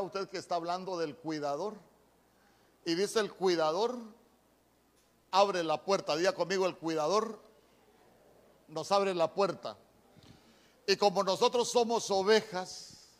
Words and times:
usted 0.00 0.28
que 0.30 0.38
está 0.38 0.54
hablando 0.54 0.96
del 0.96 1.14
cuidador. 1.16 1.74
Y 2.84 2.94
dice 2.94 3.20
el 3.20 3.32
cuidador, 3.32 3.98
abre 5.30 5.62
la 5.62 5.84
puerta. 5.84 6.16
Diga 6.16 6.32
conmigo, 6.32 6.66
el 6.66 6.76
cuidador 6.76 7.38
nos 8.68 8.90
abre 8.90 9.14
la 9.14 9.34
puerta. 9.34 9.76
Y 10.86 10.96
como 10.96 11.22
nosotros 11.22 11.70
somos 11.70 12.10
ovejas, 12.10 13.10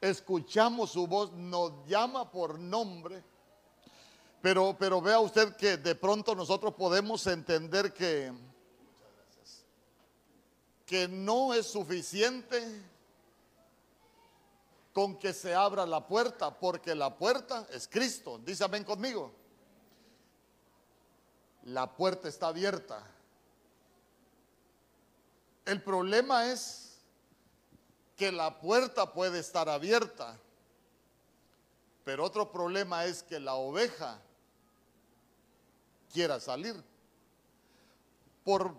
escuchamos 0.00 0.92
su 0.92 1.06
voz, 1.06 1.32
nos 1.32 1.86
llama 1.86 2.30
por 2.30 2.58
nombre. 2.58 3.22
Pero, 4.40 4.74
pero 4.78 5.00
vea 5.02 5.20
usted 5.20 5.54
que 5.56 5.76
de 5.76 5.94
pronto 5.94 6.34
nosotros 6.34 6.74
podemos 6.74 7.26
entender 7.26 7.92
que, 7.92 8.32
que 10.86 11.06
no 11.06 11.54
es 11.54 11.66
suficiente 11.66 12.91
con 14.92 15.18
que 15.18 15.32
se 15.32 15.54
abra 15.54 15.86
la 15.86 16.06
puerta, 16.06 16.58
porque 16.58 16.94
la 16.94 17.16
puerta 17.16 17.66
es 17.70 17.88
Cristo. 17.88 18.38
Dice 18.38 18.64
amén 18.64 18.84
conmigo. 18.84 19.32
La 21.64 21.90
puerta 21.96 22.28
está 22.28 22.48
abierta. 22.48 23.02
El 25.64 25.82
problema 25.82 26.50
es 26.50 26.98
que 28.16 28.32
la 28.32 28.60
puerta 28.60 29.12
puede 29.12 29.38
estar 29.38 29.68
abierta, 29.68 30.38
pero 32.04 32.24
otro 32.24 32.50
problema 32.50 33.04
es 33.04 33.22
que 33.22 33.40
la 33.40 33.54
oveja 33.54 34.20
quiera 36.12 36.40
salir. 36.40 36.82
Por, 38.44 38.74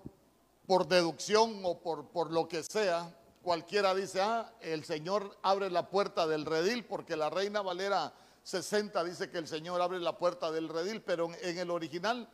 por 0.67 0.87
deducción 0.87 1.61
o 1.63 1.79
por, 1.79 2.09
por 2.09 2.31
lo 2.31 2.49
que 2.49 2.63
sea, 2.63 3.15
cualquiera 3.43 3.93
dice, 3.93 4.21
ah, 4.21 4.51
el 4.61 4.83
Señor 4.83 5.37
abre 5.43 5.69
la 5.69 5.89
puerta 5.89 6.25
del 6.25 6.45
redil, 6.45 6.85
porque 6.85 7.15
la 7.15 7.29
Reina 7.29 7.61
Valera 7.61 8.13
60 8.43 9.03
dice 9.03 9.29
que 9.29 9.37
el 9.37 9.47
Señor 9.47 9.81
abre 9.81 9.99
la 9.99 10.17
puerta 10.17 10.51
del 10.51 10.69
redil, 10.69 11.01
pero 11.01 11.29
en 11.41 11.57
el 11.59 11.69
original 11.69 12.27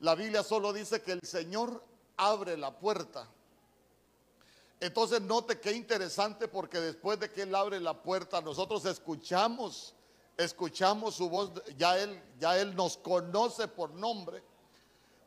la 0.00 0.14
Biblia 0.14 0.42
solo 0.42 0.72
dice 0.72 1.02
que 1.02 1.12
el 1.12 1.22
Señor 1.22 1.82
abre 2.16 2.56
la 2.56 2.78
puerta. 2.78 3.28
Entonces 4.80 5.20
note 5.20 5.58
qué 5.58 5.72
interesante 5.72 6.46
porque 6.46 6.80
después 6.80 7.18
de 7.18 7.30
que 7.30 7.42
Él 7.42 7.54
abre 7.54 7.80
la 7.80 8.00
puerta, 8.00 8.40
nosotros 8.40 8.84
escuchamos, 8.84 9.94
escuchamos 10.36 11.16
su 11.16 11.28
voz, 11.28 11.50
ya 11.76 11.98
Él, 11.98 12.22
ya 12.38 12.58
Él 12.58 12.76
nos 12.76 12.96
conoce 12.96 13.66
por 13.66 13.90
nombre. 13.90 14.42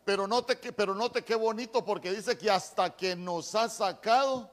Pero 0.06 0.26
note, 0.26 0.58
que, 0.60 0.72
pero 0.72 0.96
note 0.96 1.24
qué 1.24 1.36
bonito 1.36 1.84
porque 1.84 2.12
dice 2.12 2.38
que 2.38 2.50
hasta 2.50 2.96
que 2.96 3.16
nos 3.16 3.54
ha 3.56 3.68
sacado, 3.68 4.50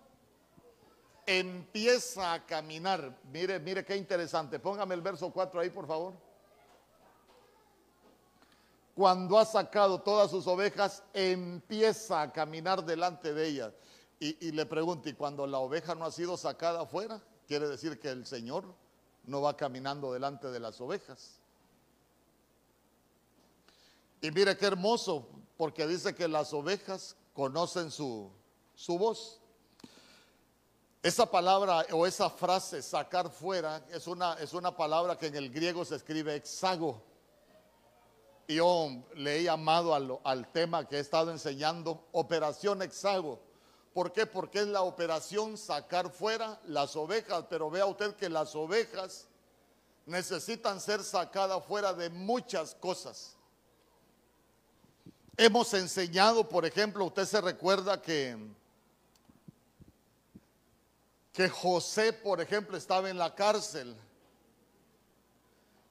empieza 1.29 2.33
a 2.33 2.47
caminar. 2.47 3.15
Mire, 3.31 3.61
mire 3.61 3.85
qué 3.85 3.95
interesante. 3.95 4.59
Póngame 4.59 4.95
el 4.95 5.03
verso 5.03 5.31
4 5.31 5.61
ahí, 5.61 5.69
por 5.69 5.87
favor. 5.87 6.15
Cuando 8.95 9.39
ha 9.39 9.45
sacado 9.45 10.01
todas 10.01 10.31
sus 10.31 10.47
ovejas, 10.47 11.05
empieza 11.13 12.23
a 12.23 12.33
caminar 12.33 12.83
delante 12.83 13.35
de 13.35 13.47
ellas. 13.47 13.73
Y, 14.19 14.51
le 14.51 14.67
pregunto, 14.67 15.09
¿y 15.09 15.13
cuando 15.13 15.47
la 15.47 15.59
oveja 15.59 15.95
no 15.95 16.07
ha 16.07 16.11
sido 16.11 16.37
sacada 16.37 16.81
afuera? 16.81 17.23
Quiere 17.47 17.69
decir 17.69 18.01
que 18.01 18.09
el 18.09 18.27
Señor 18.27 18.65
no 19.25 19.43
va 19.43 19.57
caminando 19.57 20.13
delante 20.13 20.51
de 20.51 20.59
las 20.59 20.81
ovejas. 20.81 21.39
Y 24.21 24.31
mire 24.33 24.57
qué 24.57 24.67
hermoso, 24.67 25.29
porque 25.57 25.87
dice 25.87 26.15
que 26.15 26.27
las 26.27 26.53
ovejas 26.53 27.15
conocen 27.35 27.93
su, 27.93 28.33
su 28.75 28.99
voz. 28.99 29.38
Esa 31.03 31.31
palabra 31.31 31.87
o 31.93 32.07
esa 32.07 32.29
frase, 32.29 32.83
sacar 32.83 33.31
fuera, 33.31 33.85
es 33.91 34.07
una, 34.09 34.35
es 34.35 34.53
una 34.53 34.77
palabra 34.77 35.17
que 35.17 35.27
en 35.27 35.37
el 35.37 35.51
griego 35.51 35.85
se 35.85 35.95
escribe 35.95 36.35
exago. 36.35 37.01
Y 38.49 38.57
yo 38.57 38.89
le 39.15 39.39
he 39.39 39.43
llamado 39.45 39.95
al, 39.95 40.19
al 40.25 40.51
tema 40.51 40.89
que 40.89 40.97
he 40.97 41.01
estado 41.01 41.31
enseñando, 41.31 42.09
operación 42.13 42.83
exago. 42.83 43.39
¿Por 43.95 44.13
qué? 44.13 44.27
Porque 44.27 44.61
es 44.61 44.67
la 44.67 44.83
operación 44.83 45.57
sacar 45.57 46.11
fuera 46.11 46.61
las 46.65 46.97
ovejas, 46.97 47.45
pero 47.49 47.71
vea 47.71 47.87
usted 47.87 48.17
que 48.17 48.29
las 48.29 48.57
ovejas 48.57 49.29
necesitan 50.05 50.81
ser 50.81 51.05
sacadas 51.05 51.65
fuera 51.65 51.93
de 51.93 52.11
muchas 52.11 52.75
cosas. 52.75 53.37
Hemos 55.37 55.73
enseñado, 55.75 56.49
por 56.49 56.67
ejemplo, 56.67 57.05
usted 57.05 57.25
se 57.25 57.41
recuerda 57.41 58.03
que 58.03 58.37
que 61.39 61.49
José, 61.49 62.13
por 62.13 62.41
ejemplo, 62.41 62.77
estaba 62.77 63.09
en 63.09 63.17
la 63.17 63.33
cárcel. 63.33 63.95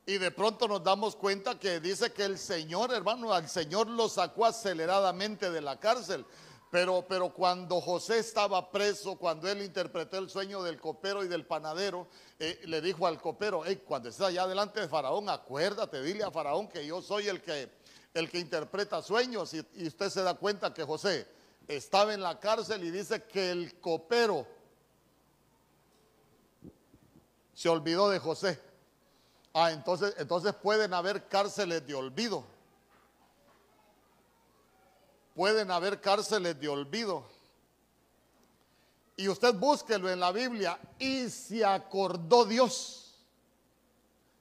Y 0.05 0.17
de 0.17 0.29
pronto 0.29 0.67
nos 0.67 0.83
damos 0.83 1.15
cuenta 1.15 1.57
que 1.57 1.79
dice 1.79 2.11
que 2.11 2.25
el 2.25 2.37
Señor, 2.37 2.91
hermano, 2.93 3.31
al 3.31 3.47
Señor 3.47 3.87
lo 3.87 4.09
sacó 4.09 4.45
aceleradamente 4.45 5.49
de 5.49 5.61
la 5.61 5.79
cárcel. 5.79 6.25
Pero, 6.69 7.05
pero 7.07 7.33
cuando 7.33 7.79
José 7.79 8.19
estaba 8.19 8.69
preso, 8.69 9.15
cuando 9.15 9.49
él 9.49 9.61
interpretó 9.61 10.17
el 10.17 10.29
sueño 10.29 10.63
del 10.63 10.81
copero 10.81 11.23
y 11.23 11.29
del 11.29 11.45
panadero, 11.45 12.09
eh, 12.39 12.59
le 12.65 12.81
dijo 12.81 13.07
al 13.07 13.21
copero, 13.21 13.63
cuando 13.85 14.09
estés 14.09 14.27
allá 14.27 14.47
delante 14.47 14.81
de 14.81 14.89
Faraón, 14.89 15.29
acuérdate, 15.29 16.01
dile 16.01 16.25
a 16.25 16.31
Faraón 16.31 16.67
que 16.67 16.85
yo 16.85 17.01
soy 17.01 17.29
el 17.29 17.41
que, 17.41 17.71
el 18.13 18.29
que 18.29 18.39
interpreta 18.39 19.01
sueños. 19.01 19.53
Y 19.53 19.87
usted 19.87 20.09
se 20.09 20.23
da 20.23 20.33
cuenta 20.33 20.73
que 20.73 20.83
José 20.83 21.25
estaba 21.69 22.13
en 22.13 22.21
la 22.21 22.37
cárcel 22.37 22.83
y 22.83 22.91
dice 22.91 23.23
que 23.23 23.51
el 23.51 23.79
copero 23.79 24.56
se 27.57 27.69
olvidó 27.69 28.09
de 28.09 28.19
José. 28.19 28.61
Ah, 29.53 29.71
entonces, 29.71 30.13
entonces 30.17 30.53
pueden 30.53 30.93
haber 30.93 31.27
cárceles 31.27 31.85
de 31.87 31.95
olvido 31.95 32.45
pueden 35.37 35.69
haber 35.69 36.01
cárceles 36.01 36.59
de 36.59 36.67
olvido. 36.67 37.23
Y 39.15 39.29
usted 39.29 39.53
búsquelo 39.53 40.09
en 40.09 40.19
la 40.19 40.31
Biblia. 40.31 40.79
Y 40.97 41.29
se 41.29 41.63
acordó 41.63 42.43
Dios. 42.43 43.19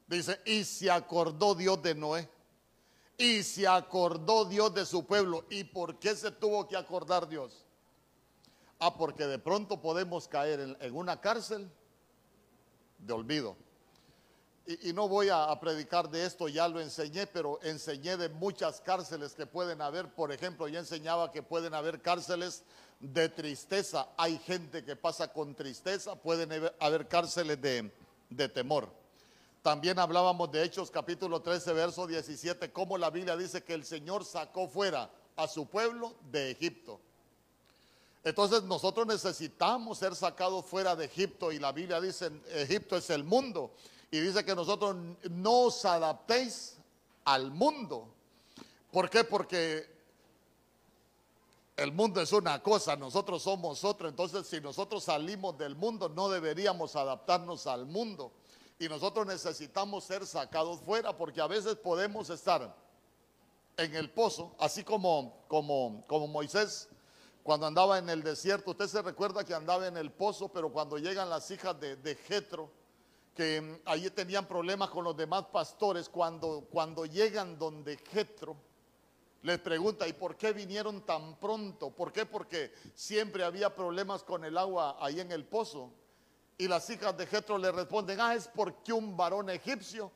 Dice, 0.06 0.40
y 0.46 0.64
se 0.64 0.90
acordó 0.90 1.54
Dios 1.54 1.82
de 1.82 1.94
Noé. 1.94 2.26
Y 3.18 3.42
se 3.42 3.68
acordó 3.68 4.46
Dios 4.46 4.72
de 4.72 4.86
su 4.86 5.04
pueblo. 5.04 5.44
¿Y 5.50 5.64
por 5.64 5.98
qué 5.98 6.16
se 6.16 6.30
tuvo 6.30 6.66
que 6.66 6.78
acordar 6.78 7.28
Dios? 7.28 7.66
Ah, 8.78 8.96
porque 8.96 9.26
de 9.26 9.38
pronto 9.38 9.82
podemos 9.82 10.26
caer 10.26 10.60
en, 10.60 10.76
en 10.80 10.96
una 10.96 11.20
cárcel 11.20 11.70
de 12.98 13.12
olvido 13.12 13.56
y, 14.66 14.92
no 14.92 15.08
voy 15.08 15.28
a, 15.28 15.56
predicar 15.60 16.10
de 16.10 16.26
esto, 16.26 16.48
ya 16.48 16.66
lo 16.66 16.80
enseñé, 16.80 17.26
pero 17.28 17.60
enseñé 17.62 18.16
de 18.16 18.28
muchas 18.28 18.80
cárceles 18.80 19.32
que 19.32 19.46
pueden 19.46 19.80
haber. 19.80 20.12
Por 20.12 20.32
ejemplo, 20.32 20.66
ya 20.66 20.80
enseñaba 20.80 21.30
que 21.30 21.42
pueden 21.42 21.72
haber 21.72 22.02
cárceles 22.02 22.64
de 22.98 23.28
tristeza. 23.28 24.08
Hay 24.16 24.38
gente 24.38 24.84
que 24.84 24.96
pasa 24.96 25.32
con 25.32 25.54
tristeza, 25.54 26.16
pueden 26.16 26.50
haber 26.80 27.06
cárceles 27.06 27.60
de, 27.60 27.92
de 28.28 28.48
temor. 28.48 28.88
También 29.62 30.00
hablábamos 30.00 30.50
de 30.50 30.64
Hechos 30.64 30.90
capítulo 30.90 31.40
13, 31.42 31.72
verso 31.72 32.06
17, 32.06 32.72
cómo 32.72 32.98
la 32.98 33.10
Biblia 33.10 33.36
dice 33.36 33.62
que 33.62 33.74
el 33.74 33.84
Señor 33.84 34.24
sacó 34.24 34.68
fuera 34.68 35.10
a 35.36 35.46
su 35.46 35.66
pueblo 35.66 36.16
de 36.30 36.50
Egipto. 36.50 37.00
Entonces 38.26 38.64
nosotros 38.64 39.06
necesitamos 39.06 39.98
ser 39.98 40.16
sacados 40.16 40.64
fuera 40.64 40.96
de 40.96 41.04
Egipto 41.04 41.52
y 41.52 41.60
la 41.60 41.70
Biblia 41.70 42.00
dice, 42.00 42.32
Egipto 42.54 42.96
es 42.96 43.08
el 43.10 43.22
mundo 43.22 43.70
y 44.10 44.18
dice 44.18 44.44
que 44.44 44.56
nosotros 44.56 44.96
no 45.30 45.60
os 45.60 45.84
adaptéis 45.84 46.76
al 47.24 47.52
mundo. 47.52 48.08
¿Por 48.90 49.08
qué? 49.08 49.22
Porque 49.22 49.88
el 51.76 51.92
mundo 51.92 52.20
es 52.20 52.32
una 52.32 52.60
cosa, 52.60 52.96
nosotros 52.96 53.44
somos 53.44 53.84
otra. 53.84 54.08
Entonces, 54.08 54.44
si 54.48 54.60
nosotros 54.60 55.04
salimos 55.04 55.56
del 55.56 55.76
mundo, 55.76 56.08
no 56.08 56.28
deberíamos 56.28 56.96
adaptarnos 56.96 57.68
al 57.68 57.86
mundo. 57.86 58.32
Y 58.80 58.88
nosotros 58.88 59.24
necesitamos 59.24 60.02
ser 60.02 60.26
sacados 60.26 60.80
fuera, 60.80 61.16
porque 61.16 61.40
a 61.40 61.46
veces 61.46 61.76
podemos 61.76 62.28
estar 62.30 62.74
en 63.76 63.94
el 63.94 64.10
pozo, 64.10 64.52
así 64.58 64.82
como, 64.82 65.44
como, 65.46 66.02
como 66.08 66.26
Moisés 66.26 66.88
cuando 67.46 67.66
andaba 67.68 67.98
en 67.98 68.10
el 68.10 68.24
desierto. 68.24 68.72
Usted 68.72 68.88
se 68.88 69.02
recuerda 69.02 69.44
que 69.44 69.54
andaba 69.54 69.86
en 69.86 69.96
el 69.96 70.10
pozo, 70.10 70.48
pero 70.48 70.72
cuando 70.72 70.98
llegan 70.98 71.30
las 71.30 71.48
hijas 71.52 71.78
de, 71.78 71.94
de 71.94 72.16
Jetro, 72.16 72.68
que 73.36 73.60
mm, 73.60 73.88
ahí 73.88 74.10
tenían 74.10 74.46
problemas 74.46 74.90
con 74.90 75.04
los 75.04 75.16
demás 75.16 75.44
pastores, 75.52 76.08
cuando, 76.08 76.66
cuando 76.68 77.06
llegan 77.06 77.56
donde 77.56 77.98
Jetro, 77.98 78.56
les 79.42 79.60
pregunta, 79.60 80.08
¿y 80.08 80.12
por 80.12 80.34
qué 80.36 80.52
vinieron 80.52 81.02
tan 81.02 81.38
pronto? 81.38 81.90
¿Por 81.90 82.12
qué? 82.12 82.26
Porque 82.26 82.74
siempre 82.96 83.44
había 83.44 83.72
problemas 83.72 84.24
con 84.24 84.44
el 84.44 84.58
agua 84.58 84.96
ahí 84.98 85.20
en 85.20 85.30
el 85.30 85.44
pozo. 85.44 85.92
Y 86.58 86.66
las 86.66 86.90
hijas 86.90 87.16
de 87.16 87.28
Jetro 87.28 87.58
le 87.58 87.70
responden, 87.70 88.20
ah, 88.20 88.34
es 88.34 88.48
porque 88.48 88.92
un 88.92 89.16
varón 89.16 89.50
egipcio 89.50 90.10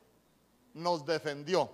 nos 0.73 1.05
defendió. 1.05 1.73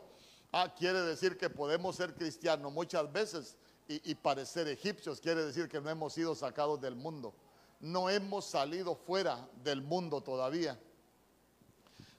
Ah, 0.51 0.71
quiere 0.77 1.01
decir 1.01 1.35
que 1.35 1.49
podemos 1.49 1.95
ser 1.95 2.13
cristianos 2.13 2.71
muchas 2.71 3.11
veces 3.11 3.57
y, 3.87 4.15
parecer 4.15 4.67
egipcios, 4.67 5.21
quiere 5.21 5.45
decir 5.45 5.69
que 5.69 5.79
no 5.79 5.89
hemos 5.89 6.13
sido 6.13 6.35
sacados 6.35 6.81
del 6.81 6.95
mundo. 6.95 7.33
No 7.79 8.09
hemos 8.09 8.45
salido 8.45 8.95
fuera 8.95 9.47
del 9.63 9.81
mundo 9.81 10.21
todavía. 10.21 10.79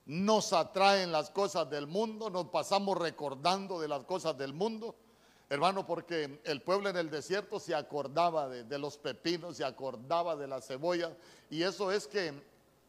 nos 0.06 0.54
atraen 0.54 1.12
las 1.12 1.28
cosas 1.28 1.68
del 1.68 1.86
mundo, 1.86 2.30
nos 2.30 2.48
pasamos 2.48 2.96
recordando 2.96 3.78
de 3.78 3.88
las 3.88 4.04
cosas 4.04 4.38
del 4.38 4.54
mundo. 4.54 4.94
Hermano, 5.50 5.86
porque 5.86 6.40
el 6.44 6.60
pueblo 6.60 6.90
en 6.90 6.96
el 6.96 7.10
desierto 7.10 7.58
se 7.58 7.74
acordaba 7.74 8.48
de, 8.48 8.78
los 8.78 8.98
pepinos, 8.98 9.56
se 9.56 9.64
acordaba 9.64 10.36
de 10.36 10.46
la 10.46 10.60
cebolla, 10.60 11.16
y 11.48 11.62
eso 11.62 11.90
es 11.90 12.06
que 12.06 12.34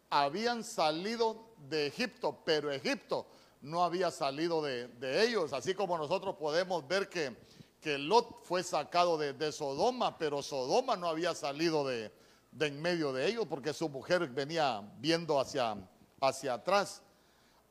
habían 0.10 0.64
salido 0.64 1.38
de 1.70 1.88
Egipto, 1.88 2.38
pero 2.44 2.70
Egipto 2.72 3.26
no 3.62 3.84
había 3.84 4.12
salido 4.12 4.62
de, 4.62 4.90
ellos, 5.24 5.54
así 5.54 5.74
como 5.74 5.98
nosotros 5.98 6.36
podemos 6.36 6.86
ver 6.86 7.08
que, 7.08 7.36
que 7.82 7.98
Lot 7.98 8.44
fue 8.44 8.64
sacado 8.64 9.18
de, 9.18 9.52
Sodoma, 9.52 10.18
pero 10.18 10.42
Sodoma 10.42 10.96
no 10.96 11.08
había 11.08 11.34
salido 11.34 11.88
de, 11.88 12.12
en 12.60 12.82
medio 12.82 13.14
de 13.14 13.28
ellos 13.28 13.46
porque 13.50 13.74
su 13.74 13.90
mujer 13.90 14.28
venía 14.28 14.82
viendo 14.98 15.40
hacia, 15.40 15.78
hacia 16.20 16.56
atrás. 16.56 17.02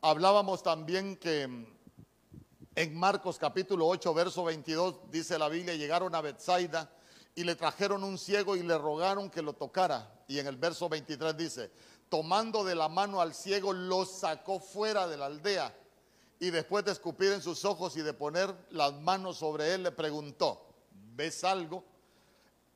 Hablábamos 0.00 0.62
también 0.62 1.16
que 1.16 1.42
en 2.74 2.96
Marcos 2.96 3.38
capítulo 3.38 3.86
8, 3.88 4.14
verso 4.14 4.44
22, 4.44 5.10
dice 5.10 5.38
la 5.38 5.48
Biblia, 5.48 5.74
llegaron 5.74 6.14
a 6.14 6.20
Bethsaida 6.20 6.90
y 7.34 7.44
le 7.44 7.54
trajeron 7.54 8.04
un 8.04 8.16
ciego 8.18 8.56
y 8.56 8.62
le 8.62 8.78
rogaron 8.78 9.30
que 9.30 9.42
lo 9.42 9.52
tocara. 9.52 10.12
Y 10.28 10.38
en 10.38 10.46
el 10.46 10.56
verso 10.56 10.88
23 10.88 11.36
dice, 11.36 11.70
tomando 12.08 12.64
de 12.64 12.74
la 12.74 12.88
mano 12.88 13.20
al 13.20 13.34
ciego, 13.34 13.72
lo 13.72 14.04
sacó 14.04 14.60
fuera 14.60 15.06
de 15.08 15.16
la 15.16 15.26
aldea. 15.26 15.74
Y 16.40 16.50
después 16.50 16.84
de 16.84 16.92
escupir 16.92 17.32
en 17.32 17.42
sus 17.42 17.64
ojos 17.64 17.96
y 17.96 18.02
de 18.02 18.12
poner 18.12 18.54
las 18.70 18.92
manos 18.94 19.38
sobre 19.38 19.74
él, 19.74 19.82
le 19.82 19.92
preguntó, 19.92 20.64
¿ves 21.16 21.42
algo? 21.42 21.84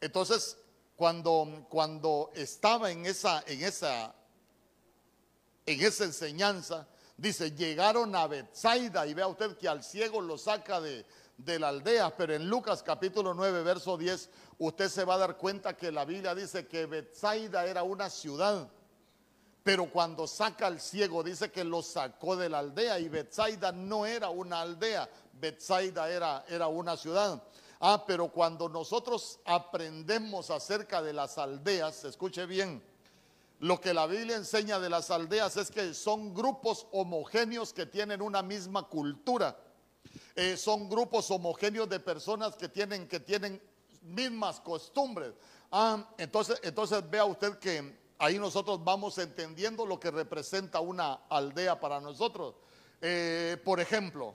Entonces, 0.00 0.56
cuando, 0.97 1.67
cuando 1.69 2.31
estaba 2.35 2.91
en 2.91 3.06
esa, 3.06 3.44
en, 3.47 3.62
esa, 3.62 4.14
en 5.64 5.81
esa 5.81 6.05
enseñanza, 6.05 6.88
dice, 7.17 7.53
llegaron 7.53 8.17
a 8.17 8.26
Bethsaida 8.26 9.06
y 9.06 9.14
vea 9.14 9.29
usted 9.29 9.56
que 9.56 9.69
al 9.69 9.85
ciego 9.85 10.20
lo 10.20 10.38
saca 10.38 10.81
de, 10.81 11.06
de 11.38 11.58
la 11.58 11.69
aldea, 11.69 12.17
pero 12.17 12.35
en 12.35 12.49
Lucas 12.49 12.82
capítulo 12.82 13.32
9, 13.35 13.62
verso 13.62 13.97
10, 13.97 14.29
usted 14.58 14.88
se 14.88 15.05
va 15.05 15.15
a 15.15 15.19
dar 15.19 15.37
cuenta 15.37 15.76
que 15.76 15.93
la 15.93 16.05
Biblia 16.05 16.35
dice 16.35 16.67
que 16.67 16.87
Bethsaida 16.87 17.65
era 17.67 17.85
una 17.85 18.11
ciudad 18.11 18.69
pero 19.62 19.91
cuando 19.91 20.26
saca 20.26 20.67
al 20.67 20.81
ciego, 20.81 21.23
dice 21.23 21.50
que 21.50 21.62
lo 21.62 21.82
sacó 21.82 22.37
de 22.37 22.49
la 22.49 22.59
aldea 22.59 22.99
y 22.99 23.09
Bethsaida 23.09 23.70
no 23.70 24.06
era 24.06 24.29
una 24.29 24.61
aldea, 24.61 25.09
Bethsaida 25.35 26.11
era, 26.11 26.44
era 26.49 26.67
una 26.67 26.97
ciudad. 26.97 27.43
Ah, 27.81 28.05
pero 28.06 28.29
cuando 28.29 28.69
nosotros 28.69 29.41
aprendemos 29.44 30.50
acerca 30.50 31.03
de 31.03 31.12
las 31.12 31.38
aldeas, 31.38 32.05
escuche 32.05 32.47
bien, 32.47 32.82
lo 33.61 33.81
que 33.81 33.94
la 33.94 34.06
Biblia 34.06 34.37
enseña 34.37 34.81
de 34.81 34.91
las 34.91 35.11
aldeas 35.11 35.56
es 35.56 35.70
que 35.70 35.94
son 35.94 36.35
grupos 36.35 36.87
homogéneos 36.91 37.73
que 37.73 37.87
tienen 37.87 38.20
una 38.20 38.43
misma 38.43 38.88
cultura. 38.88 39.56
Eh, 40.35 40.56
son 40.56 40.88
grupos 40.88 41.31
homogéneos 41.31 41.88
de 41.88 42.00
personas 42.00 42.56
que 42.56 42.69
tienen, 42.69 43.06
que 43.06 43.20
tienen 43.20 43.62
mismas 44.03 44.58
costumbres. 44.61 45.32
Ah, 45.70 46.08
entonces, 46.19 46.61
entonces 46.65 47.08
vea 47.08 47.25
usted 47.25 47.58
que 47.58 48.02
ahí 48.23 48.39
nosotros 48.39 48.85
vamos 48.85 49.19
entendiendo 49.19 49.85
lo 49.85 49.99
que 49.99 50.13
representa 50.13 50.79
una 50.79 51.15
aldea 51.29 51.81
para 51.81 52.01
nosotros. 52.01 52.55
Eh, 53.01 53.61
por 53.65 53.81
ejemplo, 53.81 54.33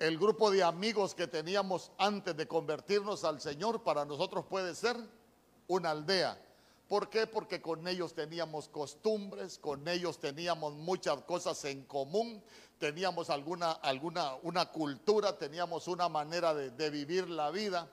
el 0.00 0.18
grupo 0.18 0.50
de 0.50 0.64
amigos 0.64 1.14
que 1.14 1.28
teníamos 1.28 1.92
antes 1.98 2.36
de 2.36 2.48
convertirnos 2.48 3.22
al 3.22 3.40
Señor, 3.40 3.84
para 3.84 4.04
nosotros 4.04 4.44
puede 4.50 4.74
ser 4.74 4.96
una 5.68 5.92
aldea. 5.92 6.36
¿Por 6.88 7.08
qué? 7.08 7.28
Porque 7.28 7.62
con 7.62 7.86
ellos 7.86 8.12
teníamos 8.12 8.68
costumbres, 8.68 9.56
con 9.60 9.86
ellos 9.86 10.18
teníamos 10.18 10.74
muchas 10.74 11.22
cosas 11.22 11.64
en 11.64 11.84
común, 11.84 12.42
teníamos 12.78 13.30
alguna, 13.30 13.70
alguna 13.70 14.34
una 14.42 14.66
cultura, 14.66 15.38
teníamos 15.38 15.86
una 15.86 16.08
manera 16.08 16.54
de 16.54 16.90
vivir 16.90 17.30
la 17.30 17.52
vida. 17.52 17.88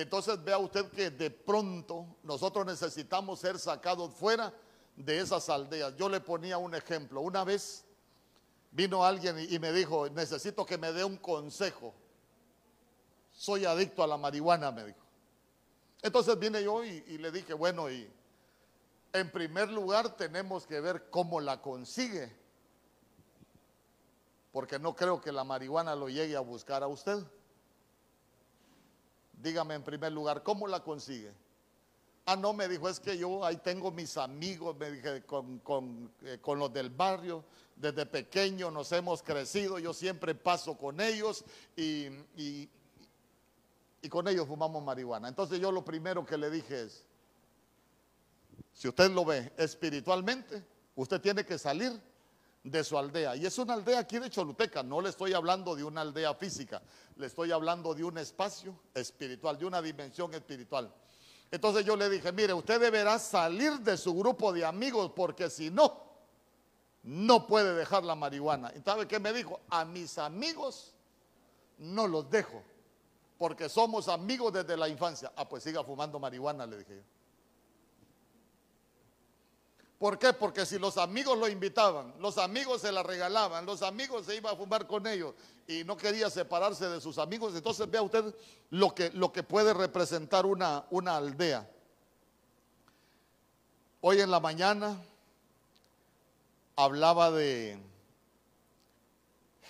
Entonces 0.00 0.42
vea 0.42 0.56
usted 0.56 0.90
que 0.90 1.10
de 1.10 1.30
pronto 1.30 2.16
nosotros 2.22 2.64
necesitamos 2.64 3.38
ser 3.38 3.58
sacados 3.58 4.14
fuera 4.14 4.52
de 4.96 5.20
esas 5.20 5.48
aldeas. 5.50 5.94
Yo 5.96 6.08
le 6.08 6.20
ponía 6.20 6.56
un 6.56 6.74
ejemplo. 6.74 7.20
Una 7.20 7.44
vez 7.44 7.84
vino 8.70 9.04
alguien 9.04 9.36
y 9.38 9.58
me 9.58 9.72
dijo, 9.72 10.08
necesito 10.08 10.64
que 10.64 10.78
me 10.78 10.92
dé 10.92 11.04
un 11.04 11.18
consejo. 11.18 11.92
Soy 13.30 13.66
adicto 13.66 14.02
a 14.02 14.06
la 14.06 14.16
marihuana, 14.16 14.70
me 14.70 14.86
dijo. 14.86 15.04
Entonces 16.02 16.38
vine 16.38 16.62
yo 16.62 16.82
y, 16.82 17.18
le 17.18 17.30
dije, 17.30 17.52
bueno, 17.52 17.90
y 17.90 18.10
en 19.12 19.30
primer 19.30 19.70
lugar 19.70 20.16
tenemos 20.16 20.66
que 20.66 20.80
ver 20.80 21.10
cómo 21.10 21.40
la 21.40 21.60
consigue. 21.60 22.34
Porque 24.50 24.78
no 24.78 24.96
creo 24.96 25.20
que 25.20 25.30
la 25.30 25.44
marihuana 25.44 25.94
lo 25.94 26.08
llegue 26.08 26.36
a 26.36 26.40
buscar 26.40 26.82
a 26.82 26.86
usted. 26.86 27.22
Dígame 29.42 29.74
en 29.74 29.82
primer 29.82 30.12
lugar, 30.12 30.42
¿cómo 30.42 30.66
la 30.66 30.82
consigue? 30.82 31.32
Ah, 32.26 32.36
no, 32.36 32.52
me 32.52 32.68
dijo, 32.68 32.88
es 32.88 33.00
que 33.00 33.16
yo 33.16 33.44
ahí 33.44 33.56
tengo 33.56 33.90
mis 33.90 34.16
amigos, 34.16 34.76
me 34.76 34.90
dije, 34.90 35.22
con, 35.24 36.12
eh, 36.22 36.38
los 36.44 36.72
del 36.72 36.90
barrio, 36.90 37.44
desde 37.74 38.04
pequeño 38.06 38.70
nos 38.70 38.92
hemos 38.92 39.22
crecido, 39.22 39.78
yo 39.78 39.94
siempre 39.94 40.34
paso 40.34 40.76
con 40.76 41.00
ellos 41.00 41.44
y, 41.74 42.06
y, 42.36 42.68
y 44.02 44.08
con 44.08 44.28
ellos 44.28 44.46
fumamos 44.46 44.82
marihuana. 44.84 45.28
Entonces 45.28 45.58
yo 45.58 45.72
lo 45.72 45.84
primero 45.84 46.24
que 46.24 46.36
le 46.36 46.50
dije 46.50 46.82
es, 46.82 47.04
si 48.72 48.88
usted 48.88 49.10
lo 49.10 49.24
ve 49.24 49.52
espiritualmente, 49.56 50.62
usted 50.94 51.20
tiene 51.20 51.44
que 51.44 51.58
salir 51.58 52.00
de 52.62 52.84
su 52.84 52.98
aldea. 52.98 53.36
Y 53.36 53.46
es 53.46 53.58
una 53.58 53.74
aldea 53.74 54.00
aquí 54.00 54.18
de 54.18 54.30
Choluteca, 54.30 54.82
no 54.82 55.00
le 55.00 55.08
estoy 55.08 55.32
hablando 55.32 55.74
de 55.74 55.84
una 55.84 56.02
aldea 56.02 56.34
física, 56.34 56.82
le 57.16 57.26
estoy 57.26 57.52
hablando 57.52 57.94
de 57.94 58.04
un 58.04 58.18
espacio 58.18 58.78
espiritual, 58.94 59.58
de 59.58 59.66
una 59.66 59.80
dimensión 59.80 60.32
espiritual. 60.34 60.92
Entonces 61.50 61.84
yo 61.84 61.96
le 61.96 62.08
dije, 62.08 62.30
mire, 62.32 62.52
usted 62.52 62.80
deberá 62.80 63.18
salir 63.18 63.80
de 63.80 63.96
su 63.96 64.14
grupo 64.14 64.52
de 64.52 64.64
amigos 64.64 65.12
porque 65.14 65.50
si 65.50 65.70
no, 65.70 66.10
no 67.02 67.46
puede 67.46 67.74
dejar 67.74 68.04
la 68.04 68.14
marihuana. 68.14 68.72
¿Y 68.76 68.80
sabe 68.82 69.08
qué 69.08 69.18
me 69.18 69.32
dijo? 69.32 69.60
A 69.70 69.84
mis 69.84 70.18
amigos 70.18 70.94
no 71.78 72.06
los 72.06 72.30
dejo 72.30 72.62
porque 73.38 73.70
somos 73.70 74.08
amigos 74.08 74.52
desde 74.52 74.76
la 74.76 74.86
infancia. 74.86 75.32
Ah, 75.34 75.48
pues 75.48 75.62
siga 75.62 75.82
fumando 75.82 76.18
marihuana, 76.18 76.66
le 76.66 76.78
dije 76.78 76.96
yo. 76.96 77.02
¿Por 80.00 80.18
qué? 80.18 80.32
Porque 80.32 80.64
si 80.64 80.78
los 80.78 80.96
amigos 80.96 81.36
lo 81.36 81.46
invitaban, 81.46 82.14
los 82.20 82.38
amigos 82.38 82.80
se 82.80 82.90
la 82.90 83.02
regalaban, 83.02 83.66
los 83.66 83.82
amigos 83.82 84.24
se 84.24 84.34
iban 84.34 84.54
a 84.54 84.56
fumar 84.56 84.86
con 84.86 85.06
ellos 85.06 85.34
y 85.68 85.84
no 85.84 85.94
quería 85.94 86.30
separarse 86.30 86.88
de 86.88 87.02
sus 87.02 87.18
amigos, 87.18 87.54
entonces 87.54 87.88
vea 87.90 88.00
usted 88.00 88.34
lo 88.70 88.94
que, 88.94 89.10
lo 89.10 89.30
que 89.30 89.42
puede 89.42 89.74
representar 89.74 90.46
una, 90.46 90.86
una 90.88 91.18
aldea. 91.18 91.70
Hoy 94.00 94.22
en 94.22 94.30
la 94.30 94.40
mañana 94.40 94.98
hablaba 96.76 97.30
de 97.30 97.78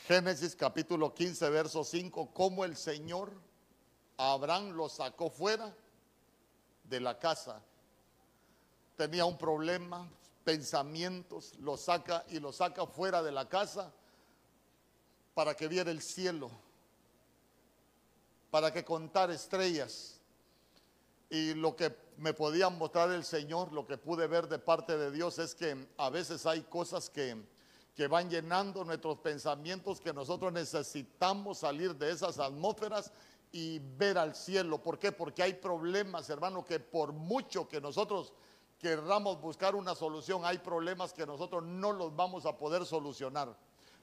Génesis 0.06 0.54
capítulo 0.54 1.12
15, 1.12 1.50
verso 1.50 1.82
5, 1.82 2.30
cómo 2.32 2.64
el 2.64 2.76
Señor 2.76 3.32
Abraham 4.16 4.76
lo 4.76 4.88
sacó 4.88 5.28
fuera 5.28 5.74
de 6.84 7.00
la 7.00 7.18
casa. 7.18 7.60
Tenía 8.96 9.24
un 9.24 9.36
problema, 9.36 10.08
pensamientos, 10.44 11.54
lo 11.58 11.76
saca 11.76 12.24
y 12.28 12.40
lo 12.40 12.52
saca 12.52 12.86
fuera 12.86 13.22
de 13.22 13.32
la 13.32 13.48
casa 13.48 13.92
para 15.34 15.54
que 15.54 15.68
viera 15.68 15.90
el 15.90 16.02
cielo, 16.02 16.50
para 18.50 18.72
que 18.72 18.84
contar 18.84 19.30
estrellas. 19.30 20.20
Y 21.28 21.54
lo 21.54 21.76
que 21.76 21.94
me 22.16 22.34
podía 22.34 22.68
mostrar 22.68 23.10
el 23.12 23.24
Señor, 23.24 23.72
lo 23.72 23.86
que 23.86 23.96
pude 23.96 24.26
ver 24.26 24.48
de 24.48 24.58
parte 24.58 24.98
de 24.98 25.10
Dios 25.10 25.38
es 25.38 25.54
que 25.54 25.86
a 25.96 26.10
veces 26.10 26.44
hay 26.44 26.62
cosas 26.62 27.08
que, 27.08 27.36
que 27.94 28.08
van 28.08 28.28
llenando 28.28 28.84
nuestros 28.84 29.18
pensamientos 29.18 30.00
que 30.00 30.12
nosotros 30.12 30.52
necesitamos 30.52 31.58
salir 31.58 31.94
de 31.94 32.10
esas 32.10 32.38
atmósferas 32.38 33.12
y 33.52 33.78
ver 33.78 34.18
al 34.18 34.34
cielo. 34.34 34.82
¿Por 34.82 34.98
qué? 34.98 35.12
Porque 35.12 35.42
hay 35.42 35.54
problemas, 35.54 36.28
hermano, 36.30 36.64
que 36.64 36.80
por 36.80 37.12
mucho 37.12 37.68
que 37.68 37.80
nosotros 37.80 38.32
querramos 38.80 39.40
buscar 39.40 39.76
una 39.76 39.94
solución, 39.94 40.40
hay 40.44 40.58
problemas 40.58 41.12
que 41.12 41.26
nosotros 41.26 41.62
no 41.62 41.92
los 41.92 42.16
vamos 42.16 42.46
a 42.46 42.56
poder 42.56 42.86
solucionar. 42.86 43.54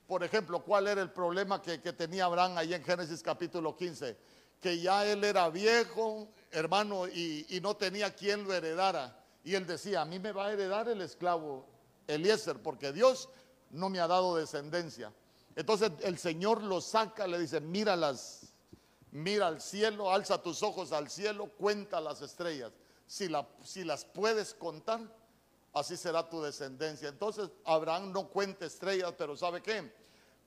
Por 0.05 0.23
ejemplo, 0.23 0.63
¿cuál 0.63 0.87
era 0.87 1.01
el 1.01 1.11
problema 1.11 1.61
que, 1.61 1.79
tenía 1.79 2.25
Abraham 2.25 2.57
ahí 2.57 2.73
en 2.73 2.83
Génesis 2.83 3.21
capítulo 3.23 3.75
15? 3.75 4.15
Que 4.61 4.79
ya 4.79 5.05
él 5.05 5.23
era 5.23 5.49
viejo, 5.49 6.29
hermano, 6.51 7.07
y, 7.07 7.59
no 7.61 7.75
tenía 7.75 8.15
quien 8.15 8.43
lo 8.43 8.53
heredara. 8.53 9.19
Y 9.43 9.55
él 9.55 9.65
decía, 9.65 10.01
a 10.01 10.05
mí 10.05 10.19
me 10.19 10.31
va 10.31 10.45
a 10.45 10.53
heredar 10.53 10.87
el 10.87 11.01
esclavo 11.01 11.65
Eliezer, 12.05 12.61
porque 12.61 12.93
Dios 12.93 13.29
no 13.71 13.89
me 13.89 13.99
ha 13.99 14.07
dado 14.07 14.35
descendencia. 14.35 15.11
Entonces 15.55 15.91
el 16.03 16.19
Señor 16.19 16.61
lo 16.61 16.81
saca, 16.81 17.25
le 17.25 17.39
dice, 17.39 17.59
míralas, 17.59 18.53
mira 19.11 19.47
al 19.47 19.59
cielo, 19.59 20.11
alza 20.11 20.41
tus 20.41 20.61
ojos 20.61 20.91
al 20.91 21.09
cielo, 21.09 21.47
cuenta 21.57 21.99
las 21.99 22.21
estrellas 22.21 22.71
si, 23.07 23.29
la, 23.29 23.47
si 23.63 23.83
las 23.83 24.05
puedes 24.05 24.53
contar, 24.53 25.01
así 25.73 25.97
será 25.97 26.29
tu 26.29 26.41
descendencia. 26.41 27.09
Entonces 27.09 27.49
Abraham 27.65 28.11
no 28.11 28.27
cuenta 28.27 28.65
estrellas, 28.65 29.13
pero 29.17 29.35
¿sabe 29.35 29.61
qué? 29.63 29.91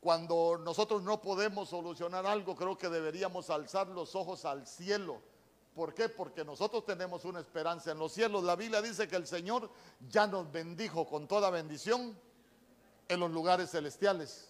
Cuando 0.01 0.59
nosotros 0.63 1.03
no 1.03 1.21
podemos 1.21 1.71
solucionar 1.71 2.27
algo, 2.27 2.55
creo 2.55 2.79
que 2.79 2.89
deberíamos 2.89 3.51
alzar 3.51 3.89
los 3.89 4.15
ojos 4.15 4.45
al 4.45 4.67
cielo. 4.67 5.21
¿Por 5.75 5.95
qué? 5.95 6.09
Porque 6.09 6.45
nosotros 6.45 6.85
tenemos 6.85 7.25
una 7.25 7.41
esperanza 7.41 7.93
en 7.93 7.99
los 7.99 8.13
cielos. 8.13 8.43
La 8.45 8.57
Biblia 8.57 8.83
dice 8.83 9.09
que 9.09 9.17
el 9.17 9.27
Señor 9.27 9.71
ya 10.09 10.27
nos 10.27 10.51
bendijo 10.51 11.07
con 11.07 11.29
toda 11.29 11.51
bendición 11.51 12.19
en 13.09 13.21
los 13.21 13.31
lugares 13.31 13.71
celestiales. 13.71 14.50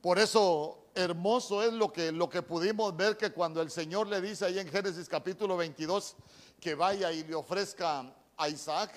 Por 0.00 0.18
eso 0.18 0.78
hermoso 0.94 1.62
es 1.62 1.72
lo 1.72 1.92
que, 1.92 2.12
lo 2.12 2.28
que 2.28 2.42
pudimos 2.42 2.96
ver 2.96 3.16
que 3.16 3.32
cuando 3.32 3.60
el 3.60 3.70
Señor 3.70 4.06
le 4.06 4.20
dice 4.20 4.44
ahí 4.44 4.58
en 4.58 4.68
Génesis 4.68 5.08
capítulo 5.08 5.56
22 5.56 6.16
que 6.60 6.74
vaya 6.74 7.12
y 7.12 7.24
le 7.24 7.34
ofrezca 7.34 8.12
a 8.36 8.48
Isaac, 8.48 8.92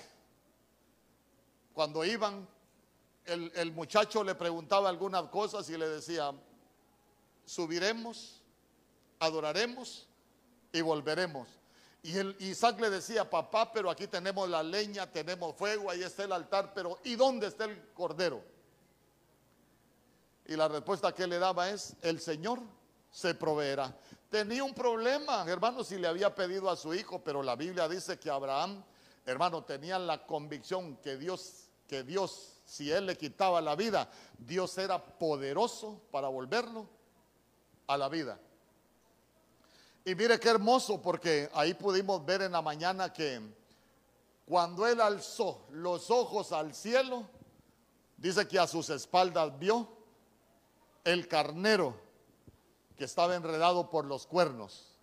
cuando 1.72 2.04
iban, 2.04 2.46
el, 3.24 3.50
el 3.54 3.72
muchacho 3.72 4.22
le 4.22 4.34
preguntaba 4.34 4.88
algunas 4.88 5.24
cosas 5.24 5.68
y 5.70 5.76
le 5.76 5.88
decía, 5.88 6.32
subiremos, 7.44 8.40
adoraremos 9.18 10.08
y 10.72 10.80
volveremos. 10.80 11.48
Y 12.02 12.18
el 12.18 12.36
Isaac 12.40 12.80
le 12.80 12.90
decía, 12.90 13.28
papá, 13.28 13.72
pero 13.72 13.88
aquí 13.90 14.08
tenemos 14.08 14.48
la 14.48 14.62
leña, 14.62 15.10
tenemos 15.10 15.54
fuego, 15.54 15.90
ahí 15.90 16.02
está 16.02 16.24
el 16.24 16.32
altar, 16.32 16.72
pero 16.74 16.98
¿y 17.04 17.14
dónde 17.14 17.46
está 17.46 17.64
el 17.64 17.80
cordero? 17.94 18.42
Y 20.46 20.56
la 20.56 20.68
respuesta 20.68 21.12
que 21.12 21.26
le 21.26 21.38
daba 21.38 21.70
es, 21.70 21.94
el 22.02 22.20
Señor 22.20 22.60
se 23.10 23.34
proveerá. 23.34 23.94
Tenía 24.28 24.64
un 24.64 24.74
problema, 24.74 25.44
hermano, 25.46 25.84
si 25.84 25.98
le 25.98 26.08
había 26.08 26.34
pedido 26.34 26.70
a 26.70 26.76
su 26.76 26.94
hijo, 26.94 27.22
pero 27.22 27.42
la 27.42 27.54
Biblia 27.54 27.88
dice 27.88 28.18
que 28.18 28.30
Abraham, 28.30 28.82
hermano, 29.26 29.62
tenía 29.62 29.98
la 29.98 30.26
convicción 30.26 30.96
que 30.96 31.16
Dios, 31.16 31.68
que 31.86 32.02
Dios, 32.02 32.54
si 32.64 32.90
él 32.90 33.06
le 33.06 33.16
quitaba 33.16 33.60
la 33.60 33.76
vida, 33.76 34.08
Dios 34.38 34.76
era 34.78 35.04
poderoso 35.04 36.00
para 36.10 36.28
volverlo 36.28 36.88
a 37.86 37.96
la 37.98 38.08
vida. 38.08 38.38
Y 40.04 40.14
mire 40.14 40.40
qué 40.40 40.48
hermoso, 40.48 41.00
porque 41.00 41.48
ahí 41.54 41.74
pudimos 41.74 42.24
ver 42.24 42.42
en 42.42 42.52
la 42.52 42.62
mañana 42.62 43.12
que 43.12 43.40
cuando 44.46 44.86
él 44.86 45.00
alzó 45.00 45.66
los 45.70 46.10
ojos 46.10 46.52
al 46.52 46.74
cielo, 46.74 47.28
dice 48.16 48.48
que 48.48 48.58
a 48.58 48.66
sus 48.66 48.90
espaldas 48.90 49.56
vio 49.58 50.01
el 51.04 51.28
carnero 51.28 51.96
que 52.96 53.04
estaba 53.04 53.34
enredado 53.34 53.90
por 53.90 54.04
los 54.04 54.26
cuernos. 54.26 54.96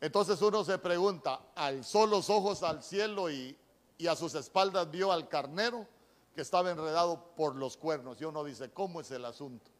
Entonces 0.00 0.40
uno 0.42 0.64
se 0.64 0.78
pregunta, 0.78 1.40
alzó 1.54 2.06
los 2.06 2.28
ojos 2.30 2.62
al 2.62 2.82
cielo 2.82 3.30
y, 3.30 3.56
y 3.98 4.06
a 4.06 4.16
sus 4.16 4.34
espaldas 4.34 4.90
vio 4.90 5.12
al 5.12 5.28
carnero 5.28 5.86
que 6.34 6.42
estaba 6.42 6.70
enredado 6.70 7.34
por 7.36 7.54
los 7.54 7.76
cuernos. 7.76 8.20
Y 8.20 8.24
uno 8.24 8.42
dice, 8.44 8.70
¿cómo 8.70 9.00
es 9.00 9.10
el 9.10 9.24
asunto? 9.24 9.70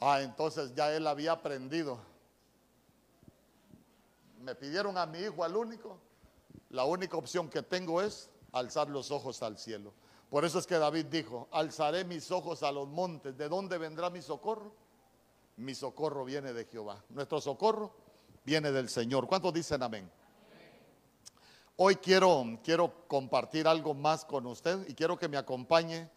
Ah, 0.00 0.22
entonces 0.22 0.74
ya 0.74 0.94
él 0.94 1.06
había 1.06 1.32
aprendido. 1.32 1.98
Me 4.40 4.54
pidieron 4.54 4.96
a 4.96 5.06
mi 5.06 5.18
hijo 5.18 5.42
al 5.42 5.56
único. 5.56 5.98
La 6.70 6.84
única 6.84 7.16
opción 7.16 7.48
que 7.48 7.62
tengo 7.62 8.00
es 8.00 8.30
alzar 8.52 8.88
los 8.88 9.10
ojos 9.10 9.42
al 9.42 9.58
cielo. 9.58 9.92
Por 10.30 10.44
eso 10.44 10.58
es 10.58 10.66
que 10.66 10.78
David 10.78 11.06
dijo, 11.06 11.48
alzaré 11.50 12.04
mis 12.04 12.30
ojos 12.30 12.62
a 12.62 12.70
los 12.70 12.88
montes. 12.88 13.36
¿De 13.36 13.48
dónde 13.48 13.78
vendrá 13.78 14.10
mi 14.10 14.20
socorro? 14.20 14.72
Mi 15.56 15.74
socorro 15.74 16.24
viene 16.24 16.52
de 16.52 16.64
Jehová. 16.66 17.02
Nuestro 17.08 17.40
socorro 17.40 17.94
viene 18.44 18.70
del 18.70 18.88
Señor. 18.88 19.26
¿Cuántos 19.26 19.52
dicen 19.52 19.82
amén? 19.82 20.10
Hoy 21.76 21.96
quiero, 21.96 22.44
quiero 22.62 23.06
compartir 23.06 23.66
algo 23.66 23.94
más 23.94 24.24
con 24.24 24.46
usted 24.46 24.86
y 24.88 24.94
quiero 24.94 25.18
que 25.18 25.28
me 25.28 25.36
acompañe 25.36 26.10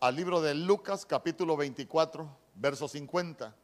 al 0.00 0.14
libro 0.14 0.40
de 0.40 0.54
Lucas 0.54 1.04
capítulo 1.04 1.56
24 1.56 2.48
verso 2.58 2.88
50. 2.88 3.54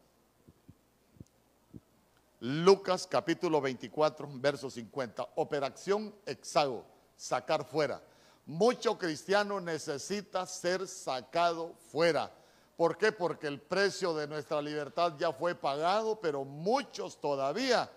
Lucas 2.40 3.06
capítulo 3.06 3.60
24, 3.60 4.28
verso 4.34 4.70
50. 4.70 5.26
Operación 5.36 6.14
Exago, 6.26 6.84
sacar 7.16 7.64
fuera. 7.64 8.02
Mucho 8.46 8.98
cristiano 8.98 9.60
necesita 9.60 10.44
ser 10.46 10.86
sacado 10.86 11.74
fuera. 11.90 12.30
¿Por 12.76 12.98
qué? 12.98 13.12
Porque 13.12 13.46
el 13.46 13.60
precio 13.60 14.14
de 14.14 14.26
nuestra 14.26 14.60
libertad 14.60 15.14
ya 15.18 15.32
fue 15.32 15.54
pagado, 15.54 16.20
pero 16.20 16.44
muchos 16.44 17.20
todavía 17.20 17.90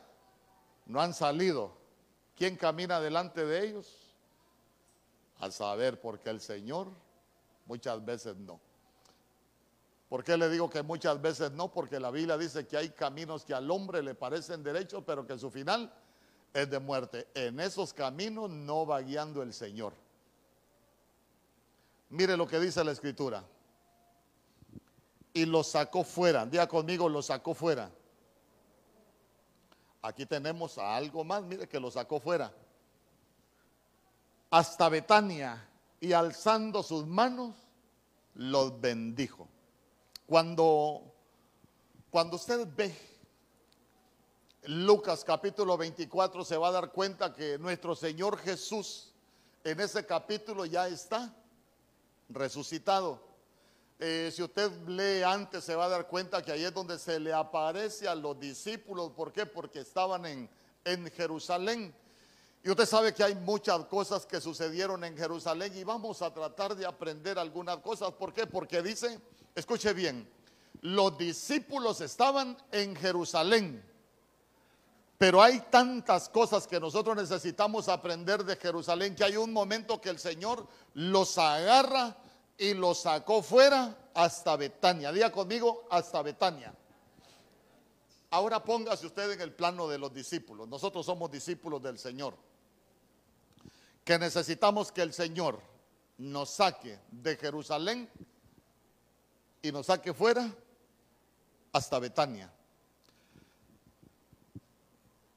no 0.86 1.02
han 1.02 1.14
salido. 1.14 1.76
¿Quién 2.36 2.56
camina 2.56 3.00
delante 3.00 3.46
de 3.46 3.68
ellos? 3.68 4.16
A 5.40 5.52
saber, 5.52 6.00
porque 6.00 6.30
el 6.30 6.40
Señor 6.40 6.88
muchas 7.66 8.04
veces 8.06 8.38
no. 8.38 8.60
¿Por 10.08 10.24
qué 10.24 10.38
le 10.38 10.50
digo 10.50 10.70
que 10.70 10.84
muchas 10.84 11.22
veces 11.22 11.52
no? 11.52 11.70
Porque 11.72 12.00
la 12.00 12.12
Biblia 12.12 12.38
dice 12.38 12.66
que 12.66 12.78
hay 12.78 12.90
caminos 12.90 13.44
que 13.44 13.54
al 13.54 13.70
hombre 13.70 14.02
le 14.02 14.16
parecen 14.16 14.64
derechos, 14.64 15.04
pero 15.06 15.28
que 15.28 15.38
su 15.38 15.52
final 15.52 15.92
es 16.54 16.70
de 16.70 16.80
muerte. 16.80 17.28
En 17.34 17.60
esos 17.60 17.94
caminos 17.94 18.50
no 18.50 18.86
va 18.86 19.02
guiando 19.02 19.42
el 19.42 19.54
Señor. 19.54 19.94
Mire 22.10 22.38
lo 22.38 22.48
que 22.48 22.60
dice 22.60 22.84
la 22.84 22.92
escritura. 22.92 23.44
Y 25.34 25.46
lo 25.46 25.64
sacó 25.64 26.04
fuera. 26.04 26.46
Diga 26.46 26.68
conmigo, 26.68 27.10
lo 27.10 27.22
sacó 27.22 27.54
fuera. 27.54 27.92
Aquí 30.02 30.26
tenemos 30.26 30.78
algo 30.78 31.24
más, 31.24 31.44
mire 31.44 31.68
que 31.68 31.80
lo 31.80 31.92
sacó 31.92 32.20
fuera. 32.20 32.54
Hasta 34.50 34.88
Betania 34.90 35.68
y 36.00 36.14
alzando 36.14 36.82
sus 36.82 37.06
manos, 37.06 37.56
los 38.36 38.80
bendijo. 38.80 39.48
Cuando, 40.26 41.14
cuando 42.10 42.38
usted 42.38 42.68
ve 42.76 42.96
Lucas 44.64 45.24
capítulo 45.24 45.78
24, 45.78 46.46
se 46.46 46.58
va 46.58 46.70
a 46.70 46.72
dar 46.72 46.92
cuenta 46.92 47.34
que 47.34 47.58
nuestro 47.58 47.96
Señor 47.96 48.38
Jesús 48.38 49.14
en 49.64 49.80
ese 49.80 50.06
capítulo 50.06 50.66
ya 50.66 50.88
está 50.88 51.34
resucitado. 52.30 53.26
Eh, 54.00 54.32
si 54.34 54.44
usted 54.44 54.72
lee 54.88 55.24
antes, 55.24 55.64
se 55.64 55.76
va 55.76 55.86
a 55.86 55.90
dar 55.90 56.08
cuenta 56.08 56.42
que 56.42 56.52
ahí 56.52 56.64
es 56.64 56.74
donde 56.74 57.00
se 57.00 57.20
le 57.20 57.34
aparece 57.34 58.08
a 58.08 58.16
los 58.16 58.40
discípulos. 58.40 59.12
¿Por 59.12 59.32
qué? 59.32 59.46
Porque 59.46 59.80
estaban 59.80 60.26
en, 60.26 60.50
en 60.86 61.10
Jerusalén. 61.12 61.94
Y 62.64 62.70
usted 62.70 62.86
sabe 62.86 63.14
que 63.14 63.24
hay 63.24 63.36
muchas 63.36 63.86
cosas 63.86 64.26
que 64.26 64.42
sucedieron 64.42 65.04
en 65.04 65.18
Jerusalén 65.18 65.76
y 65.76 65.84
vamos 65.84 66.22
a 66.22 66.34
tratar 66.34 66.76
de 66.76 66.86
aprender 66.86 67.40
algunas 67.40 67.78
cosas. 67.78 68.12
¿Por 68.14 68.34
qué? 68.34 68.46
Porque 68.46 68.82
dice 68.82 69.20
escuche 69.58 69.92
bien, 69.94 70.30
los 70.82 71.18
discípulos 71.18 72.02
estaban 72.02 72.56
en 72.72 72.96
Jerusalén, 72.96 73.84
pero 75.18 75.42
hay 75.42 75.60
tantas 75.72 76.30
cosas 76.30 76.68
que 76.68 76.80
nosotros 76.80 77.16
necesitamos 77.16 77.90
aprender 77.90 78.44
de 78.44 78.56
Jerusalén 78.56 79.16
que 79.16 79.24
hay 79.24 79.36
un 79.36 79.52
momento 79.52 80.00
que 80.00 80.10
el 80.10 80.20
Señor 80.20 80.68
los 80.94 81.38
agarra 81.38 82.16
y 82.58 82.74
los 82.74 83.02
sacó 83.02 83.42
fuera 83.42 84.10
hasta 84.14 84.56
Betania. 84.56 85.12
Diga 85.12 85.32
conmigo, 85.32 85.88
hasta 85.90 86.22
Betania. 86.22 86.74
Ahora 88.30 88.64
póngase 88.64 89.08
usted 89.08 89.32
en 89.32 89.42
el 89.42 89.54
plano 89.54 89.88
de 89.88 89.98
los 89.98 90.14
discípulos. 90.14 90.68
Nosotros 90.68 91.06
somos 91.06 91.32
discípulos 91.32 91.82
del 91.82 91.98
Señor. 91.98 92.36
Que 94.04 94.20
necesitamos 94.20 94.92
que 94.92 95.02
el 95.02 95.14
Señor 95.14 95.60
nos 96.18 96.52
saque 96.52 97.00
de 97.10 97.38
Jerusalén 97.38 98.10
y 99.62 99.72
nos 99.72 99.88
saque 99.88 100.14
fuera 100.14 100.52
hasta 101.72 102.00
Betania. 102.00 102.52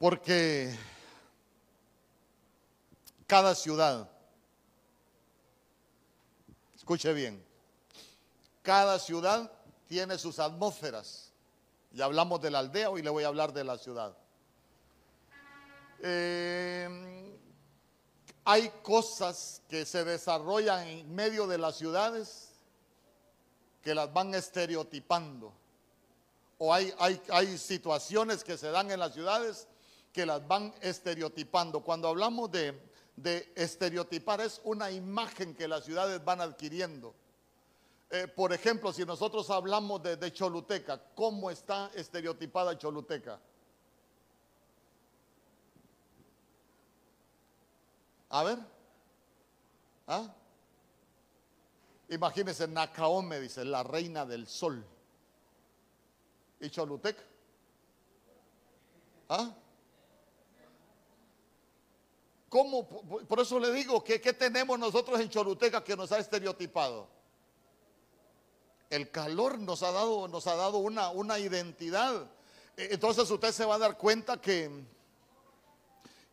Porque 0.00 0.75
cada 3.26 3.54
ciudad, 3.54 4.11
escuche 6.75 7.12
bien, 7.12 7.45
cada 8.62 8.99
ciudad 8.99 9.52
tiene 9.87 10.16
sus 10.16 10.38
atmósferas. 10.38 11.35
Ya 11.92 12.07
hablamos 12.07 12.40
de 12.40 12.50
la 12.50 12.61
aldea, 12.61 12.88
hoy 12.88 13.02
le 13.02 13.11
voy 13.11 13.25
a 13.25 13.26
hablar 13.26 13.52
de 13.52 13.62
la 13.62 13.76
ciudad. 13.76 14.16
Eh, 15.99 17.38
hay 18.47 18.73
cosas 18.83 19.61
que 19.69 19.85
se 19.85 20.02
desarrollan 20.02 20.87
en 20.87 21.14
medio 21.14 21.47
de 21.47 21.59
las 21.59 21.76
ciudades 21.76 22.49
que 23.83 23.95
las 23.95 24.11
van 24.11 24.35
estereotipando. 24.35 25.52
O 26.57 26.73
hay, 26.73 26.90
hay, 26.99 27.21
hay 27.28 27.59
situaciones 27.59 28.42
que 28.42 28.57
se 28.57 28.71
dan 28.71 28.90
en 28.90 28.99
las 28.99 29.12
ciudades 29.12 29.66
que 30.12 30.26
las 30.26 30.47
van 30.47 30.75
estereotipando. 30.81 31.81
Cuando 31.81 32.09
hablamos 32.09 32.50
de, 32.50 32.81
de 33.17 33.52
estereotipar 33.55 34.40
es 34.40 34.61
una 34.64 34.90
imagen 34.90 35.55
que 35.55 35.69
las 35.69 35.85
ciudades 35.85 36.25
van 36.25 36.40
adquiriendo. 36.40 37.14
Eh, 38.11 38.26
por 38.26 38.52
ejemplo, 38.52 38.93
si 38.93 39.05
nosotros 39.05 39.49
hablamos 39.50 40.02
de, 40.02 40.17
de, 40.17 40.33
Choluteca, 40.33 41.00
¿cómo 41.14 41.50
está 41.50 41.90
estereotipada 41.95 42.76
Choluteca? 42.76 43.38
A 48.31 48.43
ver. 48.43 48.59
¿Ah? 50.07 50.35
Imagínense, 52.09 52.67
Nacaome 52.67 53.38
dice, 53.38 53.64
la 53.64 53.85
reina 53.85 54.26
del 54.26 54.49
sol. 54.49 54.85
¿Y 56.59 56.69
Cholutec? 56.69 57.17
¿Ah? 59.29 59.55
¿Cómo? 62.50 62.87
Por 62.87 63.38
eso 63.38 63.61
le 63.61 63.73
digo 63.73 64.02
que 64.02 64.21
¿qué 64.21 64.33
tenemos 64.33 64.76
nosotros 64.76 65.21
en 65.21 65.30
Choluteca 65.30 65.85
que 65.85 65.97
nos 65.97 66.11
ha 66.11 66.19
estereotipado? 66.19 67.09
El 68.90 69.09
calor 69.12 69.57
nos 69.61 69.85
ha 69.85 69.92
dado, 69.92 70.26
nos 70.26 70.49
ha 70.49 70.57
dado 70.57 70.78
una, 70.78 71.11
una 71.11 71.38
identidad. 71.38 72.28
E, 72.76 72.88
entonces 72.90 73.30
usted 73.30 73.52
se 73.52 73.64
va 73.64 73.76
a 73.76 73.78
dar 73.78 73.97
cuenta 73.97 74.40
que, 74.40 74.85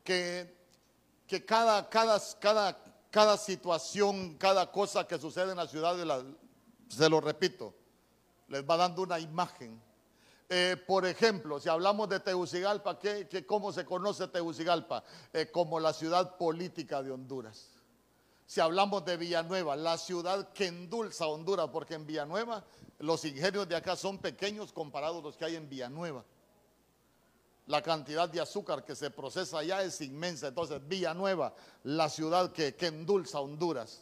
que, 0.03 0.57
que 1.27 1.45
cada, 1.45 1.87
cada, 1.87 2.19
cada, 2.39 2.83
cada 3.11 3.37
situación, 3.37 4.37
cada 4.39 4.71
cosa 4.71 5.07
que 5.07 5.19
sucede 5.19 5.51
en 5.51 5.57
la 5.57 5.67
ciudad, 5.67 5.95
se 6.89 7.09
lo 7.09 7.21
repito, 7.21 7.75
les 8.47 8.67
va 8.67 8.75
dando 8.75 9.03
una 9.03 9.19
imagen. 9.19 9.79
Eh, 10.49 10.77
por 10.87 11.05
ejemplo, 11.05 11.59
si 11.59 11.67
hablamos 11.67 12.07
de 12.07 12.21
Tegucigalpa, 12.21 12.97
¿qué, 12.97 13.45
cómo 13.45 13.73
se 13.73 13.85
conoce 13.85 14.27
Tegucigalpa? 14.29 15.03
Eh, 15.33 15.51
como 15.51 15.79
la 15.79 15.91
ciudad 15.91 16.37
política 16.37 17.03
de 17.03 17.11
Honduras. 17.11 17.71
Si 18.45 18.61
hablamos 18.61 19.03
de 19.03 19.17
Villanueva, 19.17 19.75
la 19.75 19.97
ciudad 19.97 20.53
que 20.53 20.67
endulza 20.67 21.27
Honduras, 21.27 21.67
porque 21.69 21.95
en 21.95 22.07
Villanueva 22.07 22.63
los 22.99 23.25
ingenios 23.25 23.67
de 23.67 23.75
acá 23.75 23.97
son 23.97 24.19
pequeños 24.19 24.71
comparados 24.71 25.19
a 25.19 25.23
los 25.23 25.35
que 25.35 25.43
hay 25.43 25.55
en 25.57 25.67
Villanueva. 25.67 26.23
La 27.65 27.81
cantidad 27.81 28.29
de 28.29 28.39
azúcar 28.39 28.85
que 28.85 28.95
se 28.95 29.11
procesa 29.11 29.59
allá 29.59 29.83
es 29.83 29.99
inmensa. 29.99 30.47
Entonces, 30.47 30.79
Villanueva, 30.87 31.53
la 31.83 32.07
ciudad 32.07 32.53
que, 32.53 32.73
endulza 32.79 33.41
Honduras. 33.41 34.01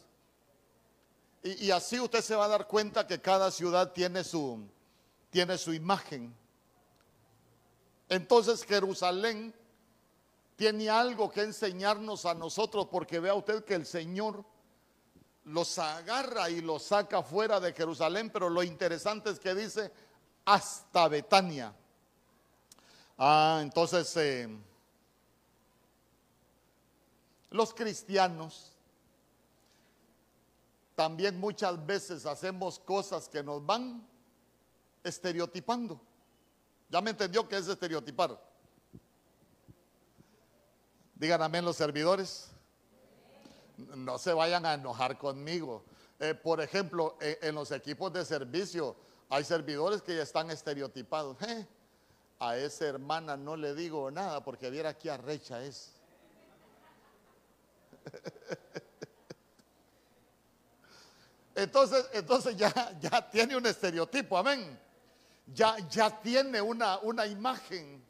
Y 1.41 1.71
así 1.71 1.99
usted 1.99 2.21
se 2.21 2.35
va 2.35 2.45
a 2.45 2.49
dar 2.49 2.67
cuenta 2.67 3.07
que 3.07 3.19
cada 3.19 3.49
ciudad 3.49 3.91
tiene 3.93 4.23
su, 4.23 4.67
tiene 5.35 5.57
su 5.57 5.73
imagen. 5.73 6.33
Entonces 8.07 8.63
Jerusalén 8.63 9.53
tiene 10.55 10.89
algo 10.89 11.29
que 11.29 11.41
enseñarnos 11.41 12.25
a 12.25 12.33
nosotros 12.33 12.87
porque 12.89 13.19
vea 13.19 13.33
usted 13.33 13.65
que 13.65 13.73
el 13.73 13.85
Señor 13.85 14.45
los 15.43 15.77
agarra 15.77 16.49
y 16.49 16.61
los 16.61 16.83
saca 16.83 17.21
fuera 17.21 17.59
de 17.59 17.73
Jerusalén, 17.73 18.29
pero 18.29 18.49
lo 18.49 18.63
interesante 18.63 19.29
es 19.29 19.37
que 19.37 19.53
dice 19.53 19.91
hasta 20.45 21.09
Betania. 21.09 21.75
Ah, 23.17 23.59
entonces 23.61 24.15
eh, 24.15 24.47
los 27.49 27.73
cristianos 27.73 28.71
también 30.95 31.37
muchas 31.37 31.85
veces 31.85 32.25
hacemos 32.25 32.79
cosas 32.79 33.27
que 33.27 33.43
nos 33.43 33.65
van 33.65 34.14
estereotipando. 35.05 36.01
¿Ya 36.89 36.99
me 36.99 37.11
entendió 37.11 37.47
qué 37.47 37.57
es 37.57 37.67
estereotipar? 37.67 38.39
Digan 41.13 41.41
amén 41.41 41.63
los 41.63 41.77
servidores. 41.77 42.49
No 43.77 44.17
se 44.17 44.33
vayan 44.33 44.65
a 44.65 44.73
enojar 44.73 45.17
conmigo. 45.17 45.85
Eh, 46.19 46.33
por 46.33 46.59
ejemplo, 46.61 47.17
eh, 47.21 47.37
en 47.41 47.55
los 47.55 47.71
equipos 47.71 48.11
de 48.13 48.25
servicio 48.25 48.95
hay 49.29 49.43
servidores 49.43 50.01
que 50.01 50.15
ya 50.15 50.23
están 50.23 50.49
estereotipados. 50.49 51.41
Eh, 51.43 51.67
a 52.39 52.57
esa 52.57 52.85
hermana 52.85 53.37
no 53.37 53.55
le 53.55 53.75
digo 53.75 54.11
nada 54.11 54.43
porque 54.43 54.69
viera 54.69 54.97
qué 54.97 55.11
arrecha 55.11 55.63
es. 55.63 55.93
Entonces, 61.57 62.09
entonces 62.11 62.57
ya, 62.57 62.99
ya 62.99 63.31
tiene 63.31 63.55
un 63.55 63.65
estereotipo, 63.65 64.37
amén 64.37 64.77
ya, 65.47 65.77
ya 65.89 66.21
tiene 66.21 66.61
una, 66.61 66.97
una 66.99 67.25
imagen. 67.27 68.03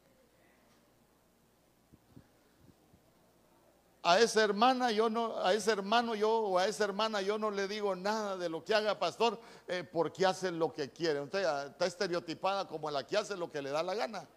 A 4.04 4.20
esa 4.20 4.44
hermana 4.44 4.92
yo 4.92 5.10
no, 5.10 5.36
a 5.44 5.54
ese 5.54 5.72
hermano 5.72 6.14
yo 6.14 6.30
o 6.30 6.60
a 6.60 6.68
esa 6.68 6.84
hermana 6.84 7.22
yo 7.22 7.40
no 7.40 7.50
le 7.50 7.68
digo 7.68 7.96
nada 7.96 8.38
de 8.38 8.50
lo 8.50 8.64
que 8.64 8.76
haga 8.76 9.00
pastor 9.00 9.40
eh, 9.68 9.84
porque 9.84 10.26
hace 10.26 10.52
lo 10.52 10.72
que 10.72 10.92
quiere. 10.92 11.22
Usted 11.22 11.44
está 11.70 11.88
estereotipada 11.88 12.68
como 12.68 12.92
la 12.92 13.06
que 13.06 13.18
hace 13.18 13.36
lo 13.36 13.52
que 13.52 13.64
le 13.64 13.72
da 13.72 13.82
la 13.82 13.96
gana. 13.96 14.28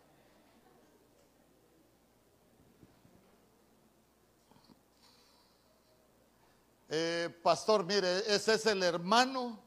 Eh, 6.88 7.28
pastor, 7.42 7.84
mire, 7.84 8.20
ese 8.34 8.54
es 8.54 8.64
el 8.64 8.82
hermano 8.82 9.60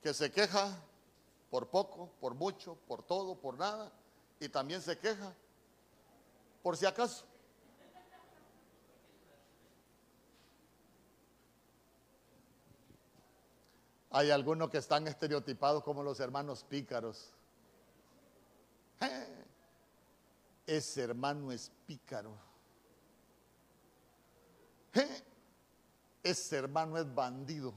que 0.00 0.14
se 0.14 0.30
queja 0.30 0.80
por 1.50 1.68
poco, 1.68 2.10
por 2.20 2.34
mucho, 2.34 2.76
por 2.86 3.02
todo, 3.02 3.36
por 3.36 3.56
nada, 3.58 3.92
y 4.40 4.48
también 4.48 4.82
se 4.82 4.98
queja, 4.98 5.34
por 6.62 6.76
si 6.76 6.86
acaso. 6.86 7.24
Hay 14.10 14.30
algunos 14.30 14.70
que 14.70 14.78
están 14.78 15.06
estereotipados 15.08 15.82
como 15.82 16.02
los 16.02 16.20
hermanos 16.20 16.64
pícaros. 16.64 17.32
Eh, 19.00 19.44
ese 20.66 21.02
hermano 21.02 21.52
es 21.52 21.70
pícaro. 21.86 22.34
Eh, 24.94 25.22
ese 26.22 26.56
hermano 26.56 26.96
es 26.96 27.14
bandido. 27.14 27.74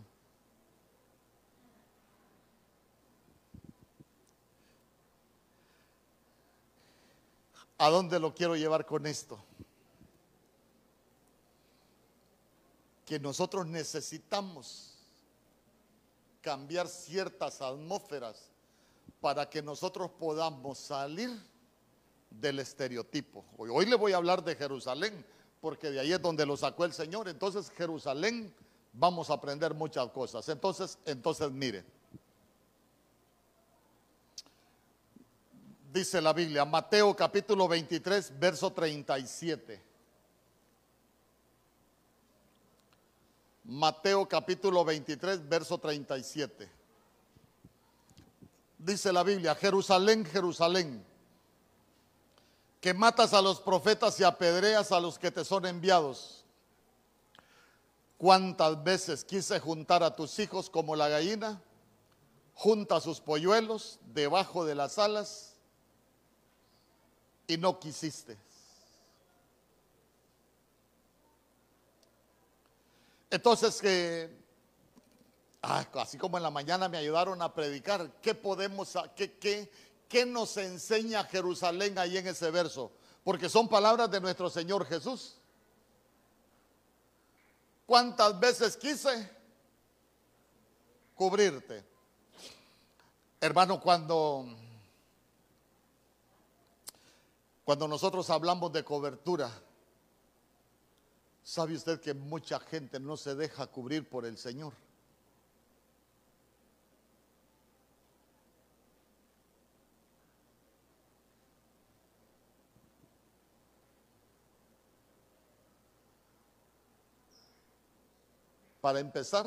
¿A 7.81 7.89
dónde 7.89 8.19
lo 8.19 8.35
quiero 8.35 8.57
llevar 8.57 8.85
con 8.85 9.05
esto? 9.05 9.41
Que 13.05 13.17
nosotros 13.17 13.65
necesitamos 13.65 14.97
cambiar 16.41 16.89
ciertas 16.89 17.61
atmósferas 17.61 18.49
para 19.21 19.49
que 19.49 19.61
nosotros 19.61 20.11
podamos 20.19 20.77
salir 20.77 21.29
del 22.29 22.59
estereotipo. 22.59 23.45
Hoy, 23.57 23.85
le 23.85 23.95
voy 23.95 24.11
a 24.11 24.17
hablar 24.17 24.43
de 24.43 24.57
Jerusalén, 24.57 25.25
porque 25.61 25.89
de 25.89 26.01
ahí 26.01 26.11
es 26.11 26.21
donde 26.21 26.45
lo 26.45 26.57
sacó 26.57 26.83
el 26.83 26.91
Señor. 26.91 27.29
Entonces, 27.29 27.69
Jerusalén, 27.71 28.53
vamos 28.91 29.29
a 29.29 29.35
aprender 29.35 29.73
muchas 29.73 30.09
cosas. 30.09 30.49
Entonces, 30.49 30.97
entonces, 31.05 31.49
mire. 31.49 31.85
Dice 35.91 36.21
la 36.21 36.33
Biblia, 36.33 36.65
Mateo 36.65 37.15
capítulo 37.15 37.67
23, 37.67 38.39
verso 38.39 38.71
37. 38.71 39.81
Mateo 43.63 44.27
capítulo 44.27 44.83
23, 44.83 45.47
verso 45.47 45.77
37. 45.77 46.71
Dice 48.77 49.11
la 49.11 49.23
Biblia, 49.23 49.53
Jerusalén, 49.55 50.25
Jerusalén, 50.25 51.05
que 52.79 52.93
matas 52.93 53.33
a 53.33 53.41
los 53.41 53.59
profetas 53.59 54.19
y 54.19 54.23
apedreas 54.23 54.91
a 54.91 54.99
los 54.99 55.19
que 55.19 55.31
te 55.31 55.43
son 55.43 55.65
enviados. 55.65 56.45
¿Cuántas 58.17 58.81
veces 58.83 59.23
quise 59.23 59.59
juntar 59.59 60.03
a 60.03 60.15
tus 60.15 60.39
hijos 60.39 60.69
como 60.69 60.95
la 60.95 61.09
gallina 61.09 61.61
junta 62.53 62.99
sus 62.99 63.21
polluelos 63.21 63.99
debajo 64.13 64.65
de 64.65 64.75
las 64.75 64.97
alas? 64.97 65.48
Y 67.49 67.57
no 67.57 67.79
quisiste. 67.79 68.37
Entonces, 73.31 73.81
que 73.81 74.29
ah, 75.63 75.83
así 75.95 76.17
como 76.19 76.37
en 76.37 76.43
la 76.43 76.51
mañana 76.51 76.87
me 76.87 76.97
ayudaron 76.97 77.41
a 77.41 77.51
predicar, 77.53 78.11
¿qué 78.21 78.35
podemos, 78.35 78.95
qué, 79.15 79.37
qué, 79.39 79.71
qué 80.07 80.27
nos 80.27 80.57
enseña 80.57 81.23
Jerusalén 81.23 81.97
ahí 81.97 82.17
en 82.17 82.27
ese 82.27 82.51
verso? 82.51 82.91
Porque 83.23 83.49
son 83.49 83.67
palabras 83.67 84.11
de 84.11 84.21
nuestro 84.21 84.49
Señor 84.51 84.85
Jesús. 84.85 85.35
¿Cuántas 87.87 88.39
veces 88.39 88.77
quise 88.77 89.27
cubrirte? 91.15 91.83
Hermano, 93.41 93.81
cuando 93.81 94.55
cuando 97.69 97.87
nosotros 97.87 98.27
hablamos 98.31 98.73
de 98.73 98.83
cobertura, 98.83 99.47
¿sabe 101.43 101.75
usted 101.75 102.01
que 102.01 102.15
mucha 102.15 102.59
gente 102.59 102.99
no 102.99 103.15
se 103.15 103.35
deja 103.35 103.67
cubrir 103.67 104.09
por 104.09 104.25
el 104.25 104.39
Señor? 104.39 104.73
Para 118.81 118.99
empezar, 118.99 119.45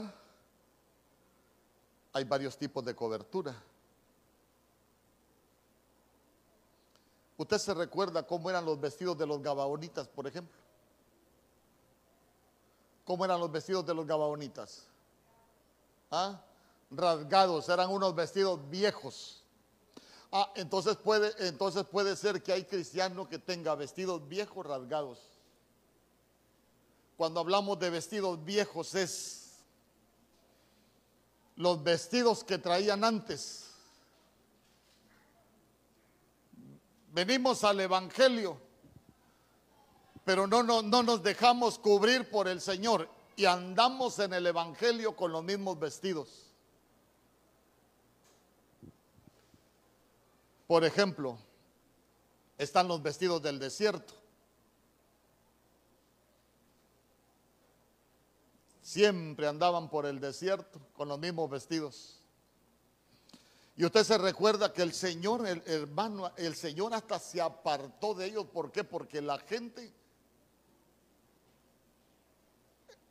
hay 2.12 2.22
varios 2.22 2.56
tipos 2.56 2.85
de 2.85 2.94
cobertura. 2.94 3.52
¿Usted 7.42 7.59
se 7.59 7.74
recuerda 7.74 8.24
cómo 8.24 8.50
eran 8.50 8.64
los 8.64 8.81
vestidos 8.81 9.18
de 9.18 9.26
los 9.26 9.42
gabaonitas, 9.42 10.07
por 10.07 10.28
ejemplo? 10.28 10.57
¿Cómo 13.05 13.24
eran 13.24 13.40
los 13.40 13.50
vestidos 13.50 13.85
de 13.85 13.92
los 13.92 14.07
gabaonitas? 14.07 14.87
¿Ah? 16.09 16.40
Rasgados, 16.88 17.68
eran 17.68 17.90
unos 17.90 18.14
vestidos 18.14 18.61
viejos. 18.70 19.42
Ah, 20.31 20.52
entonces 20.55 20.94
puede, 20.94 21.35
entonces 21.48 21.85
puede 21.85 22.14
ser 22.14 22.40
que 22.44 22.52
hay 22.52 22.62
cristianos 22.62 23.26
que 23.26 23.40
tengan 23.40 23.76
vestidos 23.76 24.28
viejos 24.28 24.64
rasgados. 24.64 25.18
Cuando 27.16 27.40
hablamos 27.40 27.76
de 27.81 27.90
vestidos 27.90 28.44
viejos 28.44 28.94
es 28.94 29.55
los 31.57 31.83
vestidos 31.83 32.44
que 32.44 32.59
traían 32.59 33.02
antes. 33.02 33.71
Venimos 37.12 37.62
al 37.62 37.79
Evangelio, 37.79 38.59
pero 40.25 40.46
no, 40.46 40.62
no, 40.62 40.81
no 40.81 41.03
nos 41.03 41.22
dejamos 41.22 41.79
cubrir 41.79 42.31
por 42.31 42.48
el 42.48 42.59
Señor 42.59 43.07
y 43.37 43.44
andamos 43.44 44.18
en 44.18 44.33
el 44.33 44.46
Evangelio 44.46 45.14
con 45.14 45.31
los 45.31 45.44
mismos 45.44 45.79
vestidos. 45.79 46.46
Por 50.66 50.87
ejemplo, 50.87 51.37
están 52.57 52.88
los 52.88 53.03
vestidos 53.03 53.42
del 53.42 53.59
desierto. 53.59 54.14
Siempre 58.81 59.46
andaban 59.46 59.90
por 59.90 60.07
el 60.07 60.18
desierto 60.18 60.81
con 60.94 61.09
los 61.09 61.18
mismos 61.18 61.51
vestidos. 61.51 62.21
Y 63.76 63.85
usted 63.85 64.04
se 64.04 64.18
recuerda 64.18 64.72
que 64.72 64.82
el 64.82 64.92
Señor, 64.92 65.46
el 65.46 65.62
hermano, 65.66 66.30
el 66.37 66.54
Señor 66.54 66.92
hasta 66.92 67.18
se 67.18 67.40
apartó 67.40 68.14
de 68.14 68.26
ellos. 68.26 68.46
¿Por 68.52 68.70
qué? 68.70 68.85
Porque 68.85 69.22
la 69.22 69.38
gente, 69.38 69.92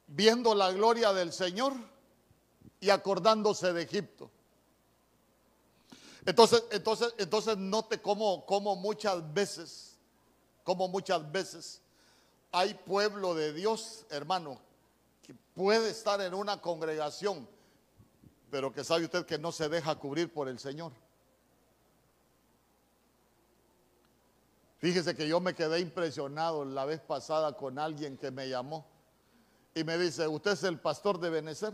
viendo 0.07 0.53
la 0.53 0.71
gloria 0.71 1.13
del 1.13 1.33
Señor 1.33 1.73
y 2.79 2.89
acordándose 2.91 3.73
de 3.73 3.81
Egipto. 3.81 4.29
Entonces, 6.25 6.63
entonces, 6.71 7.13
entonces 7.17 7.57
note 7.57 7.99
cómo, 7.99 8.45
cómo 8.45 8.75
muchas 8.75 9.33
veces, 9.33 9.97
cómo 10.63 10.87
muchas 10.87 11.31
veces 11.31 11.81
hay 12.51 12.75
pueblo 12.75 13.33
de 13.33 13.53
Dios, 13.53 14.05
hermano, 14.11 14.59
que 15.23 15.33
puede 15.55 15.89
estar 15.89 16.21
en 16.21 16.35
una 16.35 16.61
congregación 16.61 17.47
pero 18.51 18.73
que 18.73 18.83
sabe 18.83 19.05
usted 19.05 19.25
que 19.25 19.39
no 19.39 19.53
se 19.53 19.69
deja 19.69 19.95
cubrir 19.95 20.31
por 20.31 20.49
el 20.49 20.59
Señor. 20.59 20.91
Fíjese 24.77 25.15
que 25.15 25.27
yo 25.27 25.39
me 25.39 25.55
quedé 25.55 25.79
impresionado 25.79 26.65
la 26.65 26.83
vez 26.85 26.99
pasada 26.99 27.55
con 27.55 27.79
alguien 27.79 28.17
que 28.17 28.29
me 28.29 28.49
llamó 28.49 28.85
y 29.73 29.83
me 29.85 29.97
dice, 29.97 30.27
¿usted 30.27 30.51
es 30.51 30.63
el 30.63 30.79
pastor 30.79 31.19
de 31.19 31.29
Benecer? 31.29 31.73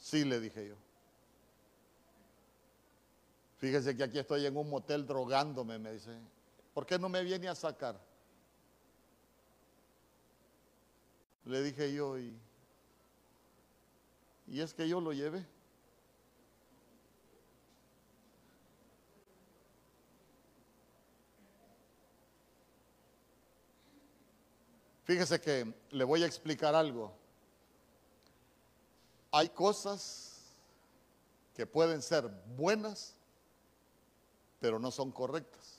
Sí, 0.00 0.24
le 0.24 0.40
dije 0.40 0.68
yo. 0.68 0.74
Fíjese 3.58 3.96
que 3.96 4.02
aquí 4.02 4.18
estoy 4.18 4.46
en 4.46 4.56
un 4.56 4.68
motel 4.68 5.06
drogándome, 5.06 5.78
me 5.78 5.92
dice. 5.92 6.18
¿Por 6.74 6.84
qué 6.84 6.98
no 6.98 7.08
me 7.08 7.22
viene 7.22 7.48
a 7.48 7.54
sacar? 7.54 8.00
Le 11.44 11.62
dije 11.62 11.92
yo, 11.92 12.18
y 12.18 12.36
y 14.50 14.60
es 14.60 14.72
que 14.72 14.88
yo 14.88 15.00
lo 15.00 15.12
llevé. 15.12 15.44
Fíjese 25.04 25.40
que 25.40 25.72
le 25.90 26.04
voy 26.04 26.22
a 26.22 26.26
explicar 26.26 26.74
algo. 26.74 27.12
Hay 29.30 29.48
cosas 29.48 30.42
que 31.54 31.66
pueden 31.66 32.02
ser 32.02 32.28
buenas, 32.56 33.14
pero 34.60 34.78
no 34.78 34.90
son 34.90 35.10
correctas. 35.10 35.77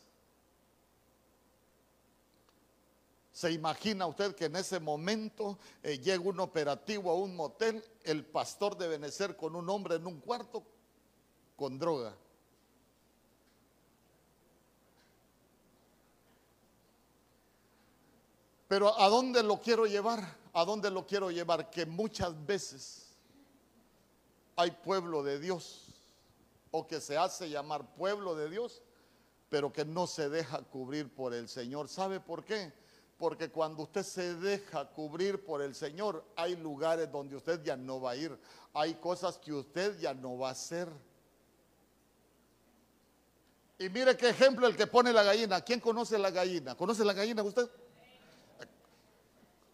¿Se 3.40 3.50
imagina 3.54 4.06
usted 4.06 4.36
que 4.36 4.48
en 4.48 4.58
ese 4.58 4.82
momento 4.82 5.58
eh, 5.82 5.98
llega 5.98 6.22
un 6.22 6.42
operativo 6.42 7.10
a 7.10 7.16
un 7.16 7.38
motel, 7.38 7.82
el 8.04 8.26
pastor 8.26 8.78
debe 8.78 9.10
ser 9.14 9.38
con 9.38 9.56
un 9.56 9.70
hombre 9.70 9.96
en 9.96 10.06
un 10.08 10.20
cuarto 10.20 10.62
con 11.56 11.80
droga? 11.80 12.14
Pero 18.68 19.00
¿a 19.00 19.08
dónde 19.08 19.42
lo 19.42 19.62
quiero 19.62 19.86
llevar? 19.86 20.22
¿A 20.52 20.66
dónde 20.66 20.92
lo 20.92 21.08
quiero 21.08 21.32
llevar? 21.32 21.70
Que 21.70 21.86
muchas 21.86 22.46
veces 22.46 23.08
hay 24.58 24.72
pueblo 24.72 25.24
de 25.24 25.40
Dios 25.40 25.86
o 26.72 26.86
que 26.86 27.00
se 27.00 27.16
hace 27.16 27.50
llamar 27.50 27.96
pueblo 27.96 28.36
de 28.36 28.50
Dios, 28.50 28.82
pero 29.48 29.72
que 29.72 29.86
no 29.86 30.08
se 30.08 30.28
deja 30.28 30.62
cubrir 30.64 31.08
por 31.08 31.34
el 31.34 31.48
Señor. 31.48 31.88
¿Sabe 31.88 32.20
por 32.20 32.44
qué? 32.44 32.78
Porque 33.20 33.50
cuando 33.50 33.84
usted 33.84 34.04
se 34.04 34.36
deja 34.36 34.86
cubrir 34.86 35.44
por 35.44 35.62
el 35.62 35.76
Señor, 35.76 36.24
hay 36.38 36.56
lugares 36.56 37.12
donde 37.12 37.36
usted 37.36 37.62
ya 37.62 37.76
no 37.76 38.00
va 38.00 38.12
a 38.12 38.16
ir. 38.16 38.40
Hay 38.74 38.94
cosas 38.96 39.38
que 39.38 39.52
usted 39.52 40.00
ya 40.00 40.14
no 40.14 40.38
va 40.38 40.48
a 40.48 40.52
hacer. 40.54 40.88
Y 43.78 43.90
mire 43.90 44.16
qué 44.16 44.30
ejemplo 44.30 44.68
el 44.68 44.78
que 44.78 44.88
pone 44.88 45.12
la 45.12 45.24
gallina. 45.24 45.60
¿Quién 45.60 45.82
conoce 45.82 46.18
la 46.18 46.32
gallina? 46.32 46.76
¿Conoce 46.76 47.04
la 47.04 47.12
gallina 47.12 47.44
usted? 47.44 47.70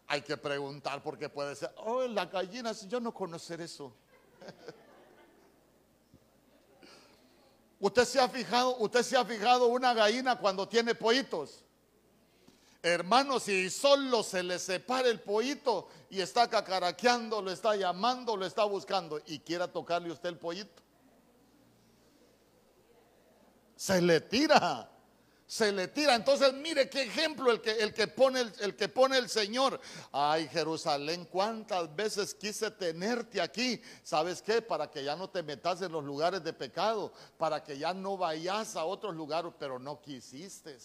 Hay 0.08 0.24
que 0.24 0.38
preguntar 0.38 1.04
porque 1.04 1.30
puede 1.30 1.56
ser, 1.56 1.72
oh, 1.78 2.02
la 2.08 2.26
gallina, 2.26 2.72
yo 2.72 3.00
no 3.00 3.14
conocer 3.14 3.62
eso. 3.62 3.94
usted 7.80 8.06
se 8.06 8.20
ha 8.20 8.28
fijado, 8.28 8.76
usted 8.78 9.04
se 9.04 9.16
ha 9.16 9.24
fijado 9.24 9.68
una 9.68 9.94
gallina 9.94 10.36
cuando 10.36 10.68
tiene 10.68 10.96
pollitos. 10.96 11.64
Hermanos, 12.86 13.41
si 13.41 13.71
solo 13.71 14.21
se 14.21 14.43
le 14.43 14.60
separa 14.60 15.10
el 15.10 15.19
pollito 15.19 15.88
y 16.08 16.21
está 16.21 16.48
cacaraqueando, 16.48 17.41
lo 17.41 17.52
está 17.52 17.76
llamando, 17.76 18.38
lo 18.38 18.45
está 18.45 18.63
buscando 18.63 19.19
y 19.26 19.39
quiera 19.39 19.67
tocarle 19.67 20.12
usted 20.12 20.30
el 20.30 20.38
pollito, 20.38 20.84
se 23.76 24.00
le 24.04 24.21
tira, 24.21 24.88
se 25.48 25.71
le 25.71 25.88
tira. 25.88 26.13
Entonces, 26.13 26.54
mire 26.54 26.88
qué 26.88 27.02
ejemplo 27.02 27.50
el 27.50 27.60
que, 27.60 27.71
el 27.71 27.91
que, 27.91 28.06
pone, 28.06 28.41
el, 28.41 28.54
el 28.60 28.76
que 28.76 28.88
pone 28.88 29.17
el 29.17 29.30
Señor. 29.30 29.82
Ay, 30.12 30.48
Jerusalén, 30.50 31.26
cuántas 31.26 31.95
veces 31.95 32.36
quise 32.36 32.69
tenerte 32.69 33.41
aquí. 33.41 33.82
¿Sabes 34.04 34.43
qué? 34.43 34.62
Para 34.62 34.91
que 34.91 35.04
ya 35.04 35.15
no 35.15 35.28
te 35.28 35.41
metas 35.41 35.82
en 35.82 35.91
los 35.91 36.04
lugares 36.04 36.43
de 36.43 36.54
pecado, 36.54 37.12
para 37.39 37.63
que 37.63 37.80
ya 37.80 37.95
no 37.95 38.15
vayas 38.15 38.76
a 38.76 38.86
otros 38.86 39.15
lugares, 39.15 39.54
pero 39.58 39.80
no 39.80 40.00
quisiste. 40.00 40.78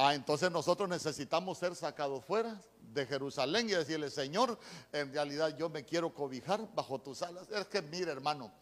Ah, 0.00 0.14
entonces 0.14 0.48
nosotros 0.52 0.88
necesitamos 0.88 1.58
ser 1.58 1.74
sacados 1.74 2.24
fuera 2.24 2.56
de 2.92 3.04
Jerusalén 3.04 3.68
y 3.68 3.72
decirle, 3.72 4.10
Señor, 4.10 4.56
en 4.92 5.12
realidad 5.12 5.56
yo 5.56 5.68
me 5.68 5.84
quiero 5.84 6.14
cobijar 6.14 6.72
bajo 6.72 7.00
tus 7.00 7.20
alas. 7.20 7.48
Es 7.50 7.66
que 7.66 7.82
mire, 7.82 8.12
hermano, 8.12 8.52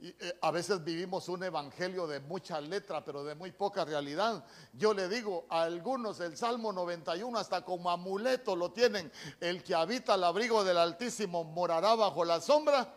eh, 0.00 0.38
a 0.40 0.50
veces 0.50 0.82
vivimos 0.82 1.28
un 1.28 1.44
evangelio 1.44 2.06
de 2.06 2.20
mucha 2.20 2.62
letra, 2.62 3.04
pero 3.04 3.24
de 3.24 3.34
muy 3.34 3.52
poca 3.52 3.84
realidad. 3.84 4.42
Yo 4.72 4.94
le 4.94 5.06
digo 5.06 5.44
a 5.50 5.64
algunos, 5.64 6.18
el 6.20 6.34
Salmo 6.34 6.72
91 6.72 7.38
hasta 7.38 7.62
como 7.62 7.90
amuleto 7.90 8.56
lo 8.56 8.72
tienen. 8.72 9.12
El 9.38 9.62
que 9.62 9.74
habita 9.74 10.14
al 10.14 10.24
abrigo 10.24 10.64
del 10.64 10.78
Altísimo 10.78 11.44
morará 11.44 11.94
bajo 11.94 12.24
la 12.24 12.40
sombra. 12.40 12.94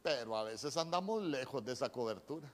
Pero 0.00 0.36
a 0.36 0.44
veces 0.44 0.76
andamos 0.76 1.24
lejos 1.24 1.64
de 1.64 1.72
esa 1.72 1.88
cobertura. 1.88 2.48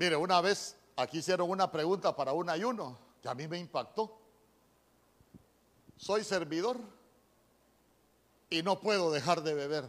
Mire, 0.00 0.16
una 0.16 0.40
vez 0.40 0.78
aquí 0.96 1.18
hicieron 1.18 1.50
una 1.50 1.70
pregunta 1.70 2.16
para 2.16 2.32
un 2.32 2.48
ayuno 2.48 2.98
que 3.20 3.28
a 3.28 3.34
mí 3.34 3.46
me 3.46 3.58
impactó. 3.58 4.18
Soy 5.98 6.24
servidor 6.24 6.78
y 8.48 8.62
no 8.62 8.80
puedo 8.80 9.12
dejar 9.12 9.42
de 9.42 9.52
beber. 9.52 9.84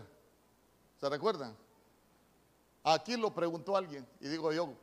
¿Se 0.99 1.07
recuerdan? 1.07 1.55
Aquí 2.83 3.15
lo 3.15 3.33
preguntó 3.33 3.77
alguien 3.77 4.05
y 4.19 4.27
digo 4.27 4.51
yo, 4.51 4.73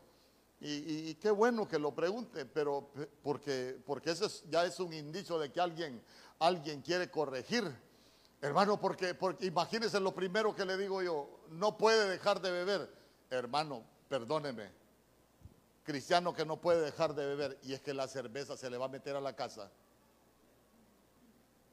y, 0.61 1.15
qué 1.17 1.31
bueno 1.31 1.69
que 1.69 1.79
lo 1.79 1.95
pregunte, 1.95 2.47
pero 2.47 2.89
porque, 3.23 3.79
porque 3.85 4.13
ese 4.13 4.29
ya 4.49 4.65
es 4.65 4.81
un 4.81 4.95
indicio 4.95 5.39
de 5.39 5.53
que 5.53 5.61
alguien, 5.61 6.03
alguien 6.39 6.81
quiere 6.81 7.11
corregir 7.11 7.71
Hermano, 8.41 8.81
porque, 8.81 9.15
porque 9.15 9.45
imagínense 9.45 10.01
lo 10.01 10.15
primero 10.15 10.55
que 10.55 10.65
le 10.65 10.79
digo 10.79 11.03
yo, 11.03 11.41
no 11.51 11.77
puede 11.77 12.09
dejar 12.09 12.41
de 12.41 12.51
beber. 12.51 12.89
Hermano, 13.31 13.83
perdóneme, 14.09 14.71
cristiano 15.89 16.35
que 16.35 16.45
no 16.45 16.61
puede 16.61 16.83
dejar 16.83 17.15
de 17.15 17.25
beber 17.25 17.59
y 17.63 17.73
es 17.73 17.81
que 17.81 17.95
la 17.95 18.07
cerveza 18.07 18.59
se 18.59 18.69
le 18.69 18.77
va 18.77 18.85
a 18.85 18.89
meter 18.91 19.17
a 19.17 19.23
la 19.23 19.35
casa. 19.35 19.71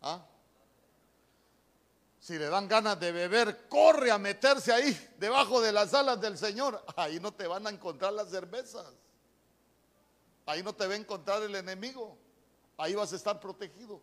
¿Ah? 0.01 0.25
Si 2.21 2.39
le 2.39 2.45
dan 2.45 2.69
ganas 2.69 2.97
de 2.97 3.11
beber, 3.11 3.67
corre 3.67 4.11
a 4.11 4.17
meterse 4.17 4.71
ahí, 4.71 4.97
debajo 5.19 5.59
de 5.59 5.73
las 5.73 5.93
alas 5.93 6.21
del 6.21 6.37
Señor. 6.37 6.81
Ahí 6.95 7.19
no 7.19 7.33
te 7.33 7.45
van 7.45 7.67
a 7.67 7.69
encontrar 7.69 8.13
las 8.13 8.29
cervezas. 8.29 8.87
Ahí 10.45 10.63
no 10.63 10.73
te 10.73 10.87
va 10.87 10.93
a 10.93 10.97
encontrar 10.97 11.43
el 11.43 11.53
enemigo. 11.53 12.17
Ahí 12.77 12.95
vas 12.95 13.11
a 13.11 13.17
estar 13.17 13.37
protegido. 13.37 14.01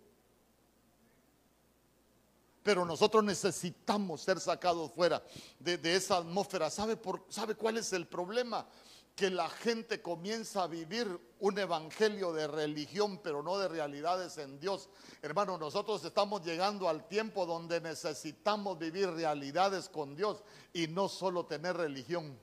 Pero 2.63 2.85
nosotros 2.85 3.25
necesitamos 3.25 4.21
ser 4.21 4.39
sacados 4.41 4.93
fuera 4.93 5.23
de, 5.59 5.97
esa 5.97 6.19
atmósfera. 6.19 6.69
¿Sabe, 6.69 6.97
por, 6.97 7.25
¿Sabe 7.31 7.55
cuál 7.55 7.79
es 7.79 7.95
el 7.95 8.07
problema? 8.07 8.67
Que 9.15 9.29
la 9.31 9.49
gente 9.49 10.01
comienza 10.01 10.63
a 10.63 10.67
vivir 10.67 11.21
un 11.41 11.59
evangelio 11.59 12.33
de 12.33 12.47
religión, 12.47 13.21
pero 13.23 13.43
no 13.43 13.59
de 13.59 13.69
realidades 13.69 14.39
en 14.39 14.59
Dios. 14.59 14.89
Hermano, 15.21 15.59
nosotros 15.59 16.03
estamos 16.05 16.45
llegando 16.45 16.89
al 16.89 17.07
tiempo 17.09 17.45
donde 17.45 17.81
necesitamos 17.81 18.79
vivir 18.79 19.11
realidades 19.11 19.89
con 19.89 20.17
Dios 20.17 20.43
y 20.73 20.87
no 20.89 21.09
solo 21.09 21.45
tener 21.45 21.77
religión. 21.77 22.39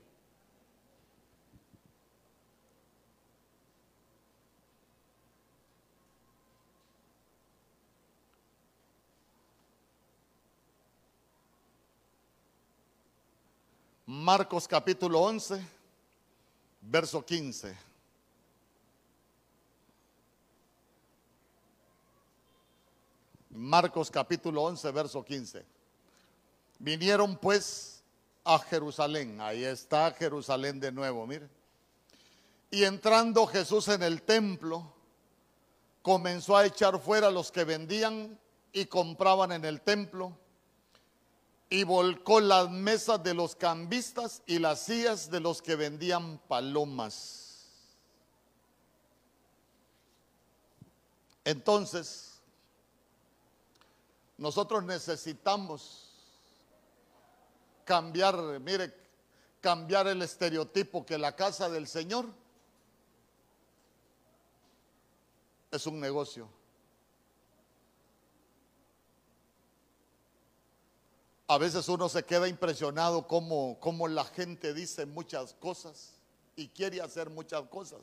Marcos 14.05 14.67
capítulo 14.67 15.21
11 15.21 15.78
verso 16.89 17.23
15. 17.23 17.77
Marcos 23.51 24.09
capítulo 24.09 24.63
11, 24.63 24.91
verso 24.91 25.23
15. 25.23 25.65
Vinieron 26.79 27.37
pues 27.37 28.01
a 28.43 28.57
Jerusalén. 28.59 29.39
Ahí 29.39 29.63
está 29.63 30.11
Jerusalén 30.11 30.79
de 30.79 30.91
nuevo, 30.91 31.27
mire. 31.27 31.47
Y 32.71 32.83
entrando 32.83 33.45
Jesús 33.45 33.87
en 33.87 34.01
el 34.01 34.21
templo, 34.21 34.91
comenzó 36.01 36.57
a 36.57 36.65
echar 36.65 36.99
fuera 36.99 37.29
los 37.29 37.51
que 37.51 37.63
vendían 37.63 38.39
y 38.71 38.85
compraban 38.85 39.51
en 39.51 39.65
el 39.65 39.81
templo 39.81 40.35
y 41.69 41.83
volcó 41.83 42.39
las 42.39 42.69
mesas 42.69 43.21
de 43.23 43.33
los 43.33 43.55
cambistas 43.55 44.41
y 44.47 44.57
las 44.57 44.81
sillas 44.81 45.29
de 45.29 45.39
los 45.39 45.61
que 45.61 45.75
vendían 45.75 46.39
palomas. 46.47 47.67
Entonces, 51.45 52.41
nosotros 54.37 54.83
necesitamos 54.83 56.09
cambiar, 57.85 58.59
mire, 58.59 58.93
cambiar 59.61 60.07
el 60.07 60.21
estereotipo 60.21 61.05
que 61.05 61.17
la 61.17 61.35
casa 61.35 61.69
del 61.69 61.87
Señor 61.87 62.25
es 65.71 65.85
un 65.85 65.99
negocio. 65.99 66.58
A 71.51 71.57
veces 71.57 71.89
uno 71.89 72.07
se 72.07 72.23
queda 72.23 72.47
impresionado 72.47 73.27
como, 73.27 74.07
la 74.07 74.23
gente 74.23 74.71
dice 74.71 75.07
muchas 75.07 75.55
cosas 75.55 76.13
y 76.55 76.67
quiere 76.67 77.01
hacer 77.01 77.27
muchas 77.31 77.63
cosas. 77.63 78.01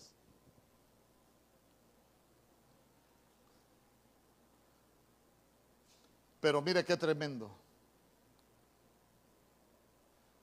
Pero 6.40 6.60
mire 6.60 6.84
qué 6.84 6.96
tremendo. 6.96 7.48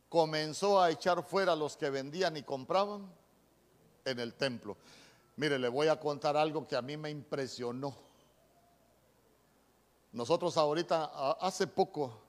Comenzó 0.07 0.81
a 0.81 0.89
echar 0.89 1.21
fuera 1.23 1.51
a 1.51 1.57
los 1.57 1.75
que 1.75 1.89
vendían 1.89 2.37
y 2.37 2.43
compraban 2.43 3.13
en 4.05 4.17
el 4.17 4.33
templo. 4.33 4.77
Mire, 5.35 5.59
le 5.59 5.67
voy 5.67 5.89
a 5.89 5.99
contar 5.99 6.37
algo 6.37 6.65
que 6.65 6.77
a 6.77 6.81
mí 6.81 6.95
me 6.95 7.09
impresionó. 7.09 7.97
Nosotros 10.13 10.55
ahorita, 10.55 11.33
hace 11.41 11.67
poco, 11.67 12.23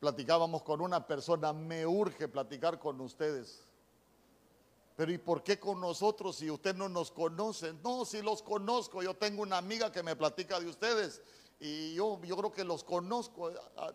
platicábamos 0.00 0.62
con 0.62 0.80
una 0.80 1.06
persona, 1.06 1.52
me 1.52 1.86
urge 1.86 2.28
platicar 2.28 2.78
con 2.78 3.00
ustedes. 3.00 3.62
Pero 4.96 5.12
¿y 5.12 5.18
por 5.18 5.42
qué 5.42 5.58
con 5.58 5.80
nosotros 5.80 6.36
si 6.36 6.50
usted 6.50 6.74
no 6.74 6.88
nos 6.88 7.10
conoce? 7.10 7.74
No, 7.84 8.04
si 8.04 8.22
los 8.22 8.42
conozco, 8.42 9.02
yo 9.02 9.14
tengo 9.14 9.42
una 9.42 9.58
amiga 9.58 9.92
que 9.92 10.02
me 10.02 10.16
platica 10.16 10.58
de 10.58 10.66
ustedes 10.66 11.22
y 11.60 11.94
yo, 11.94 12.20
yo 12.22 12.36
creo 12.36 12.52
que 12.52 12.64
los 12.64 12.82
conozco. 12.82 13.50
Ah, 13.76 13.92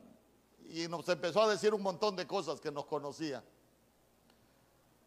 y 0.70 0.88
nos 0.88 1.10
empezó 1.10 1.42
a 1.42 1.50
decir 1.50 1.74
un 1.74 1.82
montón 1.82 2.16
de 2.16 2.28
cosas 2.28 2.62
que 2.62 2.72
nos 2.72 2.86
conocía. 2.86 3.44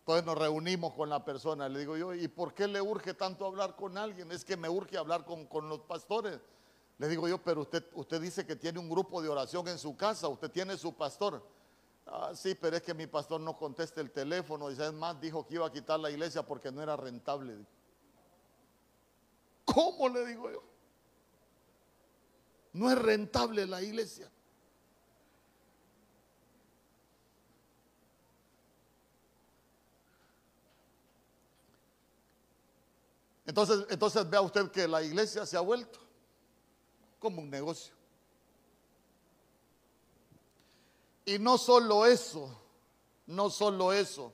Entonces 0.01 0.27
nos 0.27 0.37
reunimos 0.37 0.93
con 0.93 1.09
la 1.09 1.25
persona, 1.25 1.69
le 1.69 1.79
digo 1.79 1.97
yo, 1.97 2.13
¿y 2.13 2.29
por 2.29 2.53
qué 2.53 2.69
le 2.69 2.83
urge 2.83 3.15
tanto 3.15 3.47
hablar 3.47 3.75
con 3.75 3.97
alguien? 3.97 4.31
Es 4.33 4.45
que 4.45 4.57
me 4.57 4.69
urge 4.69 4.99
hablar 4.99 5.25
con, 5.25 5.47
con 5.47 5.69
los 5.69 5.81
pastores. 5.81 6.41
Le 6.99 7.09
digo 7.09 7.29
yo, 7.29 7.43
pero 7.43 7.63
usted, 7.63 7.85
usted 7.95 8.21
dice 8.21 8.47
que 8.47 8.55
tiene 8.55 8.79
un 8.79 8.89
grupo 8.89 9.21
de 9.21 9.29
oración 9.29 9.67
en 9.69 9.79
su 9.79 9.97
casa, 9.97 10.29
usted 10.29 10.51
tiene 10.51 10.77
su 10.77 10.95
pastor. 10.95 11.45
Ah, 12.07 12.33
sí, 12.35 12.55
pero 12.55 12.77
es 12.77 12.83
que 12.83 12.95
mi 12.95 13.07
pastor 13.07 13.41
no 13.41 13.57
contesta 13.57 14.01
el 14.01 14.11
teléfono. 14.11 14.71
Y 14.71 14.77
más, 14.93 15.21
dijo 15.21 15.47
que 15.47 15.55
iba 15.55 15.67
a 15.67 15.73
quitar 15.73 15.99
la 15.99 16.11
iglesia 16.11 16.45
porque 16.45 16.71
no 16.71 16.83
era 16.83 16.97
rentable. 16.97 17.57
¿Cómo 19.65 20.09
le 20.09 20.25
digo 20.27 20.51
yo? 20.51 20.63
No 22.75 22.91
es 22.91 22.99
rentable 22.99 23.67
la 23.67 23.83
iglesia. 23.83 24.31
Entonces, 33.47 33.87
entonces 33.91 34.29
vea 34.29 34.41
usted 34.41 34.71
que 34.71 34.87
la 34.87 35.03
iglesia 35.03 35.45
se 35.45 35.57
ha 35.57 35.61
vuelto 35.61 36.04
como 37.25 37.41
un 37.41 37.49
negocio. 37.49 37.95
Y 41.25 41.39
no 41.39 41.57
solo 41.57 42.05
eso, 42.05 42.55
no 43.29 43.49
solo 43.49 43.95
eso. 43.95 44.31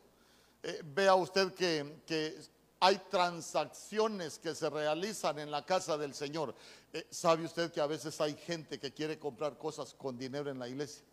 Eh, 0.61 0.83
vea 0.83 1.15
usted 1.15 1.55
que, 1.55 2.03
que, 2.05 2.37
hay 2.81 2.99
transacciones 3.09 4.41
que 4.41 4.57
se 4.57 4.69
realizan 4.69 5.39
en 5.39 5.53
la 5.53 5.65
casa 5.65 5.97
del 5.97 6.15
Señor. 6.15 6.53
Eh, 6.93 7.07
¿Sabe 7.11 7.45
usted 7.45 7.71
que 7.71 7.81
a 7.81 7.87
veces 7.87 8.21
hay 8.21 8.35
gente 8.35 8.81
que 8.81 8.93
quiere 8.93 9.21
comprar 9.21 9.57
cosas 9.57 9.95
con 9.95 10.19
dinero 10.19 10.51
en 10.51 10.59
la 10.59 10.67
iglesia? 10.67 11.05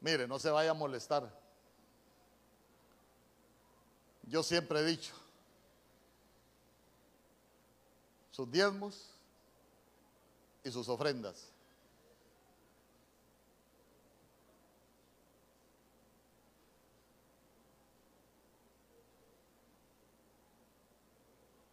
Mire, 0.00 0.26
no 0.26 0.38
se 0.38 0.48
vaya 0.48 0.70
a 0.70 0.74
molestar. 0.74 1.43
Yo 4.26 4.42
siempre 4.42 4.80
he 4.80 4.84
dicho, 4.84 5.14
sus 8.30 8.50
diezmos 8.50 9.10
y 10.64 10.70
sus 10.70 10.88
ofrendas. 10.88 11.50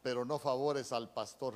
Pero 0.03 0.25
no 0.25 0.37
favores 0.39 0.91
al 0.91 1.11
pastor 1.13 1.55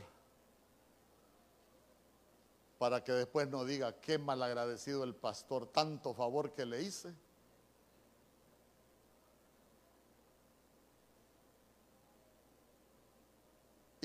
para 2.77 3.03
que 3.03 3.11
después 3.11 3.47
no 3.49 3.65
diga 3.65 3.99
qué 3.99 4.17
malagradecido 4.17 5.03
el 5.03 5.15
pastor, 5.15 5.67
tanto 5.67 6.13
favor 6.13 6.53
que 6.53 6.65
le 6.65 6.81
hice 6.81 7.13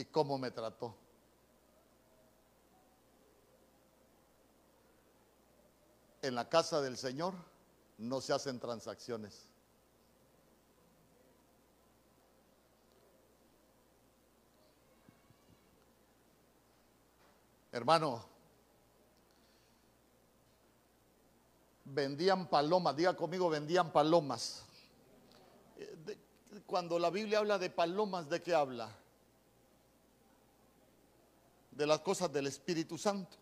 y 0.01 0.07
cómo 0.07 0.39
me 0.39 0.51
trató. 0.51 0.95
En 6.23 6.35
la 6.35 6.49
casa 6.49 6.81
del 6.81 6.97
Señor 6.97 7.35
no 7.99 8.21
se 8.21 8.33
hacen 8.33 8.59
transacciones. 8.59 9.47
Hermano, 17.73 18.25
vendían 21.85 22.49
palomas, 22.49 22.97
diga 22.97 23.15
conmigo, 23.17 23.49
vendían 23.49 23.93
palomas. 23.93 24.65
Eh, 25.77 26.19
cuando 26.67 26.99
la 26.99 27.11
Biblia 27.11 27.39
habla 27.39 27.59
de 27.59 27.71
palomas, 27.71 28.29
¿de 28.29 28.43
qué 28.43 28.55
habla? 28.55 29.00
De 31.71 31.87
las 31.87 32.01
cosas 32.01 32.33
del 32.33 32.47
Espíritu 32.47 32.99
Santo. 32.99 33.37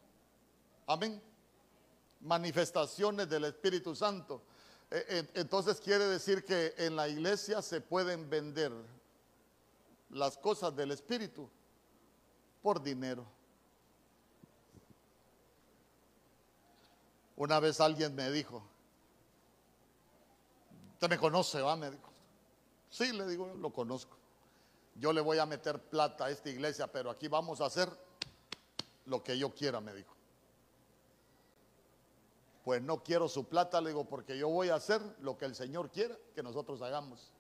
Amén. 0.86 1.20
Manifestaciones 2.20 3.28
del 3.28 3.44
Espíritu 3.44 3.94
Santo. 3.94 4.42
E, 4.90 5.26
e, 5.34 5.40
entonces 5.40 5.80
quiere 5.80 6.06
decir 6.06 6.44
que 6.44 6.74
en 6.78 6.96
la 6.96 7.08
iglesia 7.08 7.60
se 7.60 7.80
pueden 7.80 8.28
vender 8.28 8.72
las 10.10 10.38
cosas 10.38 10.74
del 10.74 10.92
Espíritu 10.92 11.48
por 12.62 12.82
dinero. 12.82 13.24
Una 17.36 17.60
vez 17.60 17.80
alguien 17.80 18.14
me 18.14 18.30
dijo, 18.30 18.62
usted 20.94 21.08
me 21.08 21.18
conoce, 21.18 21.60
va, 21.60 21.76
me 21.76 21.90
dijo. 21.90 22.10
Sí, 22.90 23.12
le 23.12 23.26
digo, 23.26 23.54
lo 23.54 23.72
conozco. 23.72 24.16
Yo 24.96 25.12
le 25.12 25.20
voy 25.20 25.38
a 25.38 25.46
meter 25.46 25.78
plata 25.80 26.24
a 26.24 26.30
esta 26.30 26.48
iglesia, 26.48 26.90
pero 26.90 27.10
aquí 27.10 27.28
vamos 27.28 27.60
a 27.60 27.66
hacer 27.66 27.88
lo 29.08 29.22
que 29.22 29.38
yo 29.38 29.54
quiera, 29.54 29.80
me 29.80 29.94
dijo. 29.94 30.14
Pues 32.62 32.82
no 32.82 33.02
quiero 33.02 33.28
su 33.28 33.44
plata, 33.44 33.80
le 33.80 33.90
digo, 33.90 34.04
porque 34.04 34.36
yo 34.36 34.48
voy 34.48 34.68
a 34.68 34.74
hacer 34.74 35.00
lo 35.20 35.38
que 35.38 35.46
el 35.46 35.54
Señor 35.54 35.90
quiera 35.90 36.16
que 36.34 36.42
nosotros 36.42 36.82
hagamos. 36.82 37.32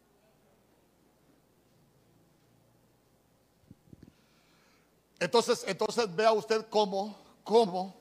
Entonces, 5.20 5.64
entonces 5.66 6.14
vea 6.14 6.32
usted 6.32 6.66
cómo, 6.70 7.16
cómo 7.44 7.94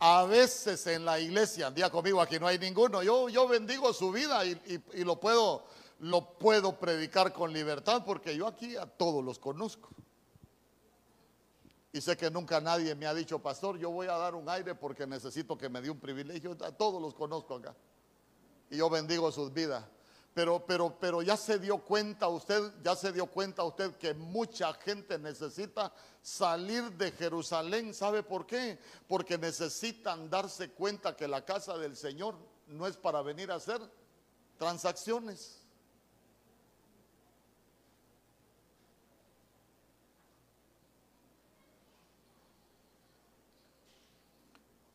a 0.00 0.24
veces 0.24 0.86
en 0.86 1.04
la 1.04 1.20
iglesia, 1.20 1.70
día 1.70 1.90
conmigo, 1.90 2.20
aquí 2.20 2.38
no 2.38 2.46
hay 2.46 2.58
ninguno, 2.58 3.02
yo, 3.02 3.28
yo 3.28 3.46
bendigo 3.46 3.92
su 3.92 4.10
vida 4.10 4.44
y, 4.44 4.82
y, 4.94 5.04
lo, 5.04 5.20
puedo, 5.20 5.64
lo 6.00 6.38
puedo 6.38 6.78
predicar 6.78 7.32
con 7.32 7.52
libertad 7.52 8.04
porque 8.06 8.36
yo 8.36 8.46
aquí 8.46 8.76
a 8.76 8.86
todos 8.86 9.22
los 9.22 9.38
conozco. 9.38 9.90
Y 11.92 12.00
sé 12.00 12.16
que 12.16 12.30
nunca 12.30 12.60
nadie 12.60 12.94
me 12.94 13.06
ha 13.06 13.14
dicho, 13.14 13.38
pastor, 13.38 13.78
yo 13.78 13.90
voy 13.90 14.08
a 14.08 14.16
dar 14.16 14.34
un 14.34 14.48
aire 14.48 14.74
porque 14.74 15.06
necesito 15.06 15.56
que 15.56 15.68
me 15.68 15.80
dé 15.80 15.90
un 15.90 15.98
privilegio. 15.98 16.56
A 16.60 16.72
todos 16.72 17.00
los 17.00 17.14
conozco 17.14 17.54
acá. 17.54 17.74
Y 18.70 18.76
yo 18.76 18.90
bendigo 18.90 19.32
sus 19.32 19.52
vidas. 19.52 19.84
Pero, 20.34 20.64
pero, 20.64 20.96
pero 21.00 21.22
ya 21.22 21.36
se 21.36 21.58
dio 21.58 21.78
cuenta 21.78 22.28
usted, 22.28 22.72
ya 22.84 22.94
se 22.94 23.10
dio 23.10 23.26
cuenta 23.26 23.64
usted 23.64 23.96
que 23.96 24.14
mucha 24.14 24.72
gente 24.74 25.18
necesita 25.18 25.92
salir 26.22 26.92
de 26.92 27.10
Jerusalén. 27.12 27.94
¿Sabe 27.94 28.22
por 28.22 28.46
qué? 28.46 28.78
Porque 29.08 29.38
necesitan 29.38 30.28
darse 30.28 30.70
cuenta 30.70 31.16
que 31.16 31.26
la 31.26 31.44
casa 31.44 31.76
del 31.78 31.96
Señor 31.96 32.36
no 32.66 32.86
es 32.86 32.96
para 32.96 33.22
venir 33.22 33.50
a 33.50 33.56
hacer 33.56 33.80
transacciones. 34.58 35.57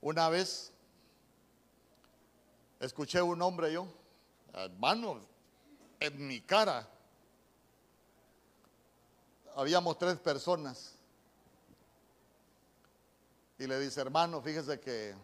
Una 0.03 0.27
vez 0.27 0.73
escuché 2.81 3.21
un 3.21 3.41
hombre 3.41 3.71
yo, 3.71 3.87
hermano, 4.51 5.21
en 5.97 6.27
mi 6.27 6.41
cara. 6.41 6.85
Habíamos 9.55 9.97
tres 9.97 10.17
personas. 10.17 10.95
Y 13.57 13.65
le 13.65 13.79
dice, 13.79 14.01
hermano, 14.01 14.41
fíjese 14.41 14.77
que 14.81 15.15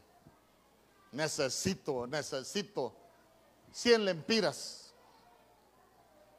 necesito, 1.11 2.07
necesito 2.07 2.95
100 3.73 4.05
lempiras. 4.05 4.93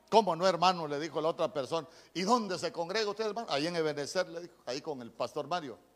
¿Cómo 0.09 0.35
no, 0.35 0.47
hermano? 0.47 0.89
Le 0.89 0.99
dijo 0.99 1.21
la 1.21 1.29
otra 1.29 1.53
persona. 1.53 1.87
¿Y 2.15 2.23
dónde 2.23 2.59
se 2.59 2.73
congrega 2.73 3.11
usted, 3.11 3.27
hermano? 3.27 3.49
Ahí 3.51 3.67
en 3.67 3.77
Ebenezer, 3.77 4.27
le 4.31 4.41
dijo, 4.41 4.55
ahí 4.65 4.81
con 4.81 5.03
el 5.03 5.13
pastor 5.13 5.47
Mario. 5.47 5.90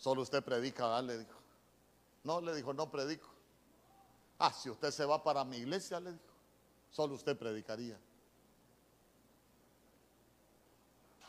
Solo 0.00 0.22
usted 0.22 0.42
predica, 0.42 1.00
le 1.02 1.18
dijo. 1.18 1.38
No, 2.24 2.40
le 2.40 2.54
dijo, 2.54 2.72
no 2.72 2.90
predico. 2.90 3.28
Ah, 4.38 4.50
si 4.50 4.70
usted 4.70 4.90
se 4.90 5.04
va 5.04 5.22
para 5.22 5.44
mi 5.44 5.58
iglesia, 5.58 6.00
le 6.00 6.12
dijo, 6.12 6.32
solo 6.90 7.14
usted 7.14 7.36
predicaría. 7.36 8.00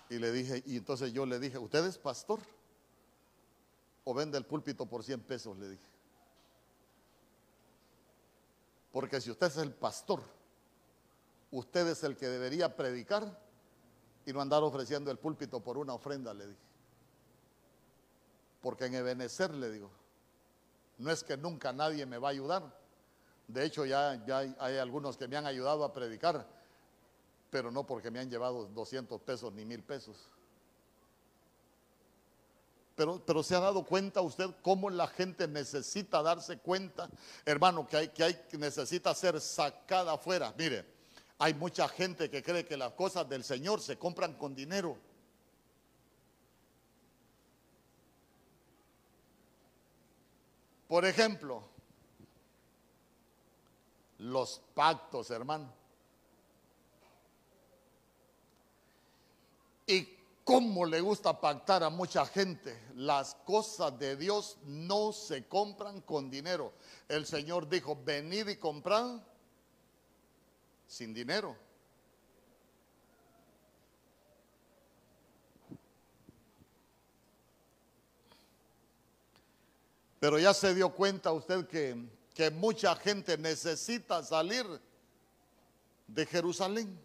Y 0.09 0.19
le 0.19 0.31
dije, 0.31 0.63
y 0.65 0.77
entonces 0.77 1.11
yo 1.11 1.25
le 1.25 1.37
dije, 1.37 1.57
¿usted 1.57 1.85
es 1.85 1.97
pastor? 1.97 2.39
¿O 4.05 4.13
vende 4.13 4.37
el 4.37 4.45
púlpito 4.45 4.85
por 4.85 5.03
100 5.03 5.19
pesos? 5.19 5.57
Le 5.57 5.71
dije. 5.71 5.87
Porque 8.93 9.19
si 9.19 9.31
usted 9.31 9.47
es 9.47 9.57
el 9.57 9.73
pastor, 9.73 10.23
usted 11.51 11.87
es 11.87 12.05
el 12.05 12.15
que 12.15 12.27
debería 12.29 12.73
predicar 12.73 13.37
y 14.25 14.31
no 14.31 14.39
andar 14.39 14.63
ofreciendo 14.63 15.11
el 15.11 15.19
púlpito 15.19 15.59
por 15.59 15.77
una 15.77 15.93
ofrenda, 15.93 16.33
le 16.33 16.47
dije. 16.47 16.70
Porque 18.61 18.85
en 18.85 18.95
Ebenecer, 18.95 19.53
le 19.53 19.71
digo, 19.71 19.89
no 20.97 21.11
es 21.11 21.23
que 21.23 21.37
nunca 21.37 21.73
nadie 21.73 22.05
me 22.05 22.17
va 22.17 22.29
a 22.29 22.31
ayudar, 22.31 22.81
de 23.51 23.65
hecho, 23.65 23.85
ya, 23.85 24.23
ya 24.25 24.39
hay, 24.59 24.77
algunos 24.77 25.17
que 25.17 25.27
me 25.27 25.35
han 25.35 25.45
ayudado 25.45 25.83
a 25.83 25.91
predicar, 25.91 26.47
pero 27.49 27.69
no 27.69 27.85
porque 27.85 28.09
me 28.09 28.19
han 28.19 28.29
llevado 28.29 28.65
200 28.67 29.19
pesos 29.21 29.51
ni 29.51 29.65
mil 29.65 29.83
pesos. 29.83 30.15
Pero, 32.95 33.21
pero, 33.25 33.43
se 33.43 33.55
ha 33.55 33.59
dado 33.59 33.83
cuenta 33.83 34.21
usted 34.21 34.49
cómo 34.61 34.89
la 34.89 35.07
gente 35.07 35.47
necesita 35.47 36.21
darse 36.21 36.59
cuenta, 36.59 37.09
hermano, 37.45 37.85
que 37.87 37.97
hay 37.97 38.07
que 38.09 38.23
hay 38.23 38.39
necesita 38.53 39.13
ser 39.13 39.41
sacada 39.41 40.13
afuera. 40.13 40.53
Mire, 40.57 40.85
hay 41.37 41.53
mucha 41.53 41.89
gente 41.89 42.29
que 42.29 42.41
cree 42.41 42.65
que 42.65 42.77
las 42.77 42.93
cosas 42.93 43.27
del 43.27 43.43
Señor 43.43 43.81
se 43.81 43.97
compran 43.97 44.35
con 44.35 44.55
dinero. 44.55 44.97
Por 50.91 51.05
ejemplo, 51.05 51.63
los 54.17 54.61
pactos, 54.75 55.31
hermano. 55.31 55.73
Y 59.87 60.05
cómo 60.43 60.85
le 60.85 60.99
gusta 60.99 61.39
pactar 61.39 61.81
a 61.81 61.89
mucha 61.89 62.25
gente. 62.25 62.77
Las 62.95 63.35
cosas 63.35 63.97
de 63.99 64.17
Dios 64.17 64.57
no 64.65 65.13
se 65.13 65.47
compran 65.47 66.01
con 66.01 66.29
dinero. 66.29 66.73
El 67.07 67.25
Señor 67.25 67.69
dijo, 67.69 67.97
venid 68.03 68.49
y 68.49 68.57
comprad 68.57 69.21
sin 70.87 71.13
dinero. 71.13 71.55
Pero 80.21 80.39
ya 80.39 80.53
se 80.53 80.73
dio 80.73 80.93
cuenta 80.93 81.33
usted 81.33 81.67
que 81.67 81.97
que 82.33 82.49
mucha 82.49 82.95
gente 82.95 83.37
necesita 83.37 84.23
salir 84.23 84.65
de 86.07 86.25
Jerusalén. 86.25 86.99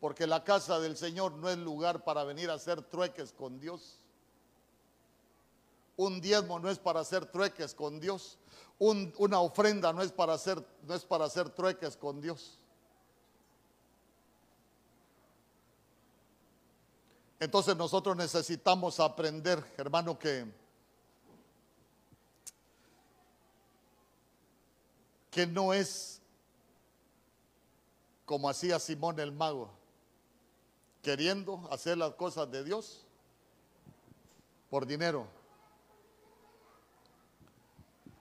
Porque 0.00 0.26
la 0.26 0.42
casa 0.42 0.80
del 0.80 0.96
Señor 0.96 1.32
no 1.32 1.48
es 1.48 1.58
lugar 1.58 2.02
para 2.02 2.24
venir 2.24 2.50
a 2.50 2.54
hacer 2.54 2.82
trueques 2.82 3.32
con 3.32 3.60
Dios. 3.60 3.98
Un 5.96 6.20
diezmo 6.20 6.58
no 6.58 6.70
es 6.70 6.78
para 6.78 7.00
hacer 7.00 7.26
trueques 7.26 7.74
con 7.74 8.00
Dios. 8.00 8.38
una 8.78 9.40
ofrenda 9.40 9.92
no 9.92 10.02
es, 10.02 10.10
para 10.10 10.34
hacer, 10.34 10.64
no 10.82 10.94
es 10.94 11.04
para 11.04 11.26
hacer 11.26 11.50
trueques 11.50 11.96
con 11.96 12.20
Dios. 12.20 12.58
Entonces 17.42 17.76
nosotros 17.76 18.16
necesitamos 18.16 19.00
aprender, 19.00 19.64
hermano, 19.76 20.16
que 20.16 20.46
que 25.28 25.44
no 25.44 25.74
es 25.74 26.20
como 28.24 28.48
hacía 28.48 28.78
Simón 28.78 29.18
el 29.18 29.32
mago, 29.32 29.72
queriendo 31.02 31.68
hacer 31.72 31.98
las 31.98 32.14
cosas 32.14 32.48
de 32.48 32.62
Dios 32.62 33.04
por 34.70 34.86
dinero. 34.86 35.26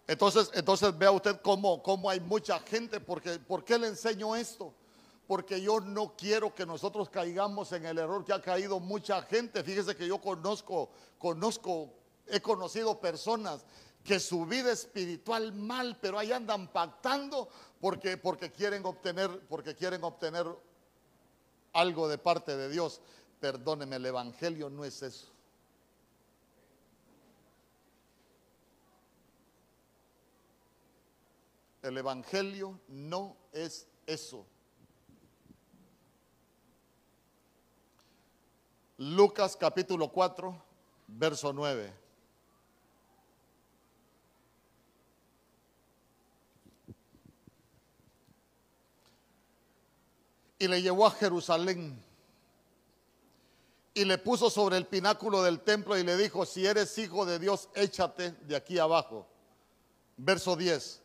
Entonces, 0.07 0.49
entonces 0.55 0.97
vea 0.97 1.11
usted 1.11 1.39
cómo, 1.43 1.83
cómo 1.83 2.09
hay 2.09 2.19
mucha 2.19 2.57
gente, 2.57 2.99
porque 2.99 3.37
¿por 3.37 3.63
qué 3.63 3.77
le 3.77 3.85
enseño 3.85 4.35
esto? 4.35 4.73
Porque 5.27 5.61
yo 5.61 5.79
no 5.79 6.15
quiero 6.17 6.53
que 6.53 6.65
nosotros 6.65 7.09
caigamos 7.09 7.71
en 7.71 7.85
el 7.85 7.97
error 7.97 8.25
que 8.25 8.33
ha 8.33 8.41
caído 8.41 8.79
mucha 8.79 9.21
gente. 9.23 9.63
Fíjese 9.63 9.95
que 9.95 10.07
yo 10.07 10.19
conozco, 10.19 10.89
conozco, 11.17 11.93
he 12.27 12.41
conocido 12.41 12.99
personas 12.99 13.65
que 14.03 14.19
su 14.19 14.45
vida 14.45 14.71
espiritual 14.71 15.53
mal, 15.53 15.97
pero 16.01 16.17
ahí 16.17 16.31
andan 16.31 16.67
pactando 16.67 17.47
porque, 17.79 18.17
porque, 18.17 18.51
quieren 18.51 18.85
obtener, 18.85 19.29
porque 19.47 19.75
quieren 19.75 20.03
obtener 20.03 20.45
algo 21.73 22.07
de 22.07 22.17
parte 22.17 22.57
de 22.57 22.69
Dios. 22.69 23.01
Perdóneme, 23.39 23.95
el 23.95 24.05
Evangelio 24.05 24.69
no 24.69 24.85
es 24.85 25.01
eso. 25.01 25.27
El 31.81 31.97
Evangelio 31.97 32.79
no 32.87 33.35
es 33.51 33.87
eso. 34.05 34.45
Lucas 39.01 39.55
capítulo 39.55 40.09
4, 40.09 40.55
verso 41.07 41.51
9. 41.51 41.91
Y 50.59 50.67
le 50.67 50.83
llevó 50.83 51.07
a 51.07 51.11
Jerusalén 51.11 51.99
y 53.95 54.05
le 54.05 54.19
puso 54.19 54.51
sobre 54.51 54.77
el 54.77 54.85
pináculo 54.85 55.41
del 55.41 55.61
templo 55.61 55.97
y 55.97 56.03
le 56.03 56.15
dijo, 56.15 56.45
si 56.45 56.67
eres 56.67 56.95
hijo 56.99 57.25
de 57.25 57.39
Dios, 57.39 57.69
échate 57.73 58.33
de 58.33 58.55
aquí 58.55 58.77
abajo. 58.77 59.25
Verso 60.15 60.55
10, 60.55 61.01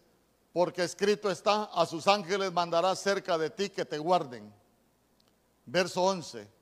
porque 0.53 0.85
escrito 0.85 1.31
está, 1.31 1.71
a 1.73 1.87
sus 1.87 2.07
ángeles 2.07 2.53
mandará 2.53 2.95
cerca 2.95 3.39
de 3.39 3.49
ti 3.49 3.71
que 3.71 3.87
te 3.87 3.97
guarden. 3.97 4.53
Verso 5.65 6.03
11, 6.03 6.56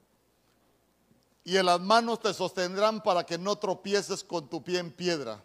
y 1.44 1.58
en 1.58 1.66
las 1.66 1.80
manos 1.80 2.20
te 2.20 2.32
sostendrán 2.32 3.02
para 3.02 3.24
que 3.24 3.36
no 3.36 3.56
tropieces 3.56 4.24
con 4.24 4.48
tu 4.48 4.64
pie 4.64 4.78
en 4.78 4.90
piedra. 4.90 5.42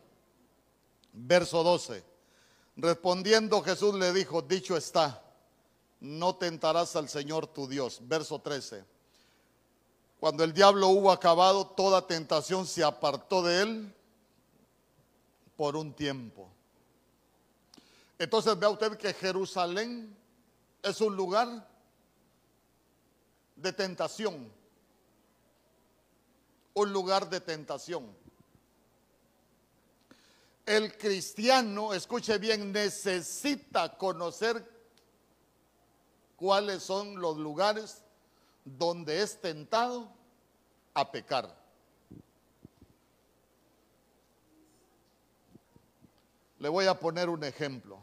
Verso 1.12 1.62
12. 1.62 2.04
Respondiendo 2.78 3.62
Jesús 3.62 3.94
le 3.96 4.14
dijo, 4.14 4.42
dicho 4.42 4.78
está, 4.78 5.22
no 6.00 6.36
tentarás 6.38 6.96
al 6.96 7.10
Señor 7.10 7.48
tu 7.48 7.68
Dios. 7.68 8.00
Verso 8.04 8.40
13. 8.40 8.86
Cuando 10.22 10.46
el 10.46 10.54
diablo 10.54 10.88
hubo 10.88 11.12
acabado, 11.12 11.68
toda 11.68 12.08
tentación 12.08 12.66
se 12.66 12.82
apartó 12.82 13.42
de 13.42 13.62
él 13.62 13.96
por 15.58 15.76
un 15.76 15.94
tiempo. 15.94 16.50
Entonces 18.18 18.58
vea 18.58 18.70
usted 18.70 18.98
que 18.98 19.14
Jerusalén 19.14 20.16
es 20.82 21.02
un 21.02 21.16
lugar 21.16 21.68
de 23.58 23.74
tentación 23.74 24.59
un 26.74 26.94
lugar 26.94 27.30
de 27.30 27.42
tentación. 27.42 28.16
El 30.66 30.98
cristiano, 30.98 31.94
escuche 31.94 32.38
bien, 32.38 32.72
necesita 32.72 33.98
conocer 33.98 34.64
cuáles 36.36 36.84
son 36.84 37.20
los 37.20 37.38
lugares 37.38 38.04
donde 38.64 39.22
es 39.22 39.42
tentado 39.42 40.12
a 40.94 41.12
pecar. 41.12 41.58
Le 46.60 46.70
voy 46.70 46.86
a 46.86 47.00
poner 47.00 47.30
un 47.30 47.44
ejemplo. 47.44 47.99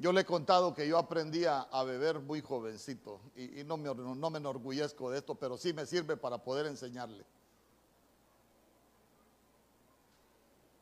Yo 0.00 0.12
le 0.12 0.20
he 0.20 0.24
contado 0.24 0.72
que 0.72 0.86
yo 0.86 0.96
aprendí 0.96 1.44
a, 1.44 1.66
beber 1.82 2.20
muy 2.20 2.40
jovencito 2.40 3.20
y, 3.34 3.64
no, 3.64 3.76
me, 3.76 3.92
no 3.92 4.30
me 4.30 4.38
enorgullezco 4.38 5.10
de 5.10 5.18
esto, 5.18 5.34
pero 5.34 5.58
sí 5.58 5.72
me 5.72 5.86
sirve 5.86 6.16
para 6.16 6.38
poder 6.38 6.66
enseñarle. 6.66 7.24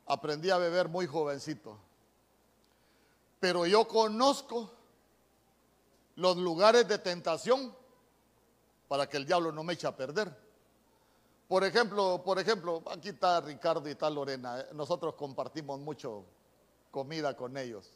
Aprendí 0.04 0.50
a 0.50 0.58
beber 0.58 0.88
muy 0.88 1.06
jovencito. 1.06 1.78
Pero 3.40 3.64
yo 3.64 3.88
conozco 3.88 4.70
los 6.16 6.36
lugares 6.36 6.86
de 6.86 6.98
tentación 6.98 7.74
para 8.86 9.08
que 9.08 9.16
el 9.16 9.24
diablo 9.24 9.50
no 9.50 9.64
me 9.64 9.72
eche 9.72 9.86
a 9.86 9.96
perder. 9.96 10.30
Por 11.48 11.64
ejemplo, 11.64 12.22
por 12.22 12.38
ejemplo, 12.38 12.82
aquí 12.90 13.08
está 13.08 13.40
Ricardo 13.40 13.88
y 13.88 13.92
está 13.92 14.10
Lorena. 14.10 14.60
¿eh? 14.60 14.68
Nosotros 14.74 15.14
compartimos 15.14 15.80
mucho 15.80 16.26
comida 16.90 17.34
con 17.34 17.56
ellos 17.56 17.95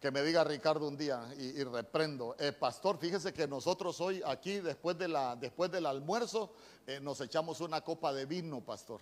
que 0.00 0.10
me 0.12 0.22
diga 0.22 0.44
Ricardo 0.44 0.86
un 0.86 0.96
día 0.96 1.28
y, 1.36 1.62
reprendo, 1.64 2.36
eh, 2.38 2.52
pastor, 2.52 2.98
fíjese 2.98 3.32
que 3.32 3.48
nosotros 3.48 4.00
hoy 4.00 4.22
aquí 4.24 4.60
después, 4.60 4.96
de 4.96 5.08
la, 5.08 5.34
después 5.34 5.70
del 5.72 5.86
almuerzo 5.86 6.52
eh, 6.86 7.00
nos 7.00 7.20
echamos 7.20 7.60
una 7.60 7.80
copa 7.80 8.12
de 8.12 8.24
vino, 8.24 8.60
pastor. 8.60 9.00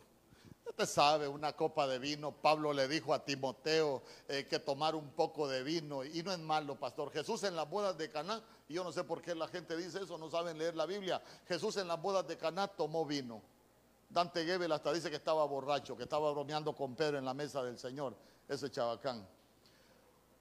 Usted 0.64 0.86
sabe, 0.86 1.28
una 1.28 1.52
copa 1.52 1.86
de 1.86 1.98
vino, 1.98 2.32
Pablo 2.32 2.72
le 2.72 2.88
dijo 2.88 3.12
a 3.12 3.24
Timoteo 3.24 4.02
eh, 4.26 4.46
que 4.48 4.58
tomar 4.58 4.94
un 4.94 5.10
poco 5.10 5.46
de 5.46 5.62
vino 5.62 6.02
y 6.02 6.22
no 6.22 6.32
es 6.32 6.38
malo, 6.38 6.76
pastor. 6.76 7.12
Jesús 7.12 7.44
en 7.44 7.56
las 7.56 7.68
bodas 7.68 7.96
de 7.98 8.10
Caná, 8.10 8.42
y 8.68 8.74
yo 8.74 8.82
no 8.82 8.90
sé 8.90 9.04
por 9.04 9.20
qué 9.20 9.34
la 9.34 9.48
gente 9.48 9.76
dice 9.76 10.02
eso, 10.02 10.16
no 10.16 10.30
saben 10.30 10.58
leer 10.58 10.74
la 10.74 10.86
Biblia. 10.86 11.22
Jesús 11.46 11.76
en 11.76 11.88
las 11.88 12.00
bodas 12.00 12.26
de 12.26 12.38
Caná 12.38 12.68
tomó 12.68 13.04
vino. 13.04 13.42
Dante 14.08 14.44
Gebel 14.44 14.72
hasta 14.72 14.92
dice 14.92 15.10
que 15.10 15.16
estaba 15.16 15.44
borracho, 15.44 15.96
que 15.96 16.04
estaba 16.04 16.30
bromeando 16.32 16.74
con 16.74 16.94
Pedro 16.94 17.18
en 17.18 17.24
la 17.24 17.34
mesa 17.34 17.62
del 17.62 17.78
Señor, 17.78 18.16
ese 18.48 18.70
chabacán. 18.70 19.26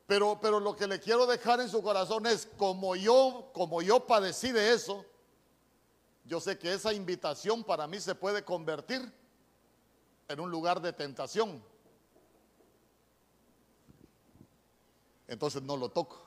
Pero, 0.07 0.39
pero 0.39 0.59
lo 0.59 0.75
que 0.75 0.87
le 0.87 0.99
quiero 0.99 1.25
dejar 1.25 1.59
en 1.61 1.69
su 1.69 1.81
corazón 1.81 2.27
es, 2.27 2.47
como 2.57 2.95
yo, 2.95 3.49
como 3.53 3.81
yo 3.81 4.05
padecí 4.05 4.51
de 4.51 4.73
eso, 4.73 5.03
yo 6.25 6.39
sé 6.39 6.57
que 6.59 6.73
esa 6.73 6.93
invitación 6.93 7.63
para 7.63 7.87
mí 7.87 7.99
se 7.99 8.13
puede 8.13 8.43
convertir 8.43 9.11
en 10.27 10.39
un 10.39 10.51
lugar 10.51 10.79
de 10.79 10.93
tentación. 10.93 11.63
Entonces 15.27 15.61
no 15.63 15.75
lo 15.75 15.89
toco. 15.89 16.23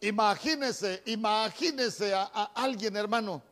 Imagínese, 0.00 1.02
imagínese 1.06 2.14
a, 2.14 2.30
a 2.32 2.44
alguien, 2.54 2.96
hermano. 2.96 3.42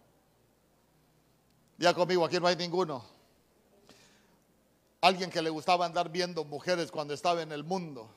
Ya 1.76 1.92
conmigo, 1.92 2.24
aquí 2.24 2.38
no 2.38 2.46
hay 2.46 2.56
ninguno 2.56 3.13
alguien 5.04 5.30
que 5.30 5.42
le 5.42 5.50
gustaba 5.50 5.84
andar 5.84 6.08
viendo 6.10 6.44
mujeres 6.44 6.90
cuando 6.90 7.12
estaba 7.12 7.42
en 7.42 7.52
el 7.52 7.62
mundo. 7.62 8.10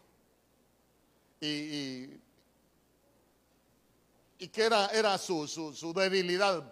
Y, 1.42 2.22
y, 4.40 4.48
que 4.48 4.64
era, 4.64 4.88
era 4.88 5.18
su, 5.18 5.48
su, 5.48 5.94
debilidad. 5.94 6.64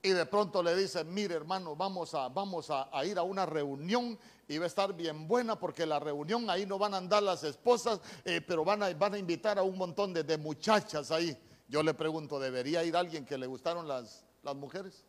Y 0.00 0.10
de 0.10 0.24
pronto 0.24 0.62
le 0.62 0.74
dice, 0.74 1.04
mire 1.04 1.34
hermano, 1.34 1.76
vamos, 1.76 2.14
a, 2.14 2.28
vamos 2.28 2.70
a, 2.70 2.88
ir 3.04 3.18
a 3.18 3.22
una 3.22 3.44
reunión 3.44 4.18
y 4.48 4.56
va 4.56 4.64
a 4.64 4.68
estar 4.68 4.94
bien 4.94 5.28
buena 5.28 5.58
porque 5.58 5.84
la 5.84 6.00
reunión 6.00 6.48
ahí 6.48 6.64
no 6.64 6.78
van 6.78 6.94
a 6.94 6.96
andar 6.96 7.22
las 7.22 7.44
esposas, 7.44 8.00
eh, 8.24 8.40
pero 8.40 8.64
van 8.64 8.82
a, 8.82 8.94
van 8.94 9.14
a 9.14 9.18
invitar 9.18 9.58
a 9.58 9.62
un 9.62 9.76
montón 9.76 10.14
de, 10.14 10.22
de, 10.24 10.38
muchachas 10.38 11.10
ahí. 11.10 11.36
Yo 11.68 11.82
le 11.82 11.92
pregunto, 11.92 12.40
¿debería 12.40 12.82
ir 12.82 12.96
alguien 12.96 13.26
que 13.26 13.36
le 13.36 13.46
gustaron 13.46 13.86
las, 13.86 14.24
las 14.42 14.56
mujeres? 14.56 15.04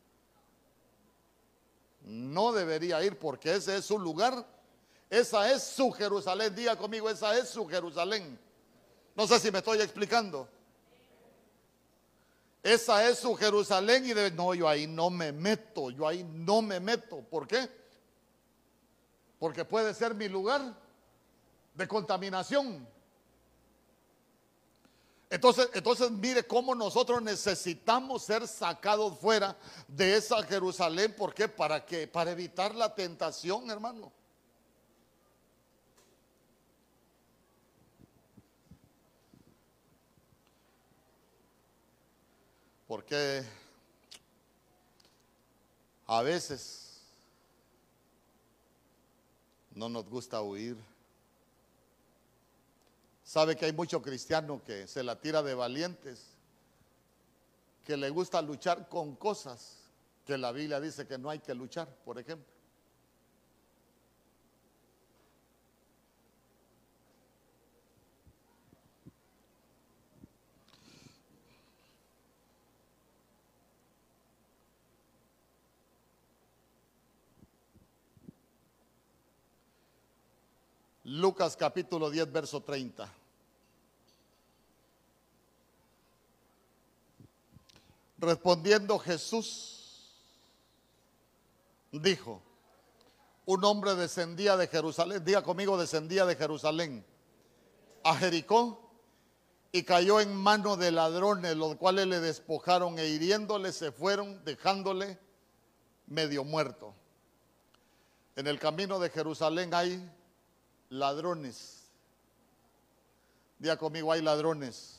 No 2.02 2.52
debería 2.52 3.04
ir 3.04 3.18
porque 3.18 3.56
ese 3.56 3.78
es 3.78 3.86
su 3.86 4.00
lugar. 4.00 4.46
Esa 5.10 5.52
es 5.52 5.64
su 5.64 5.92
Jerusalén. 5.92 6.54
Diga 6.56 6.76
conmigo, 6.76 7.10
esa 7.10 7.38
es 7.38 7.50
su 7.50 7.68
Jerusalén. 7.68 8.40
No 9.16 9.28
sé 9.28 9.40
si 9.40 9.52
me 9.52 9.60
estoy 9.60 9.82
explicando. 9.82 10.48
Esa 12.62 13.08
es 13.08 13.20
su 13.20 13.36
Jerusalén 13.36 14.06
y 14.06 14.14
debe, 14.14 14.32
no, 14.32 14.54
yo 14.54 14.68
ahí 14.68 14.86
no 14.86 15.10
me 15.10 15.32
meto, 15.32 15.90
yo 15.90 16.08
ahí 16.08 16.24
no 16.24 16.62
me 16.62 16.80
meto. 16.80 17.22
¿Por 17.22 17.48
qué? 17.48 17.70
Porque 19.40 19.64
puede 19.64 19.94
ser 19.94 20.14
mi 20.14 20.28
lugar 20.28 20.76
de 21.74 21.88
contaminación. 21.88 22.86
Entonces, 25.30 25.70
entonces 25.74 26.10
mire 26.10 26.46
cómo 26.46 26.74
nosotros 26.74 27.22
necesitamos 27.22 28.24
ser 28.24 28.48
sacados 28.48 29.20
fuera 29.20 29.56
de 29.88 30.18
esa 30.18 30.42
Jerusalén. 30.44 31.14
¿Por 31.16 31.36
qué? 31.36 31.48
Para 31.48 31.86
que 31.86 32.08
para 32.08 32.32
evitar 32.32 32.74
la 32.74 32.96
tentación, 32.96 33.70
hermano. 33.70 34.12
Porque 42.88 43.44
a 46.08 46.24
veces 46.24 47.04
no 49.76 49.90
nos 49.90 50.10
gusta 50.10 50.42
huir. 50.42 50.76
Sabe 53.30 53.56
que 53.56 53.66
hay 53.66 53.74
mucho 53.74 54.02
cristiano 54.02 54.60
que 54.66 54.88
se 54.88 55.04
la 55.04 55.22
tira 55.22 55.44
de 55.44 55.54
valientes, 55.54 56.32
que 57.86 57.96
le 57.96 58.10
gusta 58.10 58.42
luchar 58.42 58.90
con 58.90 59.16
cosas 59.18 59.76
que 60.26 60.36
la 60.36 60.52
Biblia 60.52 60.80
dice 60.80 61.06
que 61.06 61.20
no 61.20 61.30
hay 61.30 61.38
que 61.38 61.54
luchar, 61.54 61.88
por 62.04 62.18
ejemplo. 62.18 62.52
Lucas 81.04 81.56
capítulo 81.56 82.10
10, 82.10 82.32
verso 82.32 82.62
30. 82.62 83.19
Respondiendo 88.20 89.00
Jesús, 89.00 90.12
dijo, 91.92 92.42
un 93.46 93.64
hombre 93.64 93.96
descendía 93.96 94.58
de 94.58 94.68
Jerusalén, 94.68 95.24
diga 95.24 95.42
conmigo, 95.42 95.78
descendía 95.78 96.26
de 96.26 96.36
Jerusalén 96.36 97.06
a 98.04 98.16
Jericó 98.16 98.92
y 99.72 99.84
cayó 99.84 100.20
en 100.20 100.36
manos 100.36 100.78
de 100.80 100.92
ladrones, 100.92 101.56
los 101.56 101.76
cuales 101.76 102.08
le 102.08 102.20
despojaron 102.20 103.00
e 103.00 103.08
hiriéndole 103.08 103.72
se 103.72 103.92
fueron, 103.92 104.44
dejándole 104.44 105.18
medio 106.08 106.44
muerto. 106.44 106.94
En 108.36 108.48
el 108.48 108.60
camino 108.60 109.00
de 109.00 109.10
Jerusalén 109.10 109.74
hay 109.74 110.12
ladrones. 110.90 111.90
Diga 113.60 113.78
conmigo, 113.78 114.12
hay 114.12 114.22
ladrones. 114.22 114.99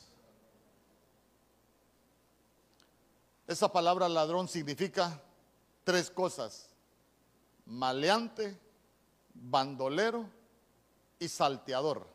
Esa 3.51 3.69
palabra 3.69 4.07
ladrón 4.07 4.47
significa 4.47 5.21
tres 5.83 6.09
cosas. 6.09 6.69
Maleante, 7.65 8.57
bandolero 9.33 10.25
y 11.19 11.27
salteador. 11.27 12.07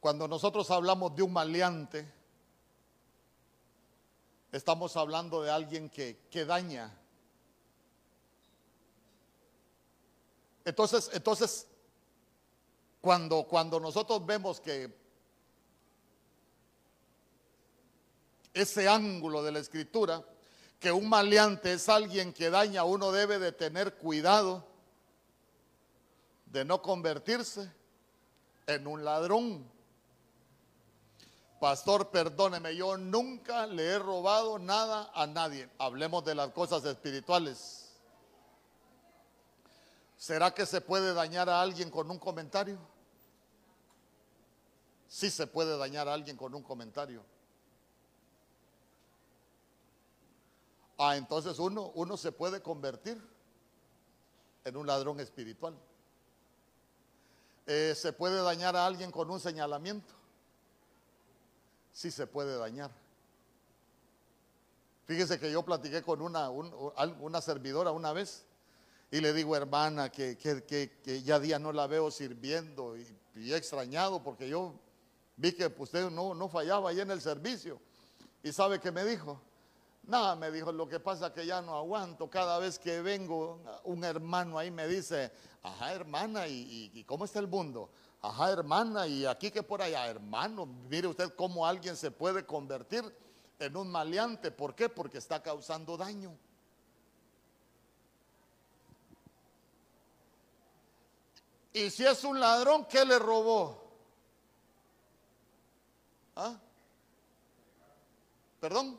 Cuando 0.00 0.26
nosotros 0.26 0.68
hablamos 0.72 1.14
de 1.14 1.22
un 1.22 1.32
maleante, 1.32 2.12
estamos 4.50 4.96
hablando 4.96 5.42
de 5.42 5.52
alguien 5.52 5.88
que, 5.88 6.26
que 6.28 6.44
daña. 6.44 7.01
Entonces, 10.64 11.10
entonces 11.12 11.66
cuando, 13.00 13.44
cuando 13.44 13.80
nosotros 13.80 14.24
vemos 14.24 14.60
que 14.60 14.94
ese 18.54 18.88
ángulo 18.88 19.42
de 19.42 19.52
la 19.52 19.58
escritura, 19.58 20.24
que 20.78 20.92
un 20.92 21.08
maleante 21.08 21.72
es 21.72 21.88
alguien 21.88 22.32
que 22.32 22.50
daña, 22.50 22.84
uno 22.84 23.12
debe 23.12 23.38
de 23.38 23.52
tener 23.52 23.94
cuidado 23.94 24.64
de 26.46 26.64
no 26.64 26.82
convertirse 26.82 27.72
en 28.66 28.86
un 28.86 29.04
ladrón. 29.04 29.64
Pastor, 31.60 32.10
perdóneme, 32.10 32.76
yo 32.76 32.96
nunca 32.96 33.66
le 33.66 33.84
he 33.84 33.98
robado 33.98 34.58
nada 34.58 35.10
a 35.14 35.26
nadie. 35.26 35.70
Hablemos 35.78 36.24
de 36.24 36.34
las 36.34 36.50
cosas 36.50 36.84
espirituales. 36.84 37.81
¿Será 40.22 40.54
que 40.54 40.66
se 40.66 40.80
puede 40.80 41.14
dañar 41.14 41.48
a 41.48 41.60
alguien 41.60 41.90
con 41.90 42.08
un 42.08 42.16
comentario? 42.16 42.78
Sí 45.08 45.28
se 45.28 45.48
puede 45.48 45.76
dañar 45.76 46.06
a 46.06 46.14
alguien 46.14 46.36
con 46.36 46.54
un 46.54 46.62
comentario. 46.62 47.24
Ah, 50.96 51.16
entonces 51.16 51.58
uno, 51.58 51.90
uno 51.96 52.16
se 52.16 52.30
puede 52.30 52.62
convertir 52.62 53.20
en 54.64 54.76
un 54.76 54.86
ladrón 54.86 55.18
espiritual. 55.18 55.76
Eh, 57.66 57.92
se 57.96 58.12
puede 58.12 58.40
dañar 58.42 58.76
a 58.76 58.86
alguien 58.86 59.10
con 59.10 59.28
un 59.28 59.40
señalamiento 59.40 60.14
sí 61.92 62.12
se 62.12 62.28
puede 62.28 62.56
dañar. 62.56 62.92
Fíjese 65.04 65.40
que 65.40 65.50
yo 65.50 65.64
platiqué 65.64 66.00
con 66.00 66.22
una, 66.22 66.48
una 66.48 67.40
servidora 67.40 67.90
una 67.90 68.12
vez 68.12 68.46
y 69.12 69.20
le 69.20 69.32
digo, 69.32 69.54
hermana, 69.54 70.10
que, 70.10 70.36
que, 70.36 71.22
ya 71.22 71.38
día 71.38 71.58
no 71.58 71.70
la 71.70 71.86
veo 71.86 72.10
sirviendo 72.10 72.96
y, 72.96 73.06
he 73.52 73.56
extrañado 73.56 74.22
porque 74.22 74.48
yo 74.48 74.74
vi 75.36 75.52
que 75.52 75.72
usted 75.78 76.10
no, 76.10 76.34
no 76.34 76.48
fallaba 76.48 76.90
ahí 76.90 77.00
en 77.00 77.10
el 77.10 77.20
servicio. 77.20 77.78
¿Y 78.42 78.52
sabe 78.52 78.80
qué 78.80 78.90
me 78.90 79.04
dijo? 79.04 79.40
Nada, 80.04 80.34
me 80.34 80.50
dijo, 80.50 80.72
lo 80.72 80.88
que 80.88 80.98
pasa 80.98 81.28
es 81.28 81.32
que 81.32 81.46
ya 81.46 81.62
no 81.62 81.76
aguanto. 81.76 82.28
Cada 82.28 82.58
vez 82.58 82.78
que 82.78 83.00
vengo, 83.02 83.60
un 83.84 84.02
hermano 84.02 84.58
ahí 84.58 84.70
me 84.70 84.88
dice, 84.88 85.30
ajá, 85.62 85.92
hermana, 85.92 86.48
y 86.48 87.04
cómo 87.06 87.26
está 87.26 87.38
el 87.38 87.48
mundo? 87.48 87.90
Ajá, 88.22 88.52
hermana, 88.52 89.06
y 89.06 89.26
aquí 89.26 89.50
que 89.50 89.64
por 89.64 89.82
allá, 89.82 90.06
hermano, 90.06 90.64
mire 90.64 91.08
usted 91.08 91.34
cómo 91.34 91.66
alguien 91.66 91.96
se 91.96 92.10
puede 92.10 92.46
convertir 92.46 93.04
en 93.58 93.76
un 93.76 93.90
maleante. 93.90 94.52
¿Por 94.52 94.74
qué? 94.74 94.88
Porque 94.88 95.18
está 95.18 95.42
causando 95.42 95.96
daño. 95.96 96.32
Y 101.72 101.90
si 101.90 102.04
es 102.04 102.22
un 102.24 102.38
ladrón, 102.38 102.86
¿qué 102.86 103.04
le 103.04 103.18
robó? 103.18 103.82
¿Ah? 106.36 106.58
¿Perdón? 108.60 108.98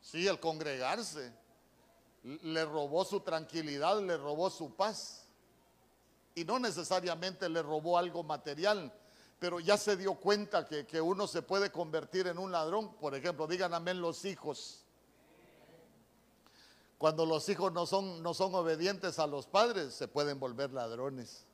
Sí, 0.00 0.26
el 0.26 0.38
congregarse 0.38 1.32
le 2.22 2.64
robó 2.64 3.04
su 3.04 3.20
tranquilidad, 3.20 4.00
le 4.00 4.16
robó 4.16 4.50
su 4.50 4.74
paz. 4.74 5.24
Y 6.34 6.44
no 6.44 6.58
necesariamente 6.58 7.48
le 7.48 7.62
robó 7.62 7.98
algo 7.98 8.22
material, 8.22 8.92
pero 9.38 9.58
ya 9.60 9.76
se 9.76 9.96
dio 9.96 10.14
cuenta 10.14 10.66
que, 10.66 11.00
uno 11.00 11.26
se 11.26 11.42
puede 11.42 11.70
convertir 11.72 12.26
en 12.26 12.38
un 12.38 12.52
ladrón. 12.52 12.94
Por 12.96 13.14
ejemplo, 13.14 13.46
digan 13.46 13.74
amén 13.74 14.00
los 14.00 14.24
hijos. 14.24 14.81
Cuando 17.02 17.26
los 17.26 17.48
hijos 17.48 17.72
no 17.72 17.84
son, 17.84 18.22
no 18.22 18.32
son 18.32 18.54
obedientes 18.54 19.18
a 19.18 19.26
los 19.26 19.48
padres, 19.48 19.92
se 19.92 20.06
pueden 20.06 20.38
volver 20.38 20.72
ladrones. 20.72 21.44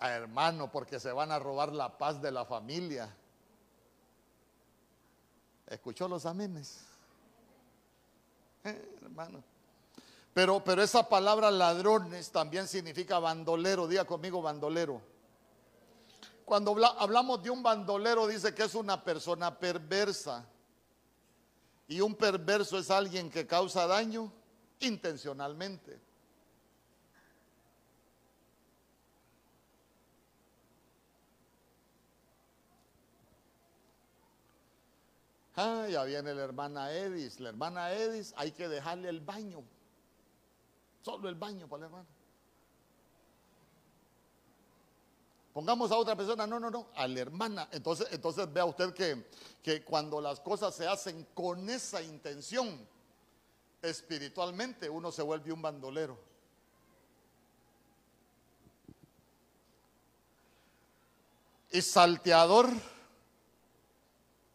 hermano 0.00 0.72
porque 0.72 0.98
se 0.98 1.12
van 1.12 1.30
a 1.32 1.38
robar 1.38 1.70
la 1.70 1.98
paz 1.98 2.22
de 2.22 2.32
la 2.32 2.46
familia. 2.46 3.14
¿Escuchó 5.66 6.08
los 6.08 6.24
amenes? 6.24 6.80
Eh, 8.64 8.96
hermano. 9.02 9.44
Pero, 10.32 10.64
pero 10.64 10.82
esa 10.82 11.06
palabra 11.06 11.50
ladrones 11.50 12.30
también 12.30 12.66
significa 12.66 13.18
bandolero. 13.18 13.86
Diga 13.86 14.06
conmigo 14.06 14.40
bandolero. 14.40 15.11
Cuando 16.52 16.76
hablamos 16.98 17.42
de 17.42 17.48
un 17.48 17.62
bandolero 17.62 18.26
dice 18.26 18.54
que 18.54 18.64
es 18.64 18.74
una 18.74 19.02
persona 19.02 19.58
perversa. 19.58 20.46
Y 21.88 22.02
un 22.02 22.14
perverso 22.14 22.76
es 22.76 22.90
alguien 22.90 23.30
que 23.30 23.46
causa 23.46 23.86
daño 23.86 24.30
intencionalmente. 24.80 25.98
Ah, 35.56 35.86
ya 35.88 36.04
viene 36.04 36.34
la 36.34 36.42
hermana 36.42 36.92
Edis. 36.92 37.40
La 37.40 37.48
hermana 37.48 37.94
Edis 37.94 38.34
hay 38.36 38.52
que 38.52 38.68
dejarle 38.68 39.08
el 39.08 39.22
baño. 39.22 39.64
Solo 41.00 41.30
el 41.30 41.34
baño 41.34 41.66
para 41.66 41.80
la 41.80 41.86
hermana. 41.86 42.08
Pongamos 45.52 45.90
a 45.92 45.96
otra 45.96 46.16
persona, 46.16 46.46
no, 46.46 46.58
no, 46.58 46.70
no, 46.70 46.88
a 46.94 47.06
la 47.06 47.20
hermana. 47.20 47.68
Entonces, 47.72 48.08
entonces 48.10 48.50
vea 48.52 48.64
usted 48.64 48.94
que, 48.94 49.28
que 49.62 49.84
cuando 49.84 50.20
las 50.20 50.40
cosas 50.40 50.74
se 50.74 50.86
hacen 50.86 51.26
con 51.34 51.68
esa 51.68 52.02
intención, 52.02 52.86
espiritualmente 53.82 54.88
uno 54.88 55.12
se 55.12 55.22
vuelve 55.22 55.52
un 55.52 55.60
bandolero. 55.60 56.18
Y 61.70 61.80
salteador 61.80 62.68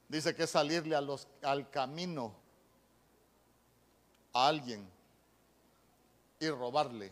Dice 0.08 0.34
que 0.34 0.44
es 0.44 0.50
salirle 0.50 0.96
al 0.96 1.70
camino 1.70 2.34
a 4.34 4.48
alguien 4.48 4.90
y 6.40 6.50
robarle. 6.50 7.12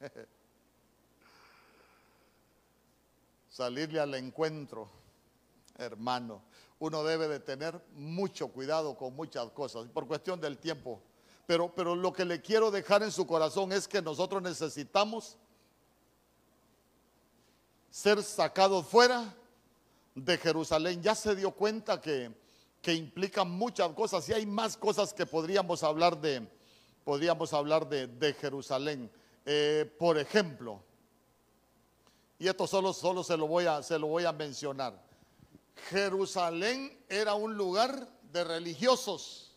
Salirle 3.48 4.00
al 4.00 4.14
encuentro, 4.14 4.88
hermano. 5.76 6.42
Uno 6.78 7.04
debe 7.04 7.28
de 7.28 7.40
tener 7.40 7.84
mucho 7.94 8.48
cuidado 8.48 8.96
con 8.96 9.14
muchas 9.14 9.50
cosas, 9.50 9.86
por 9.88 10.06
cuestión 10.06 10.40
del 10.40 10.56
tiempo. 10.58 11.02
Pero, 11.46 11.74
pero 11.74 11.94
lo 11.94 12.12
que 12.12 12.24
le 12.24 12.40
quiero 12.40 12.70
dejar 12.70 13.02
en 13.02 13.10
su 13.12 13.26
corazón 13.26 13.72
es 13.72 13.88
que 13.88 14.00
nosotros 14.00 14.40
necesitamos 14.40 15.36
ser 17.90 18.22
sacado 18.22 18.82
fuera 18.82 19.34
de 20.14 20.38
Jerusalén. 20.38 21.02
Ya 21.02 21.14
se 21.14 21.34
dio 21.34 21.50
cuenta 21.50 22.00
que, 22.00 22.32
que 22.80 22.94
implica 22.94 23.44
muchas 23.44 23.90
cosas 23.90 24.28
y 24.28 24.32
hay 24.32 24.46
más 24.46 24.76
cosas 24.76 25.12
que 25.12 25.26
podríamos 25.26 25.82
hablar 25.82 26.20
de, 26.20 26.48
podríamos 27.04 27.52
hablar 27.52 27.88
de, 27.88 28.34
Jerusalén. 28.34 29.10
Eh, 29.44 29.90
por 29.98 30.18
ejemplo, 30.18 30.82
y 32.38 32.48
esto 32.48 32.66
solo, 32.66 32.92
solo 32.92 33.22
se, 33.22 33.36
lo 33.36 33.46
voy 33.46 33.66
a, 33.66 33.82
se 33.82 33.98
lo 33.98 34.06
voy 34.06 34.24
a 34.24 34.32
mencionar. 34.32 35.00
Jerusalén 35.88 37.04
era 37.08 37.34
un 37.34 37.54
lugar 37.54 38.08
de 38.32 38.44
religiosos. 38.44 39.50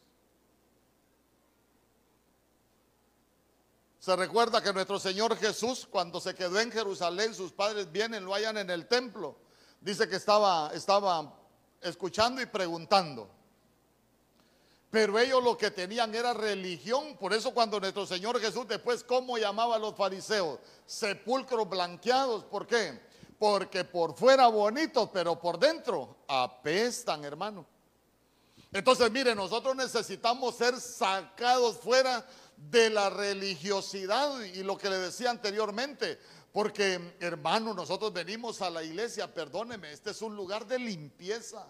Se 4.00 4.16
recuerda 4.18 4.62
que 4.62 4.74
nuestro 4.74 5.00
Señor 5.00 5.38
Jesús, 5.38 5.88
cuando 5.90 6.20
se 6.20 6.36
quedó 6.36 6.60
en 6.60 6.72
Jerusalén, 6.72 7.34
sus 7.34 7.54
padres 7.54 7.90
vienen, 7.90 8.26
lo 8.26 8.34
hallan 8.34 8.58
en 8.58 8.70
el 8.70 8.88
templo. 8.88 9.38
Dice 9.80 10.10
que 10.10 10.18
estaba, 10.18 10.72
estaba 10.74 11.34
escuchando 11.82 12.42
y 12.42 12.46
preguntando. 12.46 13.30
Pero 14.94 15.18
ellos 15.18 15.44
lo 15.44 15.58
que 15.58 15.72
tenían 15.72 16.14
era 16.14 16.36
religión. 16.36 17.18
Por 17.18 17.34
eso 17.34 17.52
cuando 17.52 17.80
nuestro 17.80 18.06
Señor 18.06 18.40
Jesús 18.40 18.68
después, 18.68 19.04
¿cómo 19.04 19.40
llamaba 19.40 19.78
a 19.78 19.80
los 19.80 19.96
fariseos? 19.96 20.60
Sepulcros 20.86 21.68
blanqueados. 21.68 22.44
¿Por 22.44 22.68
qué? 22.68 23.02
Porque 23.40 23.86
por 23.86 24.16
fuera 24.16 24.46
bonitos, 24.50 25.10
pero 25.12 25.42
por 25.42 25.58
dentro 25.58 26.18
apestan, 26.28 27.26
hermano. 27.26 27.66
Entonces, 28.72 29.10
mire, 29.10 29.34
nosotros 29.34 29.76
necesitamos 29.76 30.58
ser 30.58 30.80
sacados 30.80 31.78
fuera 31.78 32.24
de 32.56 32.92
la 32.92 33.10
religiosidad 33.10 34.42
y 34.42 34.62
lo 34.62 34.78
que 34.78 34.92
le 34.92 35.00
decía 35.00 35.32
anteriormente. 35.32 36.20
Porque, 36.52 37.16
hermano, 37.20 37.74
nosotros 37.74 38.14
venimos 38.14 38.62
a 38.62 38.70
la 38.70 38.84
iglesia, 38.84 39.34
perdóneme, 39.34 39.92
este 39.92 40.12
es 40.12 40.22
un 40.22 40.36
lugar 40.36 40.68
de 40.68 40.78
limpieza. 40.78 41.66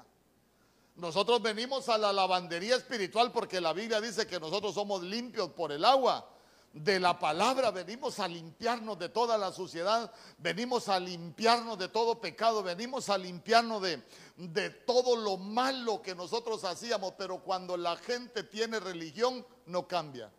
Nosotros 0.96 1.42
venimos 1.42 1.90
a 1.90 1.98
la 1.98 2.14
lavandería 2.14 2.76
espiritual 2.76 3.32
porque 3.32 3.60
la 3.60 3.74
Biblia 3.74 4.00
dice 4.00 4.28
que 4.28 4.40
nosotros 4.40 4.76
somos 4.76 5.02
limpios 5.02 5.50
por 5.50 5.72
el 5.72 5.84
agua. 5.86 6.30
De 6.72 7.00
la 7.00 7.20
palabra 7.20 7.70
venimos 7.72 8.20
a 8.20 8.28
limpiarnos 8.28 8.98
de 8.98 9.10
toda 9.10 9.38
la 9.38 9.52
suciedad, 9.52 10.12
venimos 10.40 10.90
a 10.90 11.00
limpiarnos 11.00 11.78
de 11.78 11.88
todo 11.88 12.20
pecado, 12.20 12.64
venimos 12.64 13.10
a 13.10 13.18
limpiarnos 13.18 13.82
de, 13.82 14.02
de 14.38 14.72
todo 14.72 15.16
lo 15.16 15.38
malo 15.38 16.02
que 16.02 16.16
nosotros 16.16 16.64
hacíamos, 16.64 17.14
pero 17.16 17.44
cuando 17.44 17.78
la 17.78 17.96
gente 17.96 18.44
tiene 18.44 18.80
religión 18.80 19.46
no 19.68 19.88
cambia. 19.88 20.32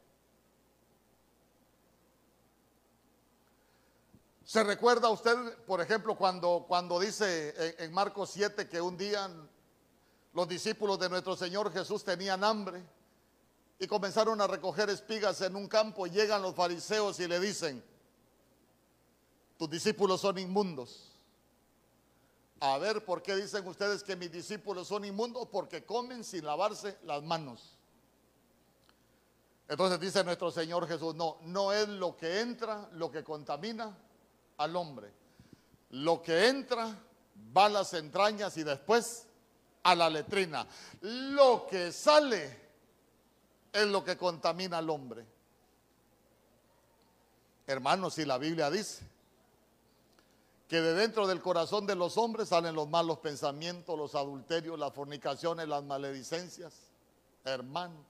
¿Se 4.45 4.63
recuerda 4.65 5.09
usted, 5.11 5.37
por 5.67 5.81
ejemplo, 5.81 6.17
cuando, 6.17 6.65
cuando 6.67 6.99
dice 6.99 7.55
en, 7.79 7.85
en 7.85 7.93
Marcos 7.93 8.31
7 8.31 8.69
que 8.69 8.81
un 8.81 8.97
día 8.97 9.31
los 10.35 10.49
discípulos 10.49 10.99
de 10.99 11.09
nuestro 11.09 11.37
Señor 11.37 11.73
Jesús 11.73 12.03
tenían 12.03 12.43
hambre 12.43 12.83
y 13.79 13.87
comenzaron 13.87 14.41
a 14.41 14.49
recoger 14.49 14.91
espigas 14.91 15.41
en 15.41 15.55
un 15.55 15.69
campo. 15.69 16.07
Llegan 16.07 16.43
los 16.43 16.57
fariseos 16.57 17.21
y 17.21 17.29
le 17.29 17.39
dicen, 17.39 17.83
tus 19.57 19.71
discípulos 19.71 20.21
son 20.21 20.39
inmundos. 20.39 21.13
A 22.59 22.79
ver, 22.79 23.05
¿por 23.05 23.23
qué 23.23 23.37
dicen 23.37 23.67
ustedes 23.67 24.03
que 24.03 24.17
mis 24.17 24.33
discípulos 24.33 24.89
son 24.89 25.05
inmundos? 25.05 25.47
Porque 25.53 25.85
comen 25.85 26.25
sin 26.25 26.45
lavarse 26.45 26.99
las 27.05 27.23
manos. 27.23 27.79
Entonces 29.69 30.01
dice 30.01 30.25
nuestro 30.25 30.51
Señor 30.51 30.89
Jesús, 30.89 31.15
no, 31.15 31.39
no 31.43 31.73
es 31.73 31.89
lo 31.89 32.17
que 32.17 32.41
entra 32.41 32.89
lo 32.93 33.09
que 33.11 33.23
contamina 33.23 33.97
al 34.57 34.75
hombre. 34.75 35.13
Lo 35.91 36.21
que 36.23 36.49
entra 36.49 36.99
va 37.57 37.67
a 37.67 37.69
las 37.69 37.95
entrañas 37.95 38.57
y 38.57 38.65
después 38.65 39.29
a 39.85 39.95
la 39.95 40.11
letrina. 40.11 40.67
Lo 41.03 41.67
que 41.67 41.93
sale 41.93 42.65
es 43.73 43.87
lo 43.87 44.05
que 44.05 44.17
contamina 44.17 44.79
al 44.79 44.91
hombre. 44.91 45.25
Hermanos, 47.67 48.15
si 48.15 48.25
la 48.25 48.39
Biblia 48.39 48.71
dice 48.71 49.05
que 50.69 50.81
de 50.81 50.95
dentro 50.95 51.27
del 51.27 51.41
corazón 51.41 51.87
de 51.87 51.95
los 51.95 52.17
hombres 52.19 52.49
salen 52.49 52.75
los 52.75 52.89
malos 52.89 53.19
pensamientos, 53.19 53.97
los 53.99 54.15
adulterios, 54.15 54.79
las 54.79 54.93
fornicaciones, 54.93 55.69
las 55.69 55.85
maledicencias, 55.85 56.75
hermano, 57.45 58.05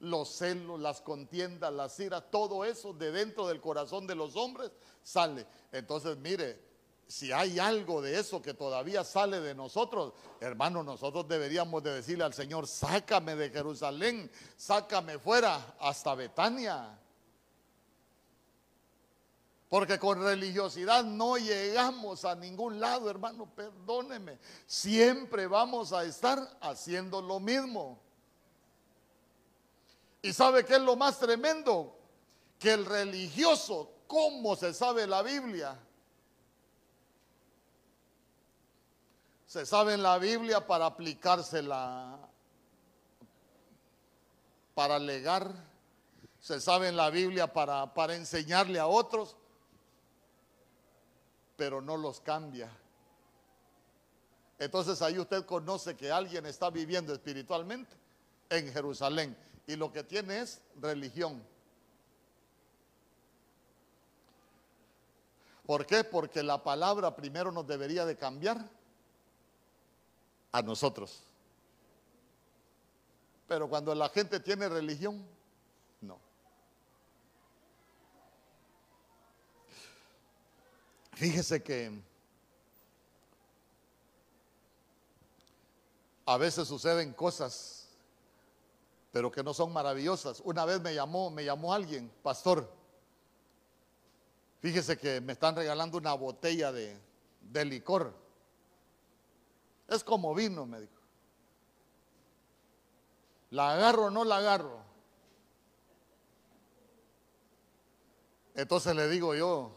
los 0.00 0.28
celos, 0.28 0.80
las 0.80 1.00
contiendas, 1.00 1.72
las 1.72 1.98
iras, 1.98 2.24
todo 2.30 2.64
eso 2.64 2.92
de 2.92 3.10
dentro 3.10 3.48
del 3.48 3.60
corazón 3.60 4.06
de 4.06 4.14
los 4.14 4.36
hombres 4.36 4.70
sale. 5.02 5.46
Entonces, 5.72 6.16
mire, 6.18 6.60
si 7.08 7.30
hay 7.30 7.58
algo 7.58 8.02
de 8.02 8.18
eso 8.18 8.42
que 8.42 8.54
todavía 8.54 9.04
sale 9.04 9.40
de 9.40 9.54
nosotros, 9.54 10.12
hermano, 10.40 10.82
nosotros 10.82 11.28
deberíamos 11.28 11.82
de 11.82 11.94
decirle 11.94 12.24
al 12.24 12.34
Señor, 12.34 12.66
sácame 12.66 13.36
de 13.36 13.50
Jerusalén, 13.50 14.30
sácame 14.56 15.18
fuera 15.18 15.76
hasta 15.78 16.14
Betania. 16.16 16.98
Porque 19.68 19.98
con 19.98 20.20
religiosidad 20.22 21.04
no 21.04 21.36
llegamos 21.36 22.24
a 22.24 22.34
ningún 22.34 22.80
lado, 22.80 23.08
hermano, 23.08 23.48
perdóneme. 23.54 24.38
Siempre 24.66 25.46
vamos 25.46 25.92
a 25.92 26.04
estar 26.04 26.58
haciendo 26.60 27.22
lo 27.22 27.38
mismo. 27.38 28.00
¿Y 30.22 30.32
sabe 30.32 30.64
qué 30.64 30.74
es 30.74 30.82
lo 30.82 30.96
más 30.96 31.18
tremendo? 31.18 31.96
Que 32.58 32.72
el 32.72 32.84
religioso, 32.84 33.92
¿cómo 34.08 34.56
se 34.56 34.74
sabe 34.74 35.06
la 35.06 35.22
Biblia? 35.22 35.78
Se 39.56 39.64
sabe 39.64 39.94
en 39.94 40.02
la 40.02 40.18
Biblia 40.18 40.66
para 40.66 40.84
aplicársela, 40.84 42.18
para 44.74 44.98
legar. 44.98 45.50
Se 46.38 46.60
sabe 46.60 46.88
en 46.88 46.96
la 46.98 47.08
Biblia 47.08 47.50
para, 47.50 47.94
para 47.94 48.14
enseñarle 48.16 48.78
a 48.78 48.86
otros, 48.86 49.34
pero 51.56 51.80
no 51.80 51.96
los 51.96 52.20
cambia. 52.20 52.70
Entonces 54.58 55.00
ahí 55.00 55.18
usted 55.18 55.46
conoce 55.46 55.96
que 55.96 56.12
alguien 56.12 56.44
está 56.44 56.68
viviendo 56.68 57.14
espiritualmente 57.14 57.96
en 58.50 58.70
Jerusalén 58.70 59.34
y 59.66 59.74
lo 59.76 59.90
que 59.90 60.04
tiene 60.04 60.40
es 60.40 60.60
religión. 60.82 61.42
¿Por 65.64 65.86
qué? 65.86 66.04
Porque 66.04 66.42
la 66.42 66.62
palabra 66.62 67.16
primero 67.16 67.50
nos 67.50 67.66
debería 67.66 68.04
de 68.04 68.18
cambiar 68.18 68.75
a 70.52 70.62
nosotros. 70.62 71.22
Pero 73.46 73.68
cuando 73.68 73.94
la 73.94 74.08
gente 74.08 74.40
tiene 74.40 74.68
religión, 74.68 75.24
no. 76.00 76.18
Fíjese 81.12 81.62
que 81.62 81.92
a 86.26 86.36
veces 86.36 86.66
suceden 86.66 87.12
cosas, 87.12 87.88
pero 89.12 89.30
que 89.30 89.42
no 89.42 89.54
son 89.54 89.72
maravillosas. 89.72 90.42
Una 90.44 90.64
vez 90.64 90.80
me 90.80 90.94
llamó, 90.94 91.30
me 91.30 91.44
llamó 91.44 91.72
alguien, 91.72 92.10
pastor. 92.22 92.68
Fíjese 94.60 94.98
que 94.98 95.20
me 95.20 95.34
están 95.34 95.54
regalando 95.54 95.96
una 95.96 96.14
botella 96.14 96.72
de, 96.72 96.98
de 97.40 97.64
licor 97.64 98.25
es 99.88 100.04
como 100.04 100.34
vino, 100.34 100.66
me 100.66 100.80
dijo. 100.80 100.92
¿La 103.50 103.72
agarro 103.72 104.06
o 104.06 104.10
no 104.10 104.24
la 104.24 104.38
agarro? 104.38 104.80
Entonces 108.54 108.96
le 108.96 109.08
digo 109.08 109.34
yo, 109.34 109.76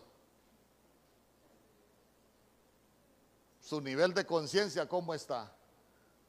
su 3.59 3.81
nivel 3.81 4.13
de 4.13 4.25
conciencia, 4.25 4.87
¿cómo 4.87 5.13
está? 5.13 5.53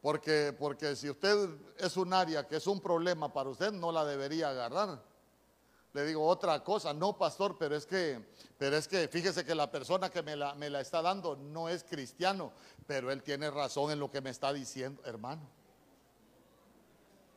Porque, 0.03 0.55
porque 0.59 0.97
si 0.97 1.09
usted 1.09 1.49
es 1.79 1.97
un 1.97 2.13
área 2.13 2.47
que 2.47 2.57
es 2.57 2.67
un 2.67 2.81
problema 2.81 3.33
para 3.33 3.51
usted, 3.51 3.73
no 3.73 3.93
la 3.93 4.05
debería 4.05 4.51
agarrar. 4.51 5.03
Le 5.93 6.05
digo 6.05 6.25
otra 6.25 6.63
cosa, 6.63 6.95
no 6.95 7.19
pastor, 7.19 7.57
pero 7.59 7.75
es 7.75 7.85
que, 7.85 8.25
pero 8.57 8.77
es 8.77 8.87
que 8.87 9.09
fíjese 9.09 9.45
que 9.45 9.55
la 9.55 9.71
persona 9.71 10.09
que 10.09 10.23
me 10.23 10.37
la, 10.37 10.55
me 10.55 10.71
la 10.71 10.81
está 10.81 11.03
dando 11.03 11.35
no 11.37 11.69
es 11.69 11.83
cristiano, 11.83 12.53
pero 12.87 13.11
él 13.11 13.23
tiene 13.23 13.51
razón 13.51 13.91
en 13.91 13.99
lo 13.99 14.11
que 14.11 14.21
me 14.21 14.31
está 14.31 14.53
diciendo, 14.53 15.03
hermano. 15.05 15.43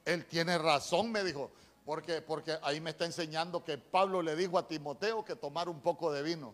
Él 0.06 0.26
tiene 0.26 0.58
razón, 0.60 1.12
me 1.12 1.24
dijo, 1.24 1.50
porque, 1.86 2.22
porque 2.22 2.58
ahí 2.62 2.80
me 2.80 2.92
está 2.92 3.06
enseñando 3.06 3.64
que 3.64 3.78
Pablo 3.78 4.22
le 4.22 4.36
dijo 4.36 4.60
a 4.60 4.68
Timoteo 4.68 5.26
que 5.26 5.36
tomara 5.36 5.72
un 5.72 5.82
poco 5.82 6.12
de 6.12 6.22
vino. 6.22 6.54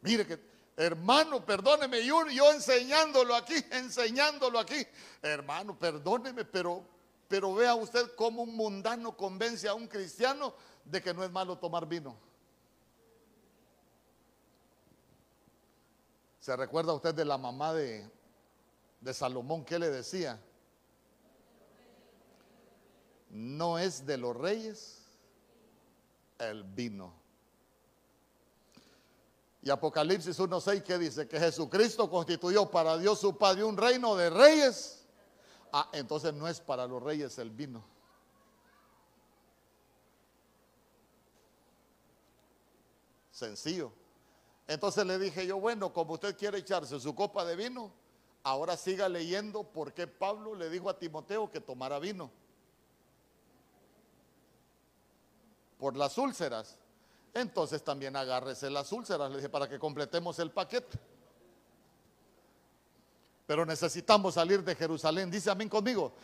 Mire 0.00 0.26
que, 0.26 0.40
hermano, 0.76 1.44
perdóneme, 1.44 2.04
yo, 2.04 2.26
yo 2.28 2.50
enseñándolo 2.50 3.34
aquí, 3.34 3.54
enseñándolo 3.70 4.58
aquí, 4.58 4.86
hermano, 5.20 5.78
perdóneme, 5.78 6.44
pero 6.46 6.82
pero 7.32 7.54
vea 7.54 7.74
usted 7.74 8.14
cómo 8.14 8.42
un 8.42 8.54
mundano 8.54 9.16
convence 9.16 9.66
a 9.66 9.72
un 9.72 9.88
cristiano 9.88 10.52
de 10.84 11.00
que 11.00 11.14
no 11.14 11.24
es 11.24 11.30
malo 11.30 11.56
tomar 11.56 11.86
vino. 11.86 12.14
¿Se 16.40 16.54
recuerda 16.54 16.92
usted 16.92 17.14
de 17.14 17.24
la 17.24 17.38
mamá 17.38 17.72
de, 17.72 18.06
de 19.00 19.14
Salomón? 19.14 19.64
¿Qué 19.64 19.78
le 19.78 19.88
decía? 19.88 20.38
no 23.30 23.78
es 23.78 24.04
de 24.04 24.18
los 24.18 24.36
reyes 24.36 24.98
el 26.38 26.64
vino. 26.64 27.14
Y 29.62 29.70
Apocalipsis 29.70 30.38
1.6 30.38 30.82
que 30.82 30.98
dice 30.98 31.26
que 31.26 31.38
Jesucristo 31.38 32.10
constituyó 32.10 32.70
para 32.70 32.98
Dios 32.98 33.20
su 33.20 33.38
Padre 33.38 33.64
un 33.64 33.78
reino 33.78 34.16
de 34.16 34.28
reyes. 34.28 35.01
Ah, 35.72 35.88
entonces 35.92 36.34
no 36.34 36.46
es 36.46 36.60
para 36.60 36.86
los 36.86 37.02
reyes 37.02 37.38
el 37.38 37.50
vino. 37.50 37.82
Sencillo. 43.30 43.90
Entonces 44.68 45.06
le 45.06 45.18
dije 45.18 45.46
yo, 45.46 45.58
bueno, 45.58 45.92
como 45.92 46.14
usted 46.14 46.36
quiere 46.36 46.58
echarse 46.58 47.00
su 47.00 47.14
copa 47.14 47.44
de 47.46 47.56
vino, 47.56 47.90
ahora 48.42 48.76
siga 48.76 49.08
leyendo 49.08 49.64
por 49.64 49.94
qué 49.94 50.06
Pablo 50.06 50.54
le 50.54 50.68
dijo 50.68 50.90
a 50.90 50.98
Timoteo 50.98 51.50
que 51.50 51.60
tomara 51.60 51.98
vino. 51.98 52.30
Por 55.78 55.96
las 55.96 56.18
úlceras. 56.18 56.76
Entonces 57.34 57.82
también 57.82 58.14
agárrese 58.14 58.68
las 58.68 58.92
úlceras, 58.92 59.30
le 59.30 59.36
dije, 59.36 59.48
para 59.48 59.68
que 59.68 59.78
completemos 59.78 60.38
el 60.38 60.50
paquete. 60.50 60.98
Pero 63.52 63.66
necesitamos 63.66 64.32
salir 64.32 64.64
de 64.64 64.74
Jerusalén. 64.74 65.30
Dice 65.30 65.50
amén 65.50 65.68
conmigo. 65.68 66.14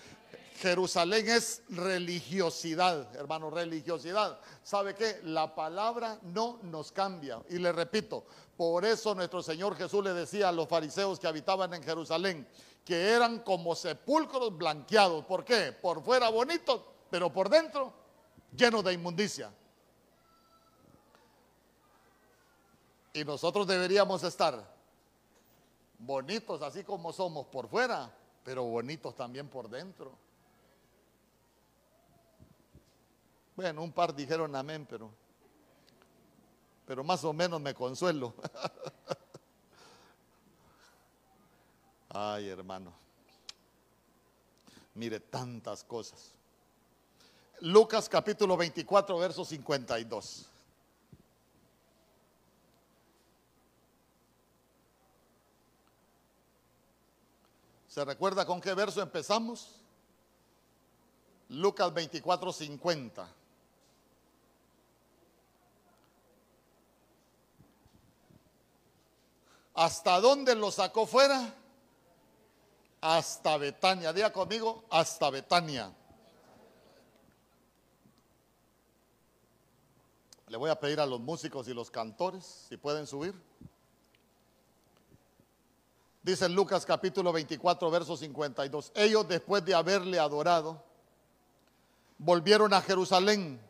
Jerusalén 0.62 1.28
es 1.28 1.60
religiosidad, 1.68 3.14
hermano, 3.14 3.50
religiosidad. 3.50 4.40
¿Sabe 4.62 4.94
qué? 4.94 5.20
La 5.24 5.54
palabra 5.54 6.18
no 6.22 6.58
nos 6.62 6.90
cambia. 6.90 7.42
Y 7.50 7.58
le 7.58 7.70
repito, 7.70 8.24
por 8.56 8.86
eso 8.86 9.14
nuestro 9.14 9.42
Señor 9.42 9.76
Jesús 9.76 10.02
le 10.02 10.14
decía 10.14 10.48
a 10.48 10.52
los 10.52 10.68
fariseos 10.68 11.20
que 11.20 11.26
habitaban 11.26 11.74
en 11.74 11.82
Jerusalén 11.82 12.48
que 12.82 13.10
eran 13.10 13.40
como 13.40 13.74
sepulcros 13.74 14.56
blanqueados. 14.56 15.26
¿Por 15.26 15.44
qué? 15.44 15.72
Por 15.72 16.02
fuera 16.02 16.30
bonitos, 16.30 16.80
pero 17.10 17.30
por 17.30 17.50
dentro 17.50 17.92
llenos 18.56 18.82
de 18.82 18.94
inmundicia. 18.94 19.52
Y 23.12 23.22
nosotros 23.22 23.66
deberíamos 23.66 24.22
estar 24.22 24.77
bonitos 25.98 26.62
así 26.62 26.84
como 26.84 27.12
somos 27.12 27.46
por 27.46 27.68
fuera, 27.68 28.10
pero 28.44 28.64
bonitos 28.64 29.14
también 29.14 29.48
por 29.48 29.68
dentro. 29.68 30.12
Bueno, 33.56 33.82
un 33.82 33.92
par 33.92 34.14
dijeron 34.14 34.54
amén, 34.54 34.86
pero, 34.88 35.10
pero 36.86 37.02
más 37.02 37.24
o 37.24 37.32
menos 37.32 37.60
me 37.60 37.74
consuelo. 37.74 38.32
Ay, 42.08 42.48
hermano. 42.48 42.92
Mire 44.94 45.20
tantas 45.20 45.84
cosas. 45.84 46.32
Lucas 47.60 48.08
capítulo 48.08 48.56
24, 48.56 49.18
verso 49.18 49.44
52. 49.44 50.48
¿Se 57.98 58.04
recuerda 58.04 58.46
con 58.46 58.60
qué 58.60 58.74
verso 58.74 59.02
empezamos? 59.02 59.74
Lucas 61.48 61.92
24, 61.92 62.52
50. 62.52 63.28
¿Hasta 69.74 70.20
dónde 70.20 70.54
lo 70.54 70.70
sacó 70.70 71.06
fuera? 71.06 71.52
Hasta 73.00 73.56
Betania. 73.56 74.12
Diga 74.12 74.32
conmigo, 74.32 74.84
hasta 74.90 75.28
Betania. 75.30 75.92
Le 80.46 80.56
voy 80.56 80.70
a 80.70 80.78
pedir 80.78 81.00
a 81.00 81.06
los 81.06 81.18
músicos 81.18 81.66
y 81.66 81.74
los 81.74 81.90
cantores 81.90 82.44
si 82.68 82.76
pueden 82.76 83.08
subir. 83.08 83.34
Dice 86.22 86.46
en 86.46 86.54
Lucas 86.54 86.84
capítulo 86.84 87.32
24, 87.32 87.90
verso 87.90 88.16
52. 88.16 88.92
Ellos 88.94 89.26
después 89.28 89.64
de 89.64 89.74
haberle 89.74 90.18
adorado, 90.18 90.84
volvieron 92.18 92.74
a 92.74 92.82
Jerusalén 92.82 93.60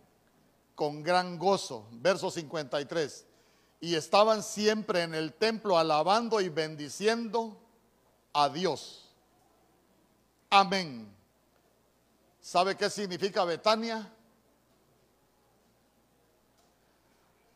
con 0.74 1.02
gran 1.02 1.38
gozo. 1.38 1.86
Verso 1.92 2.30
53 2.30 3.26
y 3.80 3.94
estaban 3.94 4.42
siempre 4.42 5.02
en 5.02 5.14
el 5.14 5.34
templo 5.34 5.78
alabando 5.78 6.40
y 6.40 6.48
bendiciendo 6.48 7.56
a 8.32 8.48
Dios. 8.48 9.14
Amén. 10.50 11.14
¿Sabe 12.40 12.76
qué 12.76 12.90
significa 12.90 13.44
Betania? 13.44 14.12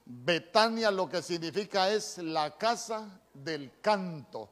Betania 0.04 0.90
lo 0.90 1.08
que 1.08 1.22
significa 1.22 1.90
es 1.90 2.18
la 2.18 2.56
casa 2.56 3.20
del 3.32 3.80
canto. 3.80 4.48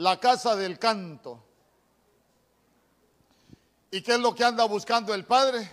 La 0.00 0.18
casa 0.18 0.56
del 0.56 0.78
canto. 0.78 1.44
¿Y 3.90 4.00
qué 4.00 4.14
es 4.14 4.18
lo 4.18 4.34
que 4.34 4.42
anda 4.42 4.64
buscando 4.64 5.12
el 5.12 5.26
Padre? 5.26 5.70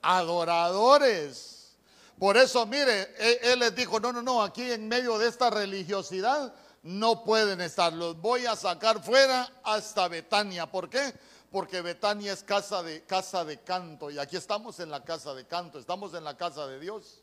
Adoradores. 0.00 1.76
Por 2.18 2.38
eso, 2.38 2.64
mire, 2.64 3.14
él, 3.42 3.58
les 3.58 3.74
dijo, 3.74 4.00
no, 4.00 4.14
no, 4.14 4.22
no, 4.22 4.42
aquí 4.42 4.62
en 4.62 4.88
medio 4.88 5.18
de 5.18 5.28
esta 5.28 5.50
religiosidad 5.50 6.54
no 6.82 7.22
pueden 7.22 7.60
estar, 7.60 7.92
los 7.92 8.18
voy 8.18 8.46
a 8.46 8.56
sacar 8.56 9.02
fuera 9.02 9.52
hasta 9.62 10.08
Betania. 10.08 10.70
¿Por 10.70 10.88
qué? 10.88 11.12
Porque 11.52 11.82
Betania 11.82 12.32
es 12.32 12.42
casa 12.42 12.82
de, 12.82 13.04
casa 13.04 13.44
de 13.44 13.60
canto 13.60 14.10
y 14.10 14.18
aquí 14.18 14.38
estamos 14.38 14.80
en 14.80 14.90
la 14.90 15.04
casa 15.04 15.34
de 15.34 15.46
canto, 15.46 15.78
estamos 15.78 16.14
en 16.14 16.24
la 16.24 16.34
casa 16.34 16.66
de 16.66 16.80
Dios. 16.80 17.17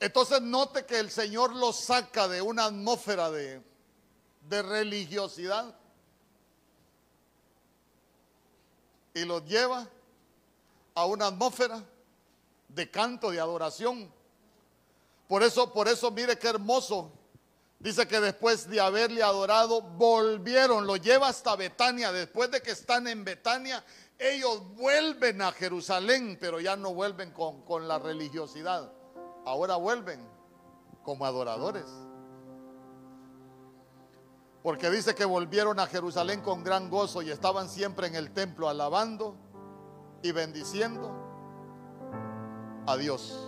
Entonces 0.00 0.40
note 0.40 0.86
que 0.86 0.98
el 0.98 1.10
Señor 1.10 1.54
los 1.54 1.76
saca 1.76 2.28
de 2.28 2.40
una 2.40 2.66
atmósfera 2.66 3.30
de, 3.30 3.62
de 4.48 4.62
religiosidad 4.62 5.74
y 9.14 9.24
los 9.24 9.44
lleva 9.44 9.88
a 10.94 11.04
una 11.06 11.26
atmósfera 11.26 11.82
de 12.68 12.90
canto, 12.90 13.30
de 13.30 13.40
adoración. 13.40 14.12
Por 15.26 15.42
eso, 15.42 15.72
por 15.72 15.88
eso, 15.88 16.10
mire 16.10 16.38
qué 16.38 16.48
hermoso. 16.48 17.12
Dice 17.80 18.08
que 18.08 18.20
después 18.20 18.68
de 18.68 18.80
haberle 18.80 19.22
adorado, 19.22 19.82
volvieron, 19.82 20.86
lo 20.86 20.96
lleva 20.96 21.28
hasta 21.28 21.54
Betania. 21.54 22.12
Después 22.12 22.50
de 22.50 22.60
que 22.60 22.72
están 22.72 23.06
en 23.06 23.24
Betania, 23.24 23.84
ellos 24.18 24.74
vuelven 24.74 25.42
a 25.42 25.52
Jerusalén, 25.52 26.38
pero 26.40 26.60
ya 26.60 26.76
no 26.76 26.92
vuelven 26.94 27.30
con, 27.32 27.62
con 27.62 27.86
la 27.86 27.98
religiosidad. 27.98 28.92
Ahora 29.48 29.76
vuelven 29.76 30.20
como 31.02 31.24
adoradores. 31.24 31.86
Porque 34.62 34.90
dice 34.90 35.14
que 35.14 35.24
volvieron 35.24 35.80
a 35.80 35.86
Jerusalén 35.86 36.42
con 36.42 36.62
gran 36.62 36.90
gozo 36.90 37.22
y 37.22 37.30
estaban 37.30 37.70
siempre 37.70 38.08
en 38.08 38.14
el 38.14 38.34
templo 38.34 38.68
alabando 38.68 39.36
y 40.22 40.32
bendiciendo 40.32 41.10
a 42.86 42.94
Dios. 42.98 43.42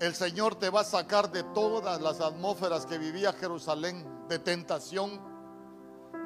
El 0.00 0.14
Señor 0.14 0.54
te 0.54 0.70
va 0.70 0.80
a 0.80 0.84
sacar 0.84 1.30
de 1.30 1.42
todas 1.42 2.00
las 2.00 2.22
atmósferas 2.22 2.86
que 2.86 2.96
vivía 2.96 3.34
Jerusalén, 3.34 4.26
de 4.28 4.38
tentación, 4.38 5.20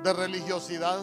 de 0.05 0.13
religiosidad, 0.13 1.01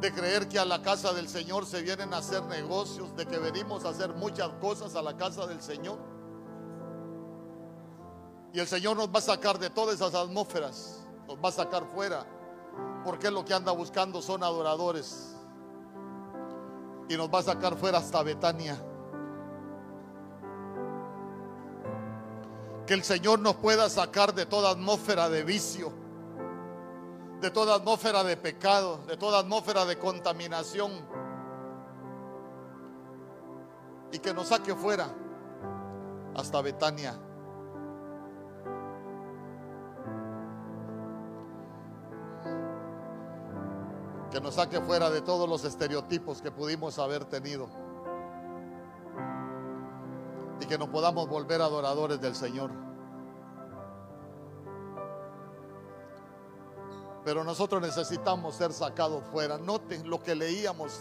de 0.00 0.12
creer 0.12 0.48
que 0.48 0.58
a 0.58 0.64
la 0.64 0.80
casa 0.80 1.12
del 1.12 1.28
Señor 1.28 1.66
se 1.66 1.82
vienen 1.82 2.14
a 2.14 2.18
hacer 2.18 2.42
negocios, 2.44 3.14
de 3.16 3.26
que 3.26 3.38
venimos 3.38 3.84
a 3.84 3.90
hacer 3.90 4.14
muchas 4.14 4.48
cosas 4.60 4.94
a 4.96 5.02
la 5.02 5.16
casa 5.16 5.46
del 5.46 5.60
Señor. 5.60 5.98
Y 8.52 8.60
el 8.60 8.66
Señor 8.66 8.96
nos 8.96 9.08
va 9.08 9.18
a 9.18 9.22
sacar 9.22 9.58
de 9.58 9.68
todas 9.68 9.94
esas 9.96 10.14
atmósferas, 10.14 11.06
nos 11.28 11.36
va 11.36 11.50
a 11.50 11.52
sacar 11.52 11.84
fuera, 11.84 12.26
porque 13.04 13.30
lo 13.30 13.44
que 13.44 13.52
anda 13.52 13.72
buscando 13.72 14.22
son 14.22 14.42
adoradores 14.42 15.36
y 17.08 17.16
nos 17.16 17.28
va 17.28 17.40
a 17.40 17.42
sacar 17.42 17.76
fuera 17.76 17.98
hasta 17.98 18.22
Betania. 18.22 18.82
Que 22.86 22.94
el 22.94 23.04
Señor 23.04 23.38
nos 23.38 23.56
pueda 23.56 23.88
sacar 23.88 24.34
de 24.34 24.46
toda 24.46 24.70
atmósfera 24.70 25.28
de 25.28 25.44
vicio, 25.44 25.92
de 27.40 27.50
toda 27.50 27.74
atmósfera 27.76 28.22
de 28.22 28.36
pecado, 28.36 28.98
de 29.06 29.16
toda 29.16 29.40
atmósfera 29.40 29.84
de 29.84 29.98
contaminación. 29.98 30.92
Y 34.12 34.18
que 34.18 34.34
nos 34.34 34.48
saque 34.48 34.74
fuera 34.74 35.08
hasta 36.34 36.60
Betania. 36.60 37.18
que 44.30 44.40
nos 44.40 44.54
saque 44.54 44.80
fuera 44.80 45.10
de 45.10 45.22
todos 45.22 45.48
los 45.48 45.64
estereotipos 45.64 46.40
que 46.40 46.52
pudimos 46.52 47.00
haber 47.00 47.24
tenido 47.24 47.68
y 50.60 50.66
que 50.66 50.78
nos 50.78 50.88
podamos 50.88 51.28
volver 51.28 51.60
adoradores 51.60 52.20
del 52.20 52.36
Señor. 52.36 52.89
Pero 57.24 57.44
nosotros 57.44 57.82
necesitamos 57.82 58.54
ser 58.54 58.72
sacados 58.72 59.22
fuera. 59.30 59.58
Noten 59.58 60.08
lo 60.08 60.22
que 60.22 60.34
leíamos. 60.34 60.98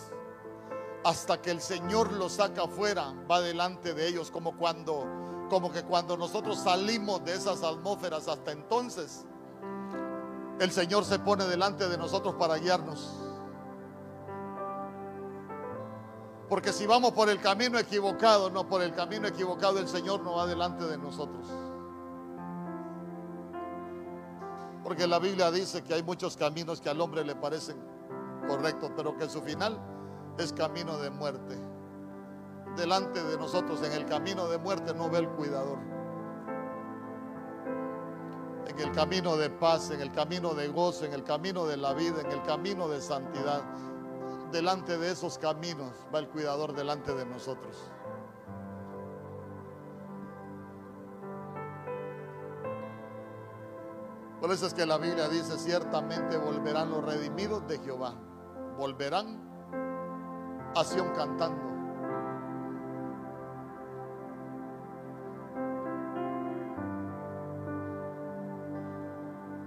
Hasta 1.03 1.41
que 1.41 1.51
el 1.51 1.61
Señor 1.61 2.11
los 2.11 2.34
saca 2.34 2.67
fuera, 2.67 3.13
va 3.30 3.39
delante 3.39 3.93
de 3.93 4.07
ellos 4.07 4.30
como 4.32 4.57
cuando 4.57 5.05
como 5.49 5.72
que 5.72 5.84
cuando 5.84 6.15
nosotros 6.15 6.59
salimos 6.59 7.26
de 7.26 7.34
esas 7.34 7.63
atmósferas 7.63 8.28
hasta 8.28 8.51
entonces 8.51 9.26
el 10.59 10.72
Señor 10.72 11.05
se 11.05 11.20
pone 11.20 11.45
delante 11.45 11.88
de 11.88 11.97
nosotros 11.97 12.36
para 12.36 12.57
guiarnos. 12.57 13.15
Porque 16.49 16.74
si 16.74 16.86
vamos 16.86 17.13
por 17.13 17.30
el 17.30 17.39
camino 17.39 17.80
equivocado, 17.80 18.49
no 18.49 18.67
por 18.67 18.82
el 18.82 18.93
camino 18.93 19.28
equivocado, 19.28 19.80
el 19.80 19.88
Señor 19.88 20.22
no 20.22 20.36
va 20.36 20.47
delante 20.47 20.84
de 20.86 20.97
nosotros. 20.97 21.47
Porque 24.90 25.06
la 25.06 25.20
Biblia 25.20 25.52
dice 25.52 25.84
que 25.84 25.94
hay 25.94 26.02
muchos 26.02 26.36
caminos 26.36 26.82
que 26.82 26.90
al 26.90 27.00
hombre 27.00 27.24
le 27.24 27.36
parecen 27.36 27.78
correctos, 28.48 28.90
pero 28.98 29.16
que 29.16 29.30
su 29.30 29.40
final 29.40 29.80
es 30.40 30.52
camino 30.52 30.98
de 30.98 31.12
muerte. 31.12 31.56
Delante 32.76 33.24
de 33.24 33.38
nosotros 33.38 33.84
en 33.84 33.92
el 33.92 34.08
camino 34.08 34.48
de 34.48 34.58
muerte 34.58 34.96
no 34.96 35.08
ve 35.08 35.20
el 35.20 35.30
cuidador. 35.30 35.78
En 38.66 38.80
el 38.80 38.92
camino 38.92 39.38
de 39.38 39.52
paz, 39.52 39.92
en 39.92 40.02
el 40.02 40.12
camino 40.12 40.56
de 40.56 40.70
gozo, 40.70 41.06
en 41.06 41.14
el 41.14 41.24
camino 41.24 41.68
de 41.68 41.78
la 41.78 41.94
vida, 41.94 42.22
en 42.22 42.32
el 42.32 42.42
camino 42.42 42.88
de 42.88 43.00
santidad. 43.00 43.62
Delante 44.52 44.98
de 44.98 45.12
esos 45.12 45.38
caminos 45.38 45.94
va 46.12 46.18
el 46.18 46.30
cuidador 46.30 46.74
delante 46.74 47.14
de 47.14 47.28
nosotros. 47.28 47.92
Por 54.40 54.52
eso 54.52 54.68
es 54.68 54.74
que 54.74 54.86
la 54.86 54.98
Biblia 54.98 55.28
dice, 55.28 55.58
ciertamente 55.58 56.38
volverán 56.38 56.90
los 56.90 57.04
redimidos 57.04 57.68
de 57.68 57.78
Jehová. 57.80 58.14
Volverán 58.78 59.38
a 60.76 60.84
Sion 60.84 61.10
cantando. 61.14 61.70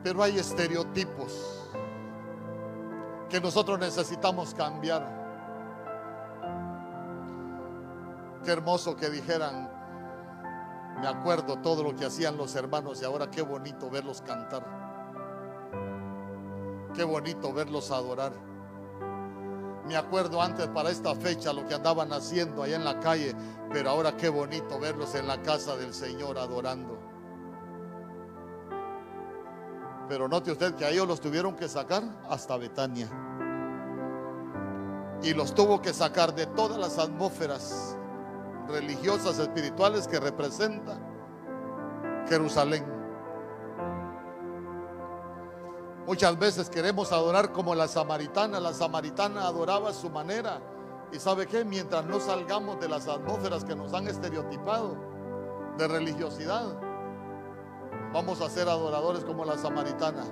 Pero 0.03 0.23
hay 0.23 0.39
estereotipos 0.39 1.71
que 3.29 3.41
nosotros 3.41 3.79
necesitamos 3.79 4.53
cambiar. 4.53 5.21
Qué 8.45 8.51
hermoso 8.51 8.95
que 8.95 9.09
dijeran, 9.09 9.72
me 11.03 11.09
acuerdo 11.09 11.59
todo 11.59 11.83
lo 11.83 11.97
que 11.97 12.05
hacían 12.05 12.37
los 12.37 12.55
hermanos 12.55 13.03
y 13.03 13.05
ahora 13.05 13.29
qué 13.29 13.43
bonito 13.43 13.91
verlos 13.91 14.23
cantar. 14.23 14.65
Qué 16.95 17.03
bonito 17.03 17.53
verlos 17.53 17.91
adorar. 17.91 18.33
Me 19.85 19.97
acuerdo 19.97 20.41
antes 20.41 20.69
para 20.69 20.91
esta 20.91 21.13
fecha 21.17 21.53
lo 21.53 21.67
que 21.67 21.75
andaban 21.75 22.13
haciendo 22.13 22.63
allá 22.63 22.77
en 22.77 22.85
la 22.85 23.01
calle, 23.01 23.35
pero 23.73 23.91
ahora 23.91 24.17
qué 24.17 24.29
bonito 24.29 24.79
verlos 24.79 25.17
en 25.17 25.27
la 25.27 25.43
casa 25.43 25.77
del 25.77 25.93
Señor 25.93 26.39
adorando. 26.39 26.97
Pero 30.09 30.29
note 30.29 30.53
usted 30.53 30.77
que 30.77 30.85
a 30.85 30.91
ellos 30.91 31.09
los 31.09 31.21
tuvieron 31.21 31.57
que 31.57 31.69
sacar 31.69 32.05
hasta 32.31 32.57
Betania. 32.57 33.09
Y 35.21 35.35
los 35.35 35.53
tuvo 35.53 35.83
que 35.83 35.93
sacar 35.93 36.33
de 36.33 36.47
todas 36.47 36.79
las 36.79 36.97
atmósferas 36.99 37.97
religiosas, 38.69 39.39
espirituales 39.39 40.07
que 40.09 40.21
representa 40.21 40.99
Jerusalén. 42.29 42.85
Muchas 46.07 46.39
veces 46.39 46.69
queremos 46.69 47.13
adorar 47.13 47.53
como 47.53 47.75
la 47.75 47.87
samaritana. 47.87 48.59
La 48.59 48.73
samaritana 48.73 49.47
adoraba 49.47 49.91
a 49.91 49.93
su 49.93 50.11
manera. 50.11 50.61
Y 51.13 51.19
sabe 51.19 51.47
que 51.47 51.65
mientras 51.65 52.05
no 52.07 52.19
salgamos 52.19 52.81
de 52.81 52.89
las 52.89 53.07
atmósferas 53.07 53.65
que 53.65 53.77
nos 53.77 53.93
han 53.93 54.09
estereotipado 54.09 54.97
de 55.77 55.87
religiosidad, 55.87 56.65
vamos 58.13 58.41
a 58.41 58.49
ser 58.49 58.69
adoradores 58.69 59.25
como 59.25 59.45
la 59.45 59.59
samaritana. 59.59 60.25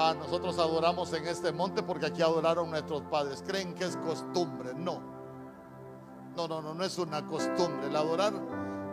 Ah, 0.00 0.14
nosotros 0.16 0.56
adoramos 0.60 1.12
en 1.12 1.26
este 1.26 1.50
monte 1.50 1.82
porque 1.82 2.06
aquí 2.06 2.22
adoraron 2.22 2.70
nuestros 2.70 3.02
padres. 3.02 3.42
Creen 3.44 3.74
que 3.74 3.84
es 3.84 3.96
costumbre. 3.96 4.72
No. 4.74 5.17
No, 6.38 6.46
no, 6.46 6.62
no, 6.62 6.72
no 6.72 6.84
es 6.84 6.96
una 6.98 7.26
costumbre. 7.26 7.88
El 7.88 7.96
adorar 7.96 8.32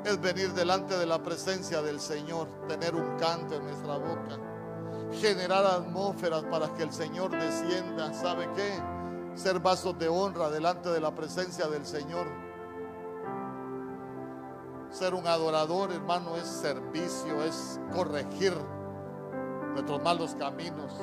es 0.03 0.19
venir 0.19 0.51
delante 0.53 0.97
de 0.97 1.05
la 1.05 1.21
presencia 1.21 1.79
del 1.83 1.99
Señor, 1.99 2.47
tener 2.67 2.95
un 2.95 3.17
canto 3.17 3.53
en 3.53 3.65
nuestra 3.65 3.97
boca, 3.97 4.39
generar 5.21 5.63
atmósferas 5.63 6.43
para 6.45 6.73
que 6.73 6.81
el 6.81 6.91
Señor 6.91 7.29
descienda. 7.29 8.11
¿Sabe 8.15 8.49
qué? 8.55 8.81
Ser 9.35 9.59
vasos 9.59 9.95
de 9.99 10.07
honra 10.07 10.49
delante 10.49 10.89
de 10.89 10.99
la 10.99 11.13
presencia 11.13 11.67
del 11.67 11.85
Señor. 11.85 12.25
Ser 14.89 15.13
un 15.13 15.27
adorador, 15.27 15.91
hermano, 15.91 16.37
es 16.37 16.47
servicio, 16.47 17.43
es 17.43 17.79
corregir 17.93 18.53
nuestros 19.75 20.01
malos 20.01 20.33
caminos. 20.33 20.99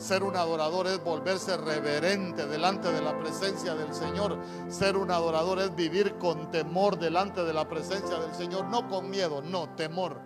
Ser 0.00 0.22
un 0.22 0.34
adorador 0.34 0.86
es 0.86 1.04
volverse 1.04 1.58
reverente 1.58 2.46
delante 2.46 2.90
de 2.90 3.02
la 3.02 3.18
presencia 3.18 3.74
del 3.74 3.92
Señor. 3.92 4.38
Ser 4.68 4.96
un 4.96 5.10
adorador 5.10 5.58
es 5.58 5.76
vivir 5.76 6.16
con 6.16 6.50
temor 6.50 6.98
delante 6.98 7.44
de 7.44 7.52
la 7.52 7.68
presencia 7.68 8.18
del 8.18 8.34
Señor. 8.34 8.64
No 8.64 8.88
con 8.88 9.10
miedo, 9.10 9.42
no, 9.42 9.68
temor. 9.76 10.18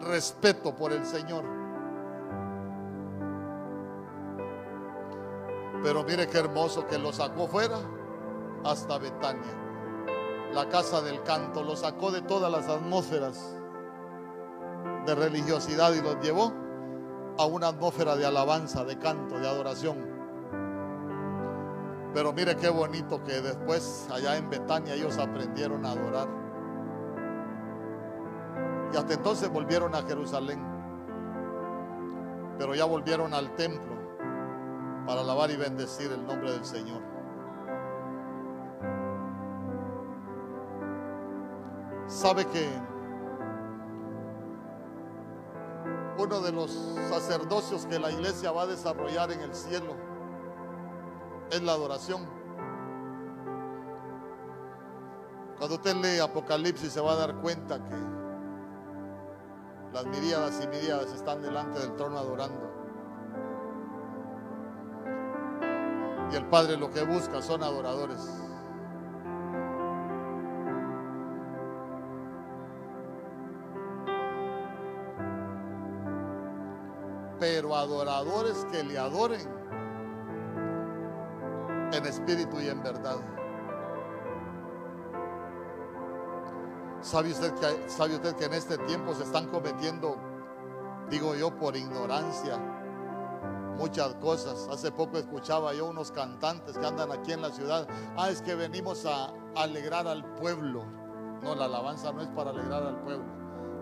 Respeto 0.00 0.74
por 0.74 0.92
el 0.92 1.06
Señor. 1.06 1.44
Pero 5.84 6.02
mire 6.02 6.26
qué 6.26 6.38
hermoso 6.38 6.84
que 6.88 6.98
lo 6.98 7.12
sacó 7.12 7.46
fuera 7.46 7.78
hasta 8.64 8.98
Betania. 8.98 9.54
La 10.52 10.68
casa 10.68 11.00
del 11.00 11.22
canto 11.22 11.62
lo 11.62 11.76
sacó 11.76 12.10
de 12.10 12.22
todas 12.22 12.50
las 12.50 12.68
atmósferas 12.68 13.54
de 15.06 15.14
religiosidad 15.14 15.94
y 15.94 16.02
los 16.02 16.20
llevó 16.20 16.65
a 17.38 17.44
una 17.44 17.68
atmósfera 17.68 18.16
de 18.16 18.26
alabanza, 18.26 18.84
de 18.84 18.98
canto, 18.98 19.38
de 19.38 19.48
adoración. 19.48 20.16
Pero 22.14 22.32
mire 22.32 22.56
qué 22.56 22.70
bonito 22.70 23.22
que 23.22 23.40
después 23.40 24.08
allá 24.10 24.36
en 24.36 24.48
Betania 24.48 24.94
ellos 24.94 25.18
aprendieron 25.18 25.84
a 25.84 25.90
adorar. 25.90 26.28
Y 28.92 28.96
hasta 28.96 29.14
entonces 29.14 29.50
volvieron 29.50 29.94
a 29.94 30.02
Jerusalén. 30.02 30.64
Pero 32.58 32.74
ya 32.74 32.86
volvieron 32.86 33.34
al 33.34 33.54
templo 33.54 33.94
para 35.06 35.20
alabar 35.20 35.50
y 35.50 35.56
bendecir 35.56 36.10
el 36.10 36.26
nombre 36.26 36.52
del 36.52 36.64
Señor. 36.64 37.02
¿Sabe 42.06 42.46
que 42.46 42.66
uno 46.18 46.40
de 46.40 46.52
los 46.52 46.70
sacerdocios 47.10 47.86
que 47.86 47.98
la 47.98 48.10
iglesia 48.10 48.52
va 48.52 48.62
a 48.62 48.66
desarrollar 48.66 49.30
en 49.32 49.40
el 49.40 49.54
cielo 49.54 49.94
es 51.50 51.62
la 51.62 51.72
adoración. 51.72 52.26
Cuando 55.58 55.76
usted 55.76 55.94
lee 55.96 56.18
Apocalipsis 56.18 56.92
se 56.92 57.00
va 57.00 57.12
a 57.12 57.16
dar 57.16 57.34
cuenta 57.36 57.82
que 57.82 57.94
las 59.92 60.06
miríadas 60.06 60.60
y 60.62 60.68
miríadas 60.68 61.12
están 61.12 61.40
delante 61.40 61.78
del 61.78 61.94
trono 61.96 62.18
adorando. 62.18 62.70
Y 66.32 66.36
el 66.36 66.46
Padre 66.46 66.76
lo 66.76 66.90
que 66.90 67.04
busca 67.04 67.40
son 67.40 67.62
adoradores. 67.62 68.45
Adoradores 77.86 78.66
que 78.70 78.82
le 78.82 78.98
adoren 78.98 79.48
en 81.92 82.06
espíritu 82.06 82.60
y 82.60 82.68
en 82.68 82.82
verdad. 82.82 83.16
¿Sabe 87.00 87.30
usted, 87.30 87.54
que, 87.54 87.88
¿Sabe 87.88 88.16
usted 88.16 88.34
que 88.34 88.46
en 88.46 88.54
este 88.54 88.78
tiempo 88.78 89.14
se 89.14 89.22
están 89.22 89.46
cometiendo, 89.48 90.16
digo 91.08 91.36
yo, 91.36 91.56
por 91.56 91.76
ignorancia, 91.76 92.58
muchas 93.78 94.14
cosas? 94.16 94.68
Hace 94.68 94.90
poco 94.90 95.16
escuchaba 95.18 95.72
yo 95.72 95.86
unos 95.86 96.10
cantantes 96.10 96.76
que 96.76 96.84
andan 96.84 97.12
aquí 97.12 97.32
en 97.32 97.42
la 97.42 97.50
ciudad. 97.50 97.86
Ah, 98.16 98.30
es 98.30 98.42
que 98.42 98.56
venimos 98.56 99.06
a 99.06 99.32
alegrar 99.54 100.08
al 100.08 100.24
pueblo. 100.34 100.84
No, 101.42 101.54
la 101.54 101.66
alabanza 101.66 102.12
no 102.12 102.22
es 102.22 102.28
para 102.28 102.50
alegrar 102.50 102.82
al 102.82 103.00
pueblo. 103.02 103.24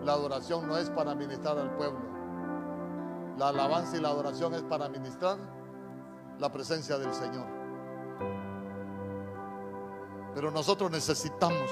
La 0.03 0.13
adoración 0.13 0.67
no 0.67 0.77
es 0.77 0.91
para 0.91 1.15
ministrar 1.15 1.57
al 1.57 1.75
pueblo. 1.75 2.14
La 3.37 3.49
alabanza 3.49 3.97
y 3.97 4.01
la 4.01 4.09
adoración 4.09 4.53
es 4.53 4.63
para 4.63 4.87
ministrar 4.87 5.37
la 6.39 6.51
presencia 6.51 6.97
del 6.97 7.13
Señor. 7.13 7.45
Pero 10.33 10.51
nosotros 10.51 10.91
necesitamos 10.91 11.69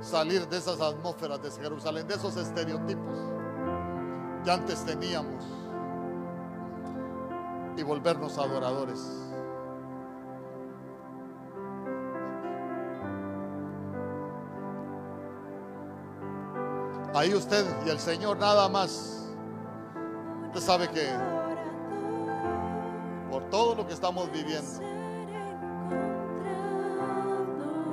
salir 0.00 0.48
de 0.48 0.56
esas 0.56 0.80
atmósferas 0.80 1.42
de 1.42 1.50
Jerusalén, 1.50 2.06
de 2.06 2.14
esos 2.14 2.36
estereotipos 2.36 3.18
que 4.44 4.50
antes 4.50 4.84
teníamos 4.84 5.44
y 7.76 7.82
volvernos 7.82 8.38
adoradores. 8.38 9.00
Ahí 17.14 17.34
usted 17.34 17.66
y 17.84 17.90
el 17.90 17.98
Señor 17.98 18.38
nada 18.38 18.68
más. 18.68 19.19
Usted 20.52 20.66
sabe 20.66 20.88
que 20.88 21.06
por 23.30 23.44
todo 23.44 23.76
lo 23.76 23.86
que 23.86 23.94
estamos 23.94 24.28
viviendo. 24.32 24.80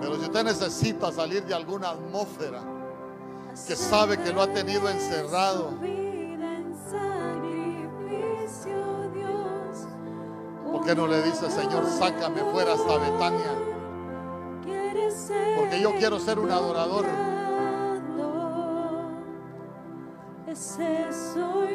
Pero 0.02 0.16
si 0.16 0.22
usted 0.22 0.44
necesita 0.44 1.12
salir 1.12 1.44
de 1.46 1.54
alguna 1.54 1.90
atmósfera 1.90 2.62
que 3.68 3.76
sabe 3.76 4.18
que 4.18 4.34
lo 4.34 4.42
ha 4.42 4.48
tenido 4.48 4.90
encerrado, 4.90 5.70
¿por 10.72 10.84
qué 10.84 10.96
no 10.96 11.06
le 11.06 11.22
dice, 11.22 11.52
Señor, 11.52 11.86
sácame 11.86 12.42
fuera 12.52 12.74
hasta 12.74 12.98
Betania? 12.98 13.54
Porque 15.58 15.80
yo 15.80 15.94
quiero 16.00 16.20
ser 16.20 16.40
un 16.40 16.50
adorador. 16.50 17.06
Ese 20.48 21.06
soy 21.34 21.67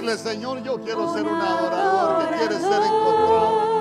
decirle, 0.00 0.16
Señor, 0.16 0.62
yo 0.62 0.80
quiero 0.80 1.12
ser 1.12 1.26
un 1.26 1.40
adorador 1.40 2.28
que 2.28 2.36
quiere 2.36 2.54
ser 2.54 2.82
encontrado. 2.82 3.77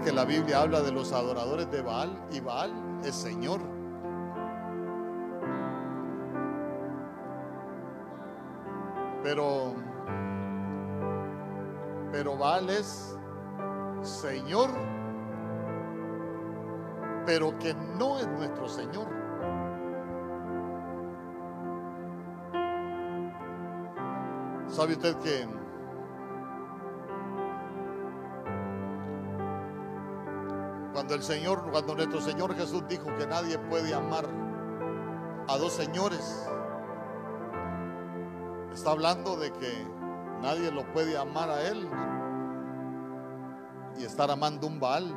¿Sabe 0.00 0.12
usted 0.12 0.12
que 0.12 0.12
la 0.12 0.24
Biblia 0.24 0.62
habla 0.62 0.80
de 0.80 0.92
los 0.92 1.12
adoradores 1.12 1.70
de 1.70 1.82
Baal? 1.82 2.10
Y 2.30 2.40
Baal 2.40 2.72
es 3.04 3.14
Señor. 3.14 3.60
Pero, 9.22 9.74
pero 12.12 12.38
Baal 12.38 12.70
es 12.70 13.18
Señor, 14.02 14.70
pero 17.26 17.58
que 17.58 17.74
no 17.74 18.18
es 18.18 18.28
nuestro 18.28 18.68
Señor. 18.68 19.06
¿Sabe 24.68 24.92
usted 24.94 25.16
que 25.18 25.59
Cuando 31.10 31.26
el 31.26 31.38
Señor, 31.38 31.68
cuando 31.72 31.96
nuestro 31.96 32.20
Señor 32.20 32.54
Jesús 32.54 32.84
dijo 32.88 33.06
que 33.18 33.26
nadie 33.26 33.58
puede 33.58 33.92
amar 33.92 34.28
a 35.48 35.58
dos 35.58 35.72
señores, 35.72 36.48
está 38.72 38.92
hablando 38.92 39.36
de 39.36 39.50
que 39.54 39.88
nadie 40.40 40.70
lo 40.70 40.84
puede 40.92 41.18
amar 41.18 41.50
a 41.50 41.62
Él 41.62 41.90
y 43.98 44.04
estar 44.04 44.30
amando 44.30 44.68
un 44.68 44.78
Baal. 44.78 45.12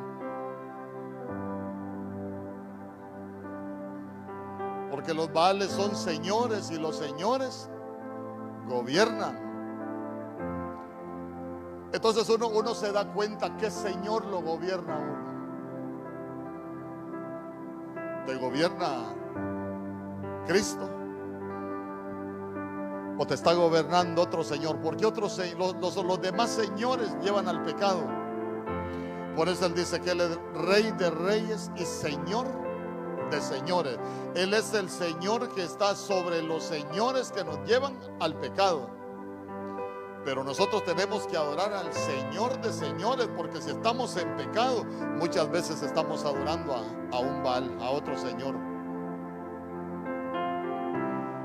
Porque 4.90 5.14
los 5.14 5.32
Baales 5.32 5.70
son 5.70 5.94
señores 5.94 6.72
y 6.72 6.76
los 6.76 6.96
señores 6.96 7.70
gobiernan. 8.66 9.38
Entonces 11.92 12.28
uno, 12.30 12.48
uno 12.48 12.74
se 12.74 12.90
da 12.90 13.12
cuenta 13.12 13.56
que 13.58 13.70
Señor 13.70 14.24
lo 14.24 14.42
gobierna 14.42 14.98
uno. 14.98 15.33
Te 18.26 18.34
gobierna 18.36 19.14
Cristo. 20.46 20.88
O 23.18 23.26
te 23.26 23.34
está 23.34 23.52
gobernando 23.54 24.22
otro 24.22 24.42
Señor. 24.42 24.78
Porque 24.80 25.06
otros 25.06 25.40
los- 25.58 25.96
los 26.04 26.20
demás 26.20 26.50
señores 26.50 27.14
llevan 27.22 27.48
al 27.48 27.62
pecado. 27.62 28.02
Por 29.36 29.48
eso 29.48 29.66
Él 29.66 29.74
dice 29.74 30.00
que 30.00 30.10
Él 30.12 30.20
es 30.20 30.38
Rey 30.54 30.90
de 30.92 31.10
reyes 31.10 31.70
y 31.76 31.84
Señor 31.84 32.46
de 33.30 33.40
señores. 33.40 33.98
Él 34.34 34.52
es 34.54 34.74
el 34.74 34.88
Señor 34.88 35.48
que 35.54 35.64
está 35.64 35.94
sobre 35.94 36.42
los 36.42 36.62
señores 36.62 37.32
que 37.32 37.44
nos 37.44 37.58
llevan 37.66 37.98
al 38.20 38.34
pecado. 38.36 38.88
Pero 40.24 40.42
nosotros 40.42 40.84
tenemos 40.84 41.26
que 41.26 41.36
adorar 41.36 41.72
al 41.72 41.92
Señor 41.92 42.60
de 42.60 42.72
señores, 42.72 43.28
porque 43.36 43.60
si 43.60 43.70
estamos 43.70 44.16
en 44.16 44.34
pecado, 44.36 44.84
muchas 45.18 45.50
veces 45.50 45.82
estamos 45.82 46.24
adorando 46.24 46.74
a, 46.74 47.16
a 47.16 47.18
un 47.18 47.42
Baal, 47.42 47.76
a 47.80 47.90
otro 47.90 48.16
Señor. 48.16 48.54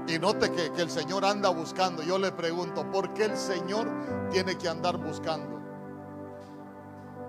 Y 0.07 0.17
note 0.17 0.49
que, 0.51 0.71
que 0.71 0.81
el 0.81 0.89
Señor 0.89 1.25
anda 1.25 1.49
buscando. 1.49 2.01
Yo 2.01 2.17
le 2.17 2.31
pregunto, 2.31 2.89
¿por 2.89 3.13
qué 3.13 3.25
el 3.25 3.37
Señor 3.37 3.87
tiene 4.31 4.57
que 4.57 4.69
andar 4.69 4.97
buscando? 4.97 5.59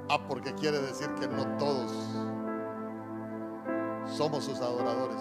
Ah, 0.08 0.18
porque 0.26 0.54
quiere 0.54 0.80
decir 0.80 1.08
que 1.20 1.28
no 1.28 1.46
todos 1.58 1.92
somos 4.06 4.44
sus 4.44 4.60
adoradores. 4.60 5.20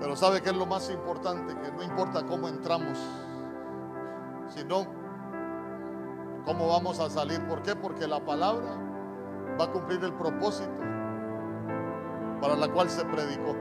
Pero 0.00 0.16
¿sabe 0.16 0.42
qué 0.42 0.50
es 0.50 0.56
lo 0.56 0.66
más 0.66 0.90
importante? 0.90 1.54
Que 1.54 1.72
no 1.72 1.82
importa 1.82 2.24
cómo 2.26 2.48
entramos, 2.48 2.98
sino 4.48 4.86
cómo 6.44 6.68
vamos 6.68 6.98
a 7.00 7.08
salir. 7.08 7.40
¿Por 7.46 7.62
qué? 7.62 7.74
Porque 7.76 8.06
la 8.06 8.24
palabra 8.24 8.76
va 9.58 9.64
a 9.64 9.70
cumplir 9.70 10.02
el 10.04 10.12
propósito 10.14 10.70
para 12.40 12.56
la 12.56 12.68
cual 12.68 12.90
se 12.90 13.04
predicó. 13.04 13.56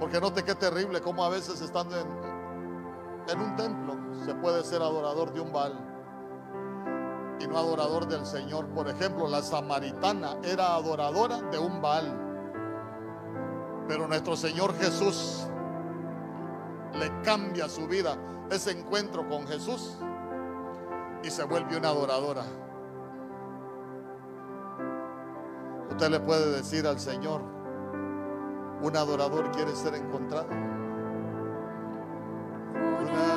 Porque 0.00 0.20
note 0.20 0.42
qué 0.42 0.54
terrible 0.54 1.00
cómo 1.00 1.24
a 1.24 1.28
veces 1.28 1.60
estando 1.60 1.96
en 1.98 3.40
un 3.40 3.56
templo 3.56 3.94
se 4.24 4.34
puede 4.34 4.64
ser 4.64 4.82
adorador 4.82 5.32
de 5.32 5.40
un 5.40 5.52
Baal 5.52 5.92
y 7.38 7.46
no 7.46 7.58
adorador 7.58 8.06
del 8.06 8.24
Señor. 8.26 8.66
Por 8.68 8.88
ejemplo, 8.88 9.28
la 9.28 9.42
samaritana 9.42 10.36
era 10.42 10.74
adoradora 10.74 11.40
de 11.42 11.58
un 11.58 11.80
Baal. 11.80 12.21
Pero 13.88 14.06
nuestro 14.06 14.36
Señor 14.36 14.74
Jesús 14.78 15.46
le 16.94 17.10
cambia 17.22 17.68
su 17.68 17.86
vida, 17.86 18.16
ese 18.50 18.72
encuentro 18.72 19.28
con 19.28 19.46
Jesús, 19.46 19.96
y 21.22 21.30
se 21.30 21.44
vuelve 21.44 21.76
una 21.76 21.88
adoradora. 21.88 22.44
Usted 25.90 26.08
le 26.08 26.20
puede 26.20 26.56
decir 26.56 26.86
al 26.86 26.98
Señor, 26.98 27.42
un 28.82 28.96
adorador 28.96 29.50
quiere 29.52 29.74
ser 29.76 29.94
encontrado. 29.94 30.48
Un 33.00 33.31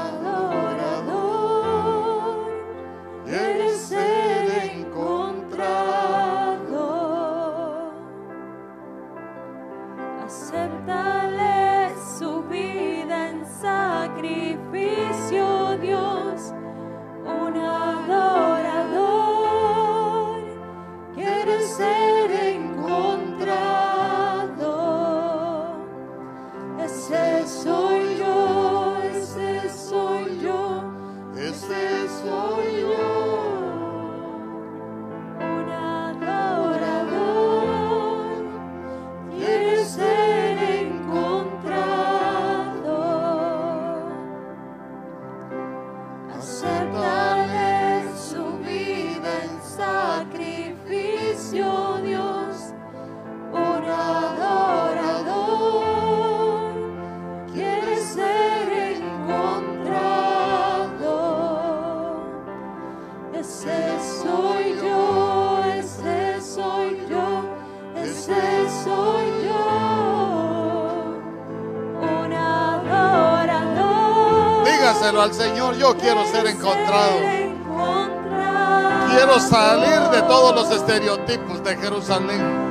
al 75.26 75.34
Señor, 75.34 75.76
yo 75.78 75.98
quiero 75.98 76.24
ser 76.28 76.46
encontrado. 76.46 77.18
encontrado. 77.18 79.08
Quiero 79.10 79.40
salir 79.40 80.00
de 80.12 80.22
todos 80.22 80.54
los 80.54 80.70
estereotipos 80.70 81.64
de 81.64 81.76
Jerusalén. 81.78 82.65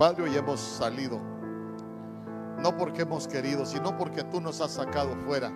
Padre, 0.00 0.22
hoy 0.22 0.34
hemos 0.34 0.58
salido. 0.58 1.20
No 2.56 2.74
porque 2.74 3.02
hemos 3.02 3.28
querido, 3.28 3.66
sino 3.66 3.98
porque 3.98 4.24
tú 4.24 4.40
nos 4.40 4.62
has 4.62 4.70
sacado 4.70 5.14
fuera. 5.26 5.52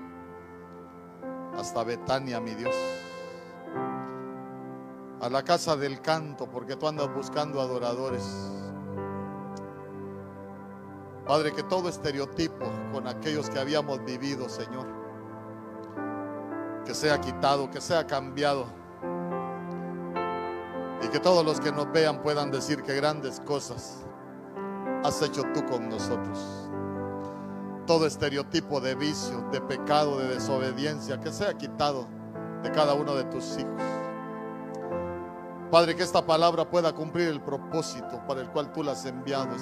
hasta 1.56 1.82
Betania, 1.82 2.40
mi 2.40 2.50
Dios. 2.54 2.74
A 5.22 5.30
la 5.30 5.42
casa 5.42 5.76
del 5.76 6.02
canto, 6.02 6.46
porque 6.46 6.76
tú 6.76 6.86
andas 6.86 7.08
buscando 7.14 7.58
adoradores. 7.58 8.22
Padre, 11.26 11.50
que 11.54 11.62
todo 11.62 11.88
estereotipo 11.88 12.66
con 12.92 13.08
aquellos 13.08 13.48
que 13.48 13.58
habíamos 13.58 14.04
vivido, 14.04 14.50
Señor, 14.50 14.86
que 16.84 16.92
sea 16.92 17.18
quitado, 17.18 17.70
que 17.70 17.80
sea 17.80 18.06
cambiado. 18.06 18.66
Y 21.02 21.08
que 21.08 21.18
todos 21.18 21.42
los 21.42 21.60
que 21.60 21.72
nos 21.72 21.90
vean 21.92 22.20
puedan 22.20 22.50
decir 22.50 22.82
que 22.82 22.94
grandes 22.94 23.40
cosas 23.40 24.04
has 25.04 25.20
hecho 25.20 25.42
tú 25.52 25.64
con 25.66 25.88
nosotros. 25.88 26.70
Todo 27.86 28.06
estereotipo 28.06 28.80
de 28.80 28.94
vicio, 28.94 29.46
de 29.52 29.60
pecado, 29.60 30.18
de 30.18 30.28
desobediencia, 30.28 31.20
que 31.20 31.30
sea 31.30 31.52
quitado 31.54 32.08
de 32.62 32.70
cada 32.72 32.94
uno 32.94 33.14
de 33.14 33.24
tus 33.24 33.58
hijos. 33.58 33.82
Padre, 35.70 35.94
que 35.94 36.02
esta 36.02 36.24
palabra 36.24 36.68
pueda 36.70 36.94
cumplir 36.94 37.28
el 37.28 37.42
propósito 37.42 38.22
para 38.26 38.40
el 38.40 38.48
cual 38.48 38.72
tú 38.72 38.82
la 38.82 38.92
has 38.92 39.04
enviado 39.04 39.54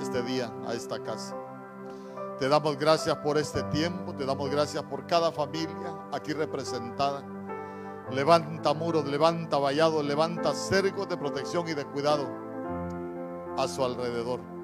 este 0.00 0.22
día 0.22 0.50
a 0.66 0.72
esta 0.72 0.98
casa. 1.02 1.36
Te 2.38 2.48
damos 2.48 2.78
gracias 2.78 3.14
por 3.18 3.36
este 3.36 3.62
tiempo, 3.64 4.14
te 4.14 4.24
damos 4.24 4.50
gracias 4.50 4.82
por 4.84 5.06
cada 5.06 5.30
familia 5.30 6.08
aquí 6.12 6.32
representada. 6.32 7.22
Levanta 8.10 8.72
muros, 8.72 9.04
levanta 9.04 9.58
vallados, 9.58 10.02
levanta 10.02 10.54
cercos 10.54 11.06
de 11.06 11.18
protección 11.18 11.68
y 11.68 11.74
de 11.74 11.84
cuidado 11.84 12.26
a 13.58 13.68
su 13.68 13.84
alrededor. 13.84 14.59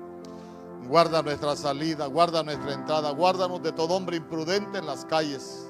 Guarda 0.89 1.21
nuestra 1.23 1.57
salida, 1.57 2.07
guarda 2.07 2.43
nuestra 2.43 2.73
entrada, 2.73 3.11
guárdanos 3.11 3.63
de 3.63 3.73
todo 3.73 3.95
hombre 3.95 4.19
imprudente 4.19 4.79
en 4.79 4.87
las 4.87 5.05
calles, 5.05 5.69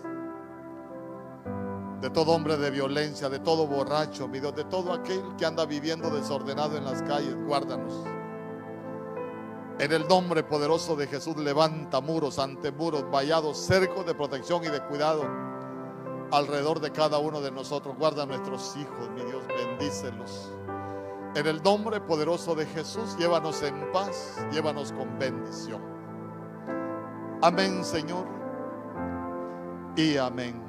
de 2.01 2.11
todo 2.11 2.33
hombre 2.33 2.59
de 2.59 2.71
violencia, 2.71 3.29
de 3.31 3.39
todo 3.39 3.67
borracho, 3.67 4.29
mi 4.29 4.41
Dios, 4.41 4.55
de 4.55 4.65
todo 4.65 4.93
aquel 4.93 5.23
que 5.39 5.47
anda 5.47 5.65
viviendo 5.65 6.11
desordenado 6.11 6.77
en 6.77 6.85
las 6.85 7.03
calles, 7.03 7.35
guárdanos. 7.47 8.05
En 9.79 9.93
el 9.93 10.07
nombre 10.07 10.43
poderoso 10.43 10.97
de 10.97 11.07
Jesús, 11.07 11.37
levanta 11.37 12.01
muros, 12.01 12.39
ante 12.39 12.71
muros, 12.71 13.05
vallados, 13.11 13.59
cercos 13.59 14.05
de 14.07 14.15
protección 14.15 14.65
y 14.65 14.69
de 14.69 14.81
cuidado 14.81 15.23
alrededor 16.31 16.81
de 16.81 16.93
cada 16.93 17.19
uno 17.19 17.41
de 17.41 17.51
nosotros. 17.51 17.97
Guarda 17.97 18.25
a 18.25 18.27
nuestros 18.27 18.77
hijos, 18.77 19.11
mi 19.15 19.23
Dios, 19.23 19.43
bendícelos. 19.49 20.56
En 21.37 21.47
el 21.47 21.63
nombre 21.63 22.01
poderoso 22.01 22.55
de 22.55 22.65
Jesús, 22.65 23.15
llévanos 23.19 23.63
en 23.63 23.93
paz, 23.93 24.43
llévanos 24.51 24.91
con 24.93 25.19
bendición. 25.19 25.83
Amén, 27.43 27.85
Señor. 27.85 28.27
Y 29.97 30.17
amén. 30.17 30.66